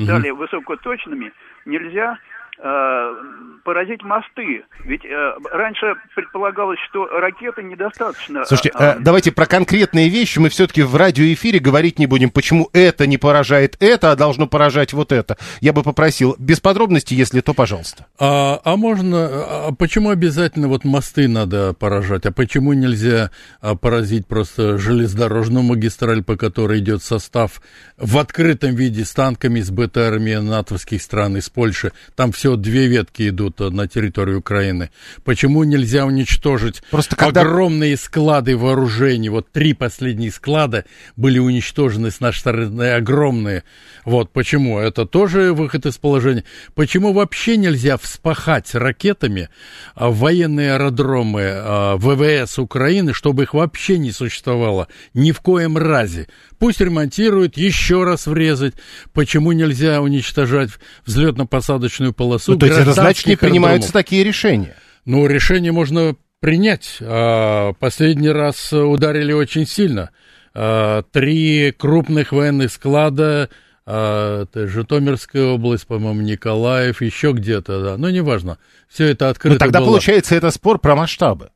стали 0.02 0.30
угу. 0.32 0.40
высокоточными, 0.40 1.34
нельзя 1.66 2.18
Э, 2.62 3.16
поразить 3.64 4.04
мосты. 4.04 4.64
Ведь 4.84 5.06
э, 5.06 5.34
раньше 5.52 5.94
предполагалось, 6.16 6.80
что 6.90 7.06
ракеты 7.06 7.62
недостаточно. 7.62 8.44
Слушайте, 8.46 8.72
э, 8.78 8.96
давайте 9.00 9.32
про 9.32 9.46
конкретные 9.46 10.10
вещи 10.10 10.40
мы 10.40 10.50
все-таки 10.50 10.82
в 10.82 10.96
радиоэфире 10.96 11.60
говорить 11.60 12.00
не 12.00 12.08
будем. 12.08 12.32
Почему 12.32 12.70
это 12.74 13.06
не 13.06 13.18
поражает 13.18 13.78
это, 13.80 14.12
а 14.12 14.16
должно 14.16 14.48
поражать 14.48 14.94
вот 14.94 15.12
это? 15.12 15.38
Я 15.62 15.74
бы 15.74 15.84
попросил 15.84 16.36
без 16.40 16.60
подробностей, 16.60 17.16
если 17.16 17.42
то, 17.42 17.54
пожалуйста. 17.54 18.08
А, 18.18 18.60
а 18.64 18.76
можно, 18.76 19.28
а 19.28 19.72
почему 19.78 20.10
обязательно 20.10 20.68
вот 20.68 20.84
мосты 20.84 21.28
надо 21.28 21.74
поражать? 21.74 22.26
А 22.26 22.32
почему 22.32 22.74
нельзя 22.74 23.30
а, 23.62 23.76
поразить 23.76 24.26
просто 24.26 24.78
железнодорожную 24.78 25.64
магистраль, 25.64 26.24
по 26.24 26.38
которой 26.38 26.80
идет 26.80 27.04
состав 27.04 27.62
в 27.98 28.18
открытом 28.18 28.74
виде 28.74 29.06
с 29.06 29.14
танками, 29.14 29.60
с 29.60 29.70
БТРами 29.70 30.36
натовских 30.36 31.02
стран, 31.02 31.38
из 31.38 31.50
Польши? 31.50 31.92
Там 32.16 32.32
все 32.32 32.49
всего 32.50 32.56
две 32.56 32.88
ветки 32.88 33.30
идут 33.30 33.60
на 33.60 33.88
территорию 33.88 34.40
Украины. 34.40 34.90
Почему 35.24 35.64
нельзя 35.64 36.06
уничтожить 36.06 36.82
Просто 36.90 37.16
когда... 37.16 37.42
огромные 37.42 37.96
склады 37.96 38.58
вооружений? 38.58 39.30
Вот 39.30 39.52
три 39.52 39.74
последние 39.74 40.32
склада 40.32 40.86
были 41.16 41.38
уничтожены 41.38 42.10
с 42.12 42.20
нашей 42.20 42.40
стороны, 42.40 42.94
огромные. 42.94 43.64
Вот 44.06 44.32
почему? 44.32 44.80
Это 44.80 45.06
тоже 45.06 45.54
выход 45.54 45.86
из 45.86 45.98
положения. 45.98 46.44
Почему 46.74 47.14
вообще 47.14 47.58
нельзя 47.58 47.98
вспахать 47.98 48.74
ракетами 48.74 49.50
а, 49.94 50.10
военные 50.10 50.74
аэродромы 50.74 51.44
а, 51.46 51.98
ВВС 51.98 52.58
Украины, 52.58 53.14
чтобы 53.14 53.44
их 53.44 53.54
вообще 53.54 54.00
не 54.00 54.12
существовало? 54.12 54.88
Ни 55.14 55.32
в 55.32 55.42
коем 55.42 55.78
разе. 55.78 56.28
Пусть 56.58 56.82
ремонтируют, 56.82 57.58
еще 57.58 58.04
раз 58.04 58.26
врезать. 58.26 58.74
Почему 59.14 59.52
нельзя 59.52 60.02
уничтожать 60.02 60.72
взлетно-посадочную 61.06 62.14
полосу? 62.14 62.39
Ну, 62.48 62.58
то 62.58 62.66
есть 62.66 62.80
это 62.80 62.94
значит, 62.94 63.26
не 63.26 63.36
принимаются 63.36 63.92
такие 63.94 64.24
решения? 64.24 64.76
Ну, 65.06 65.26
решение 65.28 65.72
можно 65.72 66.16
принять. 66.40 66.98
А 67.02 67.74
последний 67.74 68.30
раз 68.30 68.72
ударили 68.74 69.34
очень 69.34 69.66
сильно. 69.66 70.12
А, 70.54 71.04
три 71.12 71.72
крупных 71.72 72.32
военных 72.32 72.72
склада, 72.72 73.50
а, 73.86 74.44
это 74.44 74.68
Житомирская 74.68 75.46
область, 75.46 75.88
по-моему, 75.88 76.22
Николаев, 76.22 77.02
еще 77.02 77.32
где-то, 77.32 77.82
да. 77.84 77.98
Но 77.98 78.10
неважно. 78.10 78.58
Все 78.88 79.08
это 79.08 79.30
открыто 79.30 79.54
Но 79.56 79.60
тогда 79.60 79.80
было. 79.80 79.88
получается 79.88 80.36
это 80.36 80.52
спор 80.52 80.80
про 80.80 80.96
масштабы. 80.96 81.52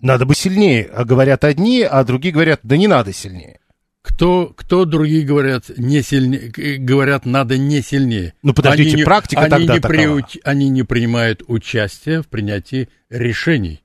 Надо 0.00 0.26
бы 0.26 0.34
сильнее. 0.34 0.90
А 0.92 1.04
говорят 1.04 1.44
одни, 1.44 1.82
а 1.82 2.02
другие 2.04 2.34
говорят, 2.34 2.60
да 2.62 2.76
не 2.76 2.88
надо 2.88 3.12
сильнее. 3.12 3.60
Кто, 4.02 4.52
кто 4.56 4.84
другие 4.84 5.24
говорят, 5.24 5.70
не 5.76 6.02
сильнее, 6.02 6.50
говорят, 6.78 7.24
надо 7.24 7.56
не 7.56 7.82
сильнее. 7.82 8.34
Ну, 8.42 8.52
подождите, 8.52 8.94
они 8.94 9.04
практика 9.04 9.42
не, 9.42 9.48
тогда 9.48 9.74
они 9.74 9.80
не, 9.80 9.80
при, 9.80 10.40
они 10.42 10.68
не 10.68 10.82
принимают 10.82 11.42
участие 11.46 12.22
в 12.22 12.26
принятии 12.26 12.88
решений. 13.10 13.82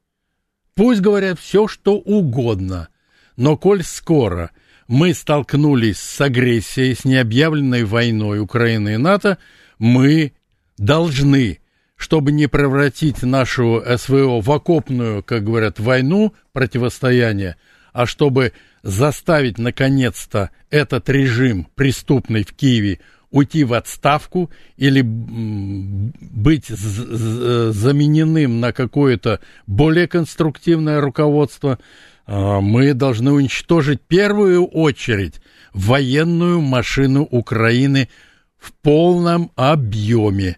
Пусть 0.73 1.01
говорят 1.01 1.39
все, 1.39 1.67
что 1.67 1.95
угодно, 1.97 2.89
но 3.35 3.57
коль 3.57 3.83
скоро 3.83 4.51
мы 4.87 5.13
столкнулись 5.13 5.99
с 5.99 6.19
агрессией, 6.21 6.95
с 6.95 7.05
необъявленной 7.05 7.83
войной 7.83 8.39
Украины 8.39 8.95
и 8.95 8.97
НАТО, 8.97 9.37
мы 9.77 10.33
должны, 10.77 11.59
чтобы 11.95 12.31
не 12.31 12.47
превратить 12.47 13.21
нашу 13.21 13.83
СВО 13.97 14.41
в 14.41 14.51
окопную, 14.51 15.23
как 15.23 15.43
говорят, 15.43 15.79
войну, 15.79 16.33
противостояние, 16.53 17.55
а 17.93 18.05
чтобы 18.05 18.53
заставить, 18.83 19.57
наконец-то, 19.57 20.51
этот 20.69 21.09
режим 21.09 21.67
преступный 21.75 22.43
в 22.43 22.53
Киеве 22.53 22.99
уйти 23.29 23.63
в 23.63 23.73
отставку 23.73 24.49
или 24.77 25.01
быть 25.01 26.67
замененным 26.67 28.59
на 28.59 28.71
какое-то 28.71 29.39
более 29.65 30.07
конструктивное 30.07 31.01
руководство, 31.01 31.77
а, 32.25 32.61
мы 32.61 32.93
должны 32.93 33.31
уничтожить 33.31 34.01
в 34.01 34.07
первую 34.07 34.65
очередь 34.65 35.41
военную 35.73 36.61
машину 36.61 37.23
Украины 37.23 38.07
в 38.57 38.71
полном 38.73 39.51
объеме. 39.55 40.57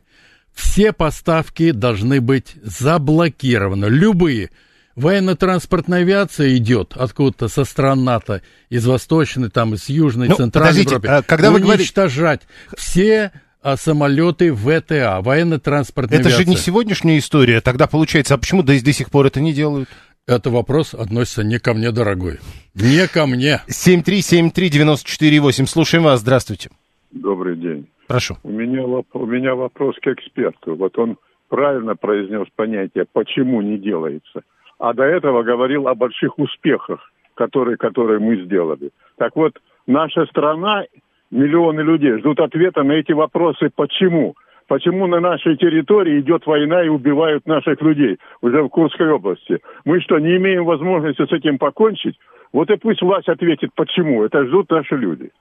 Все 0.54 0.94
поставки 0.94 1.72
должны 1.72 2.22
быть 2.22 2.56
заблокированы, 2.64 3.86
любые– 3.86 4.52
военно-транспортная 5.00 6.02
авиация 6.02 6.56
идет 6.58 6.94
откуда-то 6.96 7.48
со 7.48 7.64
стран 7.64 8.04
НАТО, 8.04 8.42
из 8.70 8.86
Восточной, 8.86 9.50
там, 9.50 9.74
из 9.74 9.90
Южной, 9.90 10.28
ну, 10.30 10.36
Центральной 10.36 10.84
Европы. 10.84 11.08
А 11.08 11.22
когда 11.22 11.52
вы 11.52 11.60
уничтожать 11.60 12.42
говорите... 12.66 12.78
все 12.78 13.32
а, 13.62 13.78
самолеты 13.78 14.54
ВТА, 14.54 15.22
военно-транспортная 15.22 16.20
Это 16.20 16.30
авиация. 16.30 16.46
же 16.46 16.50
не 16.50 16.58
сегодняшняя 16.58 17.18
история. 17.18 17.62
Тогда 17.62 17.88
получается, 17.88 18.36
а 18.36 18.38
почему 18.38 18.64
до, 18.64 18.80
до 18.84 18.94
сих 18.94 19.10
пор 19.10 19.26
это 19.28 19.40
не 19.42 19.54
делают? 19.54 19.90
это 20.30 20.50
вопрос 20.50 20.94
относится 20.94 21.44
не 21.44 21.60
ко 21.60 21.74
мне, 21.74 21.92
дорогой. 21.92 22.38
Не 22.76 23.08
ко 23.08 23.26
мне. 23.26 23.62
7373948. 23.68 25.66
Слушаем 25.66 26.04
вас. 26.04 26.22
Здравствуйте. 26.22 26.70
Добрый 27.12 27.58
день. 27.58 27.88
Прошу. 28.08 28.38
У 28.44 28.50
меня, 28.50 28.84
у 28.86 29.26
меня 29.26 29.56
вопрос 29.56 29.96
к 30.02 30.08
эксперту. 30.08 30.76
Вот 30.76 30.98
он 31.00 31.18
правильно 31.48 31.96
произнес 31.96 32.48
понятие 32.56 33.06
«почему 33.12 33.62
не 33.62 33.78
делается», 33.80 34.44
а 34.80 34.94
до 34.94 35.04
этого 35.04 35.44
говорил 35.44 35.88
о 35.88 35.96
больших 35.96 36.40
успехах, 36.40 37.12
которые, 37.36 37.78
которые 37.78 38.20
мы 38.20 38.38
сделали. 38.44 38.92
Так 39.18 39.36
вот, 39.36 39.60
наша 39.86 40.26
страна, 40.26 40.86
миллионы 41.30 41.82
людей 41.82 42.18
ждут 42.20 42.40
ответа 42.40 42.84
на 42.84 42.94
эти 42.94 43.12
вопросы 43.12 43.70
«почему?». 43.76 44.36
Почему 44.68 45.08
на 45.08 45.20
нашей 45.20 45.58
территории 45.58 46.20
идет 46.20 46.46
война 46.46 46.84
и 46.84 46.90
убивают 46.90 47.48
наших 47.48 47.82
людей 47.82 48.20
уже 48.42 48.62
в 48.62 48.70
Курской 48.70 49.10
области? 49.10 49.58
Мы 49.84 50.00
что, 50.00 50.20
не 50.20 50.38
имеем 50.38 50.64
возможности 50.64 51.26
с 51.26 51.32
этим 51.32 51.58
покончить? 51.58 52.16
Вот 52.54 52.70
и 52.70 52.76
пусть 52.78 53.02
власть 53.02 53.28
ответит, 53.30 53.72
почему. 53.74 54.24
Это 54.24 54.46
ждут 54.46 54.70
наши 54.70 54.96
люди. 54.96 55.32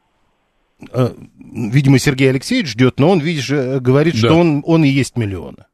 Э, 0.95 1.09
видимо, 1.47 1.99
Сергей 1.99 2.31
Алексеевич 2.31 2.71
ждет, 2.71 2.99
но 2.99 3.11
он, 3.11 3.19
видишь, 3.19 3.51
э, 3.51 3.81
говорит, 3.81 4.15
да. 4.15 4.29
что 4.29 4.35
он, 4.35 4.63
он 4.65 4.85
и 4.85 4.89
есть 4.89 5.19
миллионы. 5.19 5.67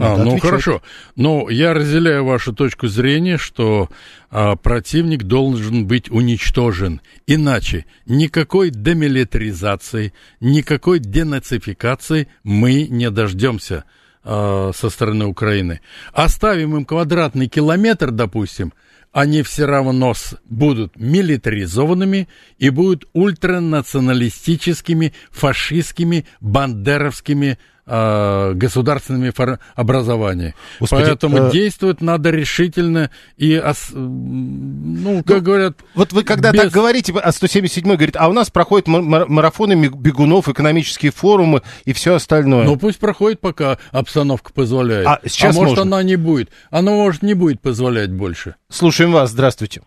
А, 0.00 0.16
ну 0.16 0.30
отвечать. 0.30 0.42
хорошо. 0.42 0.82
Но 1.14 1.50
я 1.50 1.74
разделяю 1.74 2.24
вашу 2.24 2.54
точку 2.54 2.88
зрения, 2.88 3.36
что 3.36 3.90
а, 4.30 4.56
противник 4.56 5.24
должен 5.24 5.86
быть 5.86 6.10
уничтожен. 6.10 7.02
Иначе 7.26 7.84
никакой 8.06 8.70
демилитаризации, 8.70 10.14
никакой 10.40 11.00
денацификации 11.00 12.28
мы 12.42 12.86
не 12.88 13.10
дождемся 13.10 13.84
а, 14.24 14.70
со 14.74 14.88
стороны 14.88 15.26
Украины. 15.26 15.80
Оставим 16.14 16.76
им 16.76 16.86
квадратный 16.86 17.48
километр, 17.48 18.10
допустим, 18.10 18.72
они 19.12 19.42
все 19.42 19.66
равно 19.66 20.14
будут 20.44 20.96
милитаризованными 20.96 22.28
и 22.58 22.70
будут 22.70 23.06
ультранационалистическими, 23.12 25.12
фашистскими, 25.30 26.24
бандеровскими 26.40 27.58
э, 27.90 28.52
государственными 28.54 29.32
образованиями. 29.74 30.54
Господи, 30.78 31.04
Поэтому 31.04 31.38
э... 31.48 31.50
действовать 31.50 32.00
надо 32.00 32.30
решительно 32.30 33.10
и, 33.36 33.58
ос- 33.58 33.90
ну, 33.92 35.22
как 35.24 35.38
ну, 35.38 35.42
говорят... 35.42 35.78
Вот 35.94 36.12
вы 36.12 36.22
когда 36.22 36.52
без... 36.52 36.62
так 36.62 36.72
говорите, 36.72 37.12
а 37.20 37.32
177 37.32 37.84
говорит, 37.84 38.16
а 38.16 38.28
у 38.28 38.32
нас 38.32 38.50
проходят 38.50 38.86
марафоны 38.86 39.74
бегунов, 39.74 40.48
экономические 40.48 41.10
форумы 41.10 41.62
и 41.84 41.92
все 41.92 42.14
остальное. 42.14 42.64
Ну, 42.64 42.76
пусть 42.76 42.98
проходит, 42.98 43.40
пока 43.40 43.78
обстановка 43.90 44.52
позволяет. 44.52 45.06
А, 45.06 45.20
сейчас 45.26 45.56
а 45.56 45.58
может, 45.58 45.76
можно. 45.78 45.96
она 45.96 46.02
не 46.04 46.16
будет. 46.16 46.50
Она, 46.70 46.92
может, 46.92 47.22
не 47.22 47.34
будет 47.34 47.60
позволять 47.60 48.10
больше. 48.10 48.54
Слушаем 48.68 49.12
вас, 49.12 49.30
здравствуйте. 49.30 49.82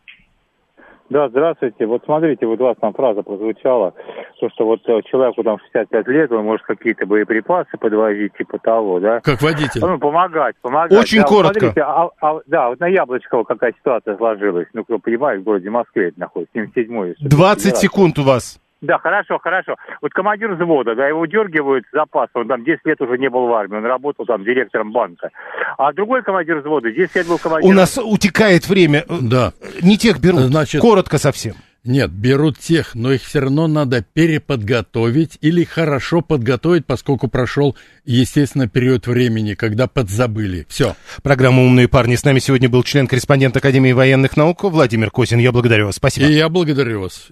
Да, 1.14 1.30
здравствуйте. 1.30 1.86
Вот 1.86 2.02
смотрите, 2.06 2.48
вот 2.48 2.60
у 2.60 2.64
вас 2.64 2.76
там 2.82 2.92
фраза 2.92 3.22
прозвучала, 3.22 3.94
то, 4.40 4.50
что 4.50 4.66
вот 4.66 4.80
э, 4.88 5.00
человеку 5.04 5.44
там 5.44 5.60
65 5.60 6.08
лет, 6.08 6.32
он 6.32 6.44
может 6.46 6.66
какие-то 6.66 7.06
боеприпасы 7.06 7.78
подвозить, 7.78 8.34
типа 8.36 8.58
того, 8.58 9.00
да? 9.00 9.20
Как 9.20 9.40
водитель. 9.44 9.80
Ну, 9.80 10.00
помогать, 10.00 10.56
помогать. 10.60 11.00
Очень 11.00 11.20
да, 11.20 11.28
коротко. 11.28 11.60
Смотрите, 11.60 11.82
а, 11.82 12.10
а, 12.20 12.40
да, 12.48 12.70
вот 12.70 12.80
на 12.80 12.88
Яблочково 12.88 13.44
какая 13.44 13.74
ситуация 13.74 14.18
сложилась. 14.18 14.66
Ну, 14.74 14.84
кто 14.86 14.98
понимает, 14.98 15.42
в 15.42 15.44
городе 15.44 15.70
Москве 15.70 16.08
это 16.08 16.20
находится, 16.20 16.58
77-й. 16.58 17.30
20 17.30 17.78
секунд 17.78 18.18
у 18.18 18.24
вас. 18.24 18.60
Да, 18.84 18.98
хорошо, 18.98 19.40
хорошо. 19.40 19.76
Вот 20.02 20.12
командир 20.12 20.54
взвода, 20.54 20.94
да, 20.94 21.08
его 21.08 21.26
дергивают 21.26 21.86
с 21.88 21.92
запаса, 21.94 22.32
он 22.34 22.50
там 22.50 22.66
10 22.66 22.86
лет 22.86 23.00
уже 23.00 23.18
не 23.18 23.30
был 23.30 23.48
в 23.48 23.54
армии, 23.54 23.78
он 23.78 23.86
работал 23.86 24.26
там 24.26 24.44
директором 24.44 24.92
банка. 24.92 25.30
А 25.78 25.94
другой 25.94 26.22
командир 26.22 26.58
взвода 26.58 26.92
10 26.92 27.16
лет 27.16 27.28
был 27.28 27.38
командиром... 27.38 27.74
У 27.74 27.80
нас 27.80 27.98
утекает 27.98 28.68
время. 28.68 29.06
Да. 29.08 29.54
Не 29.82 29.98
тех 29.98 30.20
берут. 30.20 30.42
Значит, 30.42 30.82
Коротко 30.82 31.18
совсем. 31.18 31.54
Нет, 31.86 32.12
берут 32.12 32.58
тех, 32.60 32.96
но 32.96 33.12
их 33.12 33.22
все 33.24 33.40
равно 33.40 33.68
надо 33.68 34.02
переподготовить 34.02 35.38
или 35.42 35.66
хорошо 35.66 36.22
подготовить, 36.22 36.86
поскольку 36.86 37.28
прошел, 37.28 37.76
естественно, 38.06 38.70
период 38.70 39.06
времени, 39.06 39.54
когда 39.54 39.88
подзабыли. 39.88 40.66
Все. 40.70 40.96
Программа 41.24 41.62
«Умные 41.62 41.90
парни». 41.90 42.16
С 42.16 42.24
нами 42.24 42.40
сегодня 42.40 42.70
был 42.70 42.84
член-корреспондент 42.84 43.58
Академии 43.58 43.92
военных 43.92 44.38
наук 44.38 44.64
Владимир 44.64 45.12
Козин. 45.12 45.40
Я 45.40 45.52
благодарю 45.52 45.88
вас. 45.88 45.96
Спасибо. 45.96 46.28
И 46.28 46.32
я 46.32 46.48
благодарю 46.48 47.02
вас. 47.02 47.28